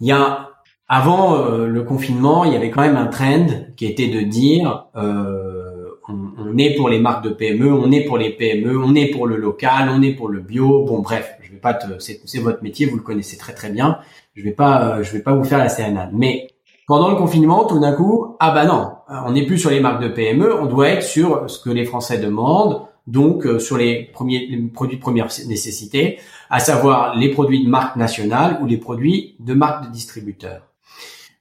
il 0.00 0.06
y 0.06 0.12
a 0.12 0.50
avant 0.88 1.46
le 1.46 1.82
confinement, 1.84 2.44
il 2.44 2.52
y 2.52 2.56
avait 2.56 2.70
quand 2.70 2.82
même 2.82 2.96
un 2.96 3.06
trend 3.06 3.46
qui 3.76 3.86
était 3.86 4.08
de 4.08 4.20
dire 4.20 4.88
on, 4.94 6.32
on, 6.36 6.58
est 6.58 6.74
pour 6.76 6.90
les 6.90 6.98
marques 6.98 7.24
de 7.24 7.30
PME, 7.30 7.72
on 7.72 7.90
est 7.90 8.04
pour 8.04 8.18
les 8.18 8.30
PME, 8.30 8.76
on 8.76 8.94
est 8.94 9.06
pour 9.06 9.26
le 9.26 9.36
local, 9.36 9.88
on 9.90 10.02
est 10.02 10.12
pour 10.12 10.28
le 10.28 10.40
bio. 10.40 10.84
Bon, 10.84 10.98
bref, 10.98 11.34
je 11.40 11.50
vais 11.50 11.58
pas 11.58 11.72
te, 11.72 11.98
c'est 11.98 12.38
votre 12.40 12.62
métier, 12.62 12.84
vous 12.84 12.96
le 12.96 13.02
connaissez 13.02 13.38
très 13.38 13.54
très 13.54 13.70
bien. 13.70 14.00
Je 14.34 14.42
vais 14.42 14.52
pas, 14.52 15.02
je 15.02 15.12
vais 15.12 15.22
pas 15.22 15.34
vous 15.34 15.44
faire 15.44 15.58
la 15.58 15.70
sérénade. 15.70 16.10
Mais 16.12 16.48
pendant 16.86 17.08
le 17.08 17.16
confinement, 17.16 17.64
tout 17.64 17.80
d'un 17.80 17.92
coup, 17.92 18.36
ah 18.38 18.50
bah 18.50 18.66
non, 18.66 18.92
on 19.26 19.32
n'est 19.32 19.46
plus 19.46 19.58
sur 19.58 19.70
les 19.70 19.80
marques 19.80 20.02
de 20.02 20.08
PME, 20.08 20.54
on 20.54 20.66
doit 20.66 20.88
être 20.88 21.02
sur 21.02 21.48
ce 21.48 21.58
que 21.60 21.70
les 21.70 21.84
Français 21.84 22.18
demandent, 22.18 22.82
donc 23.06 23.46
euh, 23.46 23.58
sur 23.58 23.76
les 23.76 24.04
premiers 24.04 24.70
produits 24.72 24.96
de 24.96 25.02
première 25.02 25.28
nécessité, 25.46 26.18
à 26.50 26.60
savoir 26.60 27.16
les 27.16 27.30
produits 27.30 27.64
de 27.64 27.68
marque 27.68 27.96
nationale 27.96 28.58
ou 28.62 28.66
les 28.66 28.76
produits 28.76 29.36
de 29.40 29.54
marque 29.54 29.86
de 29.86 29.92
distributeur. 29.92 30.62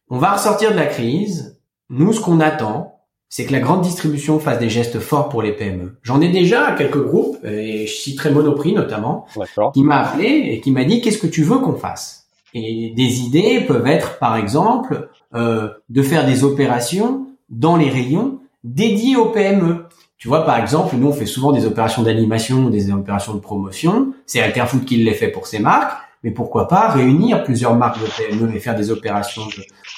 On 0.09 0.17
va 0.17 0.33
ressortir 0.33 0.71
de 0.71 0.75
la 0.75 0.87
crise. 0.87 1.59
Nous, 1.89 2.13
ce 2.13 2.21
qu'on 2.21 2.39
attend, 2.39 2.99
c'est 3.29 3.45
que 3.45 3.53
la 3.53 3.59
grande 3.59 3.81
distribution 3.81 4.39
fasse 4.39 4.59
des 4.59 4.69
gestes 4.69 4.99
forts 4.99 5.29
pour 5.29 5.41
les 5.41 5.53
PME. 5.53 5.97
J'en 6.03 6.19
ai 6.19 6.29
déjà 6.29 6.73
quelques 6.73 7.01
groupes, 7.01 7.37
et 7.45 7.87
je 7.87 7.93
citerai 7.93 8.31
Monoprix 8.31 8.73
notamment, 8.73 9.25
qui 9.73 9.83
m'a 9.83 9.99
appelé 9.99 10.49
et 10.51 10.59
qui 10.59 10.71
m'a 10.71 10.83
dit 10.83 10.99
qu'est-ce 10.99 11.17
que 11.17 11.27
tu 11.27 11.43
veux 11.43 11.59
qu'on 11.59 11.75
fasse? 11.75 12.27
Et 12.53 12.91
des 12.93 13.21
idées 13.21 13.61
peuvent 13.61 13.87
être, 13.87 14.17
par 14.19 14.35
exemple, 14.35 15.09
euh, 15.33 15.69
de 15.89 16.01
faire 16.01 16.25
des 16.25 16.43
opérations 16.43 17.27
dans 17.51 17.75
les 17.75 17.89
rayons 17.89 18.39
dédiés 18.63 19.15
aux 19.15 19.27
PME. 19.27 19.85
Tu 20.17 20.27
vois, 20.27 20.45
par 20.45 20.57
exemple, 20.57 20.95
nous, 20.95 21.07
on 21.07 21.13
fait 21.13 21.25
souvent 21.25 21.51
des 21.51 21.65
opérations 21.65 22.03
d'animation, 22.03 22.69
des 22.69 22.91
opérations 22.91 23.33
de 23.33 23.39
promotion. 23.39 24.13
C'est 24.25 24.41
Alterfood 24.41 24.85
qui 24.85 24.97
les 24.97 25.13
fait 25.13 25.29
pour 25.29 25.47
ses 25.47 25.59
marques. 25.59 25.97
Mais 26.23 26.29
pourquoi 26.29 26.67
pas 26.67 26.89
réunir 26.89 27.43
plusieurs 27.43 27.75
marques 27.75 27.99
de 27.99 28.05
PME 28.05 28.55
et 28.55 28.59
faire 28.59 28.75
des 28.75 28.91
opérations 28.91 29.41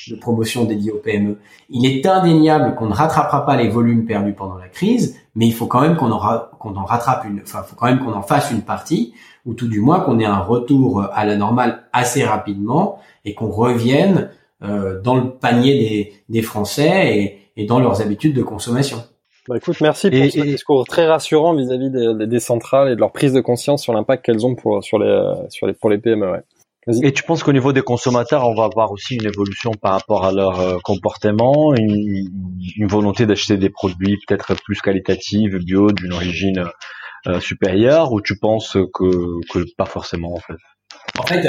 de, 0.10 0.16
promotion 0.16 0.63
dédiées 0.63 0.92
aux 0.92 1.00
PME 1.00 1.38
Il 1.70 1.86
est 1.86 2.06
indéniable 2.06 2.76
qu'on 2.76 2.86
ne 2.86 2.94
rattrapera 2.94 3.46
pas 3.46 3.58
les 3.58 3.68
volumes 3.68 4.06
perdus 4.06 4.32
pendant 4.32 4.58
la 4.58 4.70
crise, 4.70 5.18
mais 5.36 5.48
il 5.48 5.54
faut 5.54 5.66
quand 5.66 5.82
même 5.82 5.98
qu'on 5.98 6.12
en, 6.12 6.48
en 6.60 6.86
rattrape 6.86 7.26
une, 7.26 7.42
enfin, 7.42 7.62
faut 7.63 7.76
quand 7.76 7.88
même 7.88 8.00
qu'on 8.00 8.13
en 8.13 8.22
fasse 8.22 8.52
une 8.52 8.62
partie, 8.62 9.13
ou 9.46 9.54
tout 9.54 9.68
du 9.68 9.82
moins 9.82 10.00
qu'on 10.00 10.18
ait 10.20 10.26
un 10.26 10.39
retour 10.39 11.04
à 11.13 11.26
la 11.26 11.36
normale 11.36 11.84
assez 11.92 12.24
rapidement 12.24 13.00
et 13.26 13.34
qu'on 13.34 13.50
revienne 13.50 14.30
euh, 14.63 15.02
dans 15.02 15.16
le 15.16 15.30
panier 15.30 15.78
des, 15.78 16.13
des 16.30 16.42
Français 16.42 17.18
et, 17.18 17.39
et, 17.58 17.66
dans 17.66 17.80
leurs 17.80 18.02
habitudes 18.02 18.36
de 18.36 18.44
consommation. 18.44 19.04
Bah 19.48 19.58
écoute, 19.58 19.82
merci 19.82 20.10
pour 20.10 20.32
ce 20.32 20.42
discours 20.42 20.86
très 20.88 21.06
rassurant 21.06 21.54
vis-à-vis 21.54 21.89
des, 21.89 22.28
des, 22.28 22.39
centrales 22.39 22.89
et 22.89 22.96
de 22.96 23.00
leur 23.00 23.12
prise 23.12 23.34
de 23.34 23.42
conscience 23.42 23.84
sur 23.84 23.94
l'impact 23.94 24.24
qu'elles 24.24 24.46
ont 24.46 24.56
pour 24.56 24.82
sur 24.84 25.00
les 25.00 25.34
sur 25.50 25.68
les 25.68 25.74
pour 25.74 25.89
les 25.89 25.98
PME. 25.98 26.32
Ouais. 26.32 26.44
Et 27.02 27.13
tu 27.13 27.24
penses 27.24 27.44
qu'au 27.44 27.54
niveau 27.54 27.72
des 27.72 27.82
consommateurs, 27.82 28.48
on 28.48 28.56
va 28.56 28.66
avoir 28.66 28.92
aussi 28.92 29.16
une 29.16 29.26
évolution 29.26 29.72
par 29.72 29.94
rapport 29.94 30.26
à 30.26 30.34
leur 30.34 30.60
euh, 30.60 30.78
comportement, 30.84 31.74
une, 31.76 32.30
une 32.76 32.88
volonté 32.88 33.26
d'acheter 33.26 33.58
des 33.58 33.70
produits 33.70 34.18
peut-être 34.28 34.54
plus 34.66 34.82
qualitatifs, 34.82 35.54
bio, 35.60 35.92
d'une 35.92 36.12
origine 36.12 36.66
euh, 37.28 37.39
supérieure, 37.39 38.12
ou 38.12 38.20
tu 38.20 38.38
penses 38.38 38.78
que, 38.94 39.39
que 39.50 39.66
pas 39.78 39.86
forcément 39.86 40.34
en 40.34 40.39
fait? 40.39 40.58
En 41.18 41.24
fait, 41.24 41.48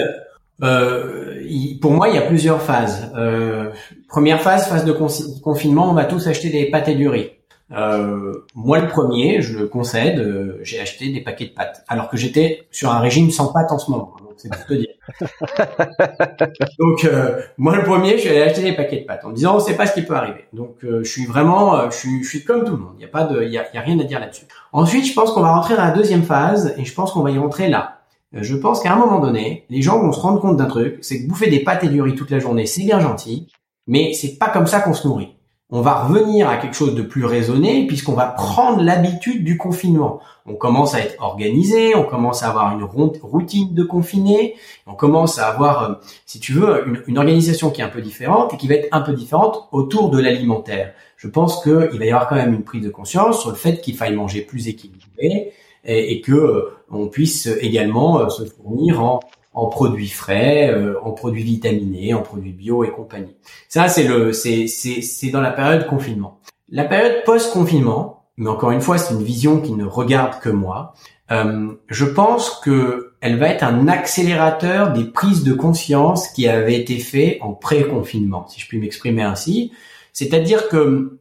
euh, 0.62 1.42
pour 1.80 1.92
moi, 1.92 2.08
il 2.08 2.14
y 2.14 2.18
a 2.18 2.22
plusieurs 2.22 2.62
phases. 2.62 3.12
Euh, 3.16 3.70
première 4.08 4.40
phase, 4.40 4.68
phase 4.68 4.84
de 4.84 4.92
confinement, 4.92 5.90
on 5.90 5.94
va 5.94 6.04
tous 6.04 6.26
acheter 6.26 6.50
des 6.50 6.70
pâtes 6.70 6.88
et 6.88 6.94
du 6.94 7.08
riz. 7.08 7.30
Euh, 7.72 8.44
moi, 8.54 8.78
le 8.78 8.88
premier, 8.88 9.40
je 9.40 9.58
le 9.58 9.66
concède, 9.66 10.18
euh, 10.18 10.58
j'ai 10.62 10.80
acheté 10.80 11.10
des 11.10 11.20
paquets 11.20 11.46
de 11.46 11.50
pâtes, 11.50 11.84
alors 11.88 12.08
que 12.08 12.16
j'étais 12.16 12.66
sur 12.70 12.90
un 12.90 13.00
régime 13.00 13.30
sans 13.30 13.52
pâtes 13.52 13.72
en 13.72 13.78
ce 13.78 13.90
moment. 13.90 14.14
c'est 14.36 14.52
pour 14.52 14.64
te 14.66 14.74
dire. 14.74 14.88
donc 16.78 17.04
euh, 17.04 17.40
moi 17.58 17.76
le 17.76 17.82
premier, 17.82 18.12
je 18.12 18.22
suis 18.22 18.28
allé 18.30 18.42
acheter 18.42 18.62
des 18.62 18.72
paquets 18.72 19.00
de 19.00 19.04
pâtes 19.04 19.24
en 19.24 19.28
me 19.28 19.34
disant 19.34 19.56
on 19.56 19.60
sait 19.60 19.76
pas 19.76 19.86
ce 19.86 19.94
qui 19.94 20.02
peut 20.02 20.14
arriver. 20.14 20.46
Donc 20.52 20.76
je 20.82 21.02
suis 21.04 21.26
vraiment, 21.26 21.90
je 21.90 21.96
suis, 21.96 22.22
je 22.22 22.28
suis 22.28 22.44
comme 22.44 22.64
tout 22.64 22.72
le 22.72 22.78
monde. 22.78 22.94
Il 22.98 23.02
y 23.02 23.06
a 23.06 23.08
pas 23.08 23.24
de, 23.24 23.42
il 23.42 23.50
y 23.50 23.58
a, 23.58 23.64
y 23.72 23.78
a 23.78 23.80
rien 23.80 23.98
à 23.98 24.04
dire 24.04 24.20
là-dessus. 24.20 24.46
Ensuite, 24.72 25.06
je 25.06 25.14
pense 25.14 25.32
qu'on 25.32 25.42
va 25.42 25.54
rentrer 25.54 25.76
dans 25.76 25.84
la 25.84 25.90
deuxième 25.90 26.22
phase 26.22 26.74
et 26.78 26.84
je 26.84 26.94
pense 26.94 27.12
qu'on 27.12 27.22
va 27.22 27.30
y 27.30 27.38
rentrer 27.38 27.68
là. 27.68 28.03
Je 28.34 28.56
pense 28.56 28.80
qu'à 28.80 28.92
un 28.92 28.98
moment 28.98 29.20
donné, 29.20 29.64
les 29.70 29.82
gens 29.82 30.00
vont 30.00 30.12
se 30.12 30.20
rendre 30.20 30.40
compte 30.40 30.56
d'un 30.56 30.66
truc, 30.66 30.98
c'est 31.02 31.22
que 31.22 31.28
bouffer 31.28 31.48
des 31.48 31.60
pâtes 31.60 31.84
et 31.84 31.88
du 31.88 32.02
riz 32.02 32.14
toute 32.14 32.30
la 32.30 32.40
journée, 32.40 32.66
c'est 32.66 32.82
bien 32.82 33.00
gentil, 33.00 33.48
mais 33.86 34.12
c'est 34.12 34.38
pas 34.38 34.48
comme 34.48 34.66
ça 34.66 34.80
qu'on 34.80 34.94
se 34.94 35.06
nourrit 35.06 35.34
on 35.70 35.80
va 35.80 36.04
revenir 36.04 36.48
à 36.48 36.58
quelque 36.58 36.76
chose 36.76 36.94
de 36.94 37.02
plus 37.02 37.24
raisonné 37.24 37.86
puisqu'on 37.88 38.12
va 38.12 38.26
prendre 38.26 38.80
l'habitude 38.82 39.42
du 39.42 39.56
confinement. 39.56 40.20
On 40.46 40.54
commence 40.54 40.94
à 40.94 41.00
être 41.00 41.20
organisé, 41.20 41.96
on 41.96 42.04
commence 42.04 42.44
à 42.44 42.50
avoir 42.50 42.78
une 42.78 42.84
routine 42.84 43.74
de 43.74 43.82
confiné, 43.82 44.54
on 44.86 44.94
commence 44.94 45.40
à 45.40 45.48
avoir, 45.48 45.82
euh, 45.82 45.94
si 46.26 46.38
tu 46.38 46.52
veux, 46.52 46.84
une, 47.08 47.18
organisation 47.18 47.70
qui 47.70 47.80
est 47.80 47.84
un 47.84 47.88
peu 47.88 48.02
différente 48.02 48.54
et 48.54 48.56
qui 48.56 48.68
va 48.68 48.74
être 48.74 48.88
un 48.92 49.00
peu 49.00 49.14
différente 49.14 49.68
autour 49.72 50.10
de 50.10 50.20
l'alimentaire. 50.20 50.92
Je 51.16 51.26
pense 51.26 51.60
qu'il 51.62 51.98
va 51.98 52.04
y 52.04 52.10
avoir 52.10 52.28
quand 52.28 52.36
même 52.36 52.54
une 52.54 52.62
prise 52.62 52.84
de 52.84 52.90
conscience 52.90 53.40
sur 53.40 53.50
le 53.50 53.56
fait 53.56 53.80
qu'il 53.80 53.96
faille 53.96 54.14
manger 54.14 54.42
plus 54.42 54.68
équilibré 54.68 55.52
et, 55.84 56.12
et 56.12 56.20
que 56.20 56.32
euh, 56.32 56.70
on 56.90 57.08
puisse 57.08 57.46
également 57.60 58.20
euh, 58.20 58.28
se 58.28 58.44
fournir 58.44 59.02
en 59.02 59.20
en 59.54 59.66
produits 59.66 60.08
frais, 60.08 60.70
euh, 60.70 61.00
en 61.02 61.12
produits 61.12 61.44
vitaminés, 61.44 62.12
en 62.12 62.22
produits 62.22 62.52
bio 62.52 62.84
et 62.84 62.90
compagnie. 62.90 63.36
Ça, 63.68 63.88
c'est 63.88 64.06
le, 64.06 64.32
c'est, 64.32 64.66
c'est, 64.66 65.00
c'est 65.00 65.30
dans 65.30 65.40
la 65.40 65.52
période 65.52 65.86
confinement. 65.86 66.40
La 66.68 66.84
période 66.84 67.22
post-confinement, 67.24 68.24
mais 68.36 68.50
encore 68.50 68.72
une 68.72 68.80
fois, 68.80 68.98
c'est 68.98 69.14
une 69.14 69.22
vision 69.22 69.60
qui 69.60 69.72
ne 69.72 69.84
regarde 69.84 70.40
que 70.40 70.48
moi. 70.48 70.94
Euh, 71.30 71.72
je 71.88 72.04
pense 72.04 72.60
que 72.64 73.12
elle 73.20 73.38
va 73.38 73.48
être 73.48 73.62
un 73.62 73.88
accélérateur 73.88 74.92
des 74.92 75.04
prises 75.04 75.44
de 75.44 75.54
conscience 75.54 76.28
qui 76.28 76.46
avaient 76.48 76.78
été 76.78 76.98
faites 76.98 77.38
en 77.40 77.52
pré-confinement, 77.52 78.46
si 78.48 78.60
je 78.60 78.68
puis 78.68 78.78
m'exprimer 78.78 79.22
ainsi. 79.22 79.72
C'est-à-dire 80.12 80.68
que 80.68 81.18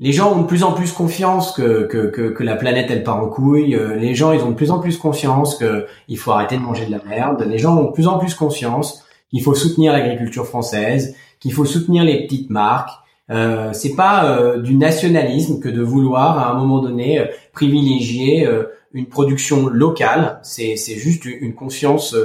les 0.00 0.12
gens 0.12 0.32
ont 0.32 0.42
de 0.42 0.46
plus 0.46 0.64
en 0.64 0.72
plus 0.72 0.92
confiance 0.92 1.52
que, 1.52 1.84
que, 1.84 2.06
que, 2.06 2.30
que, 2.30 2.42
la 2.42 2.56
planète 2.56 2.90
elle 2.90 3.04
part 3.04 3.22
en 3.22 3.28
couille. 3.28 3.76
Euh, 3.76 3.96
les 3.96 4.14
gens 4.14 4.32
ils 4.32 4.40
ont 4.40 4.50
de 4.50 4.56
plus 4.56 4.70
en 4.70 4.80
plus 4.80 4.96
conscience 4.96 5.56
que 5.56 5.86
il 6.08 6.16
faut 6.16 6.32
arrêter 6.32 6.56
de 6.56 6.62
manger 6.62 6.86
de 6.86 6.90
la 6.90 7.04
merde. 7.04 7.46
Les 7.46 7.58
gens 7.58 7.76
ont 7.76 7.84
de 7.84 7.92
plus 7.92 8.08
en 8.08 8.18
plus 8.18 8.34
conscience 8.34 9.04
qu'il 9.30 9.42
faut 9.42 9.54
soutenir 9.54 9.92
l'agriculture 9.92 10.46
française, 10.46 11.14
qu'il 11.38 11.52
faut 11.52 11.66
soutenir 11.66 12.02
les 12.02 12.26
petites 12.26 12.50
marques. 12.50 12.90
Euh, 13.30 13.72
c'est 13.72 13.94
pas 13.94 14.24
euh, 14.24 14.60
du 14.60 14.74
nationalisme 14.74 15.60
que 15.60 15.68
de 15.68 15.82
vouloir 15.82 16.38
à 16.38 16.50
un 16.50 16.54
moment 16.54 16.80
donné 16.80 17.20
euh, 17.20 17.26
privilégier 17.52 18.48
une 18.92 19.06
production 19.06 19.66
locale. 19.68 20.40
C'est 20.42 20.76
c'est 20.76 20.96
juste 20.96 21.26
une 21.26 21.54
conscience 21.54 22.16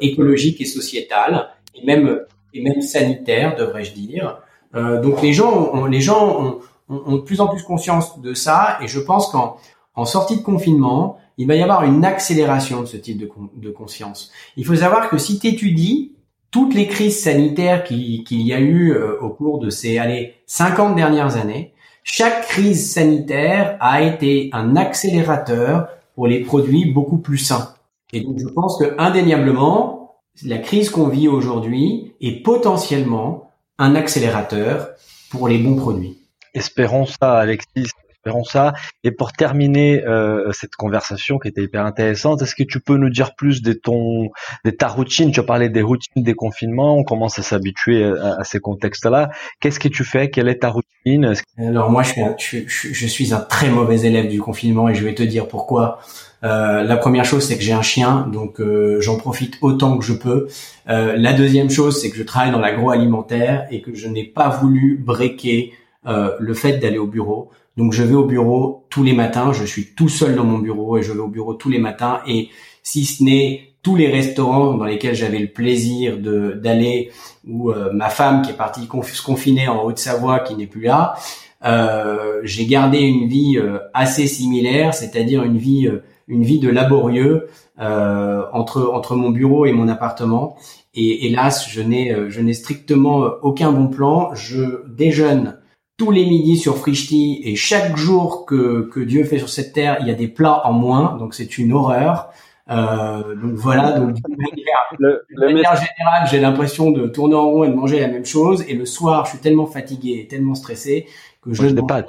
écologique 0.00 0.60
et 0.60 0.64
sociétale 0.64 1.48
et 1.74 1.86
même 1.86 2.20
et 2.52 2.62
même 2.62 2.82
sanitaire 2.82 3.54
devrais-je 3.56 3.92
dire. 3.92 4.38
donc 4.74 5.22
les 5.22 5.32
gens 5.32 5.70
ont, 5.74 5.86
les 5.86 6.00
gens 6.00 6.42
ont 6.42 6.58
ont, 6.88 7.16
de 7.16 7.22
plus 7.22 7.40
en 7.40 7.48
plus 7.48 7.62
conscience 7.62 8.20
de 8.20 8.34
ça 8.34 8.78
et 8.80 8.88
je 8.88 9.00
pense 9.00 9.30
qu'en 9.30 9.56
en 9.94 10.04
sortie 10.04 10.36
de 10.36 10.42
confinement, 10.42 11.18
il 11.38 11.46
va 11.46 11.54
y 11.54 11.62
avoir 11.62 11.84
une 11.84 12.04
accélération 12.04 12.82
de 12.82 12.86
ce 12.86 12.96
type 12.96 13.18
de, 13.18 13.30
de 13.56 13.70
conscience. 13.70 14.30
Il 14.56 14.64
faut 14.64 14.76
savoir 14.76 15.08
que 15.08 15.18
si 15.18 15.38
tu 15.38 15.48
étudies 15.48 16.12
toutes 16.50 16.74
les 16.74 16.86
crises 16.86 17.22
sanitaires 17.22 17.84
qu'il 17.84 18.22
y 18.30 18.52
a 18.52 18.60
eu 18.60 18.92
euh, 18.92 19.18
au 19.20 19.30
cours 19.30 19.58
de 19.58 19.70
ces 19.70 19.98
allez, 19.98 20.34
50 20.46 20.94
dernières 20.96 21.36
années, 21.36 21.72
chaque 22.02 22.46
crise 22.46 22.92
sanitaire 22.92 23.76
a 23.80 24.02
été 24.02 24.50
un 24.52 24.76
accélérateur 24.76 25.88
pour 26.14 26.26
les 26.26 26.40
produits 26.40 26.92
beaucoup 26.92 27.18
plus 27.18 27.38
sains. 27.38 27.74
Et 28.12 28.20
donc 28.20 28.38
je 28.38 28.46
pense 28.46 28.78
que 28.78 28.94
indéniablement, 28.98 30.16
la 30.44 30.58
crise 30.58 30.90
qu'on 30.90 31.08
vit 31.08 31.28
aujourd'hui 31.28 32.14
est 32.20 32.42
potentiellement 32.42 33.50
un 33.78 33.94
accélérateur 33.94 34.90
pour 35.30 35.48
les 35.48 35.58
bons 35.58 35.76
produits. 35.76 36.18
Espérons 36.56 37.06
ça, 37.06 37.34
Alexis. 37.34 37.90
Espérons 38.10 38.44
ça. 38.44 38.72
Et 39.04 39.12
pour 39.12 39.32
terminer 39.32 40.02
euh, 40.04 40.50
cette 40.52 40.74
conversation 40.74 41.38
qui 41.38 41.48
était 41.48 41.62
hyper 41.62 41.84
intéressante, 41.84 42.42
est-ce 42.42 42.56
que 42.56 42.64
tu 42.64 42.80
peux 42.80 42.96
nous 42.96 43.10
dire 43.10 43.36
plus 43.36 43.62
de 43.62 43.72
ton, 43.72 44.30
de 44.64 44.70
ta 44.70 44.88
routine? 44.88 45.30
Tu 45.30 45.38
as 45.38 45.44
parlé 45.44 45.68
des 45.68 45.82
routines 45.82 46.24
des 46.24 46.34
confinements. 46.34 46.96
On 46.96 47.04
commence 47.04 47.38
à 47.38 47.42
s'habituer 47.42 48.02
à, 48.04 48.42
ces 48.42 48.58
contextes-là. 48.58 49.30
Qu'est-ce 49.60 49.78
que 49.78 49.88
tu 49.88 50.02
fais? 50.02 50.30
Quelle 50.30 50.48
est 50.48 50.60
ta 50.62 50.70
routine? 50.70 51.34
Alors 51.58 51.90
moi, 51.90 52.02
je 52.02 52.34
suis, 52.38 52.66
je 52.66 53.06
suis 53.06 53.32
un 53.32 53.40
très 53.40 53.68
mauvais 53.68 54.00
élève 54.00 54.28
du 54.28 54.40
confinement 54.40 54.88
et 54.88 54.94
je 54.94 55.04
vais 55.04 55.14
te 55.14 55.22
dire 55.22 55.46
pourquoi. 55.46 56.00
Euh, 56.44 56.82
la 56.82 56.96
première 56.96 57.24
chose, 57.24 57.46
c'est 57.46 57.56
que 57.56 57.62
j'ai 57.62 57.72
un 57.72 57.82
chien, 57.82 58.28
donc 58.32 58.60
euh, 58.60 59.00
j'en 59.00 59.16
profite 59.16 59.58
autant 59.62 59.96
que 59.98 60.04
je 60.04 60.12
peux. 60.12 60.48
Euh, 60.88 61.16
la 61.16 61.32
deuxième 61.32 61.70
chose, 61.70 62.00
c'est 62.00 62.10
que 62.10 62.16
je 62.16 62.22
travaille 62.22 62.52
dans 62.52 62.58
l'agroalimentaire 62.58 63.66
et 63.70 63.80
que 63.80 63.94
je 63.94 64.08
n'ai 64.08 64.24
pas 64.24 64.48
voulu 64.48 64.96
breaker 65.02 65.72
euh, 66.06 66.36
le 66.38 66.54
fait 66.54 66.78
d'aller 66.78 66.98
au 66.98 67.08
bureau. 67.08 67.50
Donc 67.76 67.92
je 67.92 68.04
vais 68.04 68.14
au 68.14 68.26
bureau 68.26 68.86
tous 68.90 69.02
les 69.02 69.12
matins, 69.12 69.52
je 69.52 69.64
suis 69.64 69.86
tout 69.96 70.08
seul 70.08 70.36
dans 70.36 70.44
mon 70.44 70.58
bureau 70.58 70.96
et 70.98 71.02
je 71.02 71.10
vais 71.10 71.18
au 71.18 71.26
bureau 71.26 71.54
tous 71.54 71.68
les 71.68 71.80
matins 71.80 72.20
et 72.28 72.48
si 72.84 73.04
ce 73.04 73.24
n'est 73.24 73.72
tous 73.82 73.96
les 73.96 74.08
restaurants 74.08 74.74
dans 74.74 74.84
lesquels 74.84 75.16
j'avais 75.16 75.40
le 75.40 75.48
plaisir 75.48 76.18
de 76.18 76.52
d'aller 76.52 77.10
ou 77.44 77.72
euh, 77.72 77.90
ma 77.92 78.08
femme 78.08 78.42
qui 78.42 78.52
est 78.52 78.56
partie 78.56 78.86
se 78.86 79.22
confiner 79.22 79.66
en 79.66 79.82
Haute-Savoie 79.82 80.40
qui 80.40 80.54
n'est 80.54 80.68
plus 80.68 80.82
là, 80.82 81.16
euh, 81.64 82.40
j'ai 82.44 82.66
gardé 82.66 82.98
une 82.98 83.26
vie 83.26 83.58
assez 83.92 84.28
similaire, 84.28 84.94
c'est-à-dire 84.94 85.42
une 85.42 85.58
vie 85.58 85.90
une 86.28 86.44
vie 86.44 86.60
de 86.60 86.68
laborieux 86.68 87.48
entre 87.78 88.88
entre 88.92 89.16
mon 89.16 89.30
bureau 89.30 89.66
et 89.66 89.72
mon 89.72 89.88
appartement. 89.88 90.56
Et 90.94 91.26
hélas, 91.26 91.68
je 91.68 91.82
n'ai 91.82 92.14
je 92.28 92.40
n'ai 92.40 92.54
strictement 92.54 93.24
aucun 93.42 93.72
bon 93.72 93.88
plan. 93.88 94.32
Je 94.34 94.86
déjeune 94.86 95.56
tous 95.96 96.10
les 96.10 96.26
midis 96.26 96.58
sur 96.58 96.76
Frishti 96.76 97.40
et 97.44 97.56
chaque 97.56 97.96
jour 97.96 98.44
que, 98.44 98.88
que 98.92 99.00
Dieu 99.00 99.24
fait 99.24 99.38
sur 99.38 99.48
cette 99.48 99.72
terre, 99.72 99.96
il 100.00 100.06
y 100.06 100.10
a 100.10 100.14
des 100.14 100.28
plats 100.28 100.66
en 100.66 100.72
moins, 100.72 101.16
donc 101.16 101.34
c'est 101.34 101.58
une 101.58 101.72
horreur. 101.72 102.30
Euh, 102.68 103.34
donc 103.36 103.52
voilà, 103.54 103.92
donc 103.92 104.16
de 104.16 105.38
manière, 105.38 105.76
générale, 105.76 106.28
j'ai 106.30 106.40
l'impression 106.40 106.90
de 106.90 107.06
tourner 107.06 107.36
en 107.36 107.50
rond 107.50 107.64
et 107.64 107.68
de 107.68 107.74
manger 107.74 108.00
la 108.00 108.08
même 108.08 108.26
chose. 108.26 108.64
Et 108.68 108.74
le 108.74 108.84
soir, 108.84 109.24
je 109.24 109.30
suis 109.30 109.38
tellement 109.38 109.66
fatigué 109.66 110.20
et 110.20 110.28
tellement 110.28 110.54
stressé 110.54 111.06
que 111.42 111.52
je 111.52 111.66
ne 111.66 111.80
pas. 111.80 112.02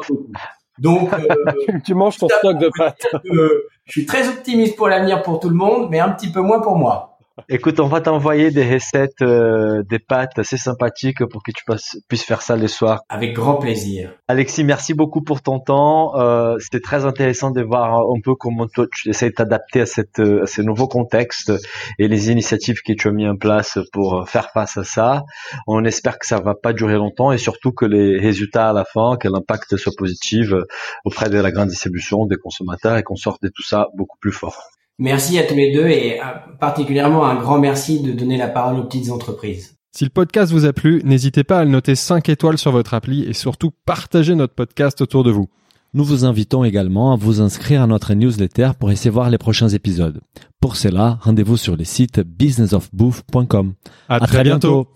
Donc, 0.80 1.14
euh, 1.14 1.80
tu 1.86 1.94
manges 1.94 2.18
ton 2.18 2.28
stock 2.28 2.58
de 2.58 2.70
pâtes. 2.76 3.08
je 3.24 3.92
suis 3.92 4.06
très 4.06 4.28
optimiste 4.28 4.76
pour 4.76 4.88
l'avenir 4.88 5.22
pour 5.22 5.40
tout 5.40 5.50
le 5.50 5.56
monde, 5.56 5.90
mais 5.90 6.00
un 6.00 6.10
petit 6.10 6.32
peu 6.32 6.42
moins 6.42 6.60
pour 6.60 6.76
moi. 6.76 7.17
Écoute, 7.50 7.80
on 7.80 7.88
va 7.88 8.02
t'envoyer 8.02 8.52
des 8.52 8.74
recettes, 8.74 9.22
euh, 9.22 9.84
des 9.84 10.00
pâtes 10.00 10.38
assez 10.40 10.58
sympathiques 10.58 11.26
pour 11.26 11.44
que 11.44 11.52
tu 11.52 11.64
puisses 12.08 12.24
faire 12.24 12.42
ça 12.42 12.56
les 12.56 12.68
soirs. 12.68 13.02
Avec 13.10 13.34
grand 13.34 13.56
plaisir. 13.56 14.14
Alexis, 14.28 14.64
merci 14.64 14.94
beaucoup 14.94 15.22
pour 15.22 15.42
ton 15.42 15.60
temps. 15.60 16.20
Euh, 16.20 16.58
C'était 16.60 16.80
très 16.80 17.06
intéressant 17.06 17.52
de 17.52 17.62
voir 17.62 18.00
un 18.00 18.20
peu 18.24 18.36
comment 18.36 18.68
toi 18.68 18.86
tu 18.92 19.10
essaies 19.10 19.30
de 19.30 19.36
t'adapter 19.36 19.82
à, 19.82 19.86
cette, 19.86 20.20
à 20.20 20.46
ce 20.46 20.62
nouveau 20.62 20.88
contexte 20.88 21.54
et 22.00 22.08
les 22.08 22.32
initiatives 22.32 22.82
que 22.86 22.94
tu 22.94 23.08
as 23.08 23.12
mis 23.12 23.28
en 23.28 23.38
place 23.38 23.78
pour 23.94 24.28
faire 24.28 24.50
face 24.52 24.78
à 24.78 24.84
ça. 24.84 25.24
On 25.68 25.86
espère 25.86 26.20
que 26.20 26.26
ça 26.26 26.40
va 26.40 26.56
pas 26.56 26.74
durer 26.74 26.96
longtemps 26.96 27.32
et 27.32 27.38
surtout 27.38 27.72
que 27.72 27.86
les 27.86 28.18
résultats 28.20 28.70
à 28.70 28.74
la 28.74 28.86
fin, 28.86 29.18
que 29.18 29.28
l'impact 29.28 29.78
soit 29.78 29.94
positif 29.98 30.52
auprès 31.06 31.30
de 31.30 31.38
la 31.38 31.52
grande 31.52 31.70
distribution, 31.70 32.26
des 32.26 32.38
consommateurs 32.38 32.98
et 32.98 33.04
qu'on 33.04 33.16
sorte 33.16 33.42
de 33.44 33.50
tout 33.50 33.64
ça 33.64 33.88
beaucoup 33.96 34.18
plus 34.20 34.32
fort. 34.32 34.77
Merci 35.00 35.38
à 35.38 35.44
tous 35.44 35.56
les 35.56 35.74
deux 35.74 35.88
et 35.88 36.20
particulièrement 36.60 37.26
un 37.26 37.36
grand 37.36 37.60
merci 37.60 38.02
de 38.02 38.12
donner 38.12 38.38
la 38.38 38.48
parole 38.48 38.80
aux 38.80 38.84
petites 38.84 39.12
entreprises. 39.12 39.76
Si 39.96 40.04
le 40.04 40.10
podcast 40.10 40.52
vous 40.52 40.66
a 40.66 40.74
plu, 40.74 41.02
n'hésitez 41.06 41.44
pas 41.44 41.60
à 41.60 41.64
le 41.64 41.72
noter 41.72 41.96
5 41.96 42.30
étoiles 42.30 42.58
sur 42.58 42.72
votre 42.72 42.94
appli 42.94 43.24
et 43.24 43.34
surtout 43.34 43.72
partagez 43.86 44.36
notre 44.36 44.54
podcast 44.54 45.02
autour 45.02 45.24
de 45.24 45.32
vous. 45.32 45.50
Nous 45.94 46.04
vous 46.04 46.26
invitons 46.26 46.64
également 46.64 47.14
à 47.14 47.16
vous 47.16 47.42
inscrire 47.42 47.82
à 47.82 47.88
notre 47.88 48.14
newsletter 48.14 48.72
pour 48.80 48.92
essayer 48.92 49.10
voir 49.10 49.30
les 49.30 49.38
prochains 49.38 49.70
épisodes. 49.70 50.20
Pour 50.60 50.76
cela, 50.76 51.18
rendez-vous 51.22 51.58
sur 51.58 51.78
le 51.78 51.84
site 51.84 52.20
businessofbooth.com. 52.20 53.74
À, 54.10 54.20
très, 54.20 54.44
bientôt. 54.44 54.88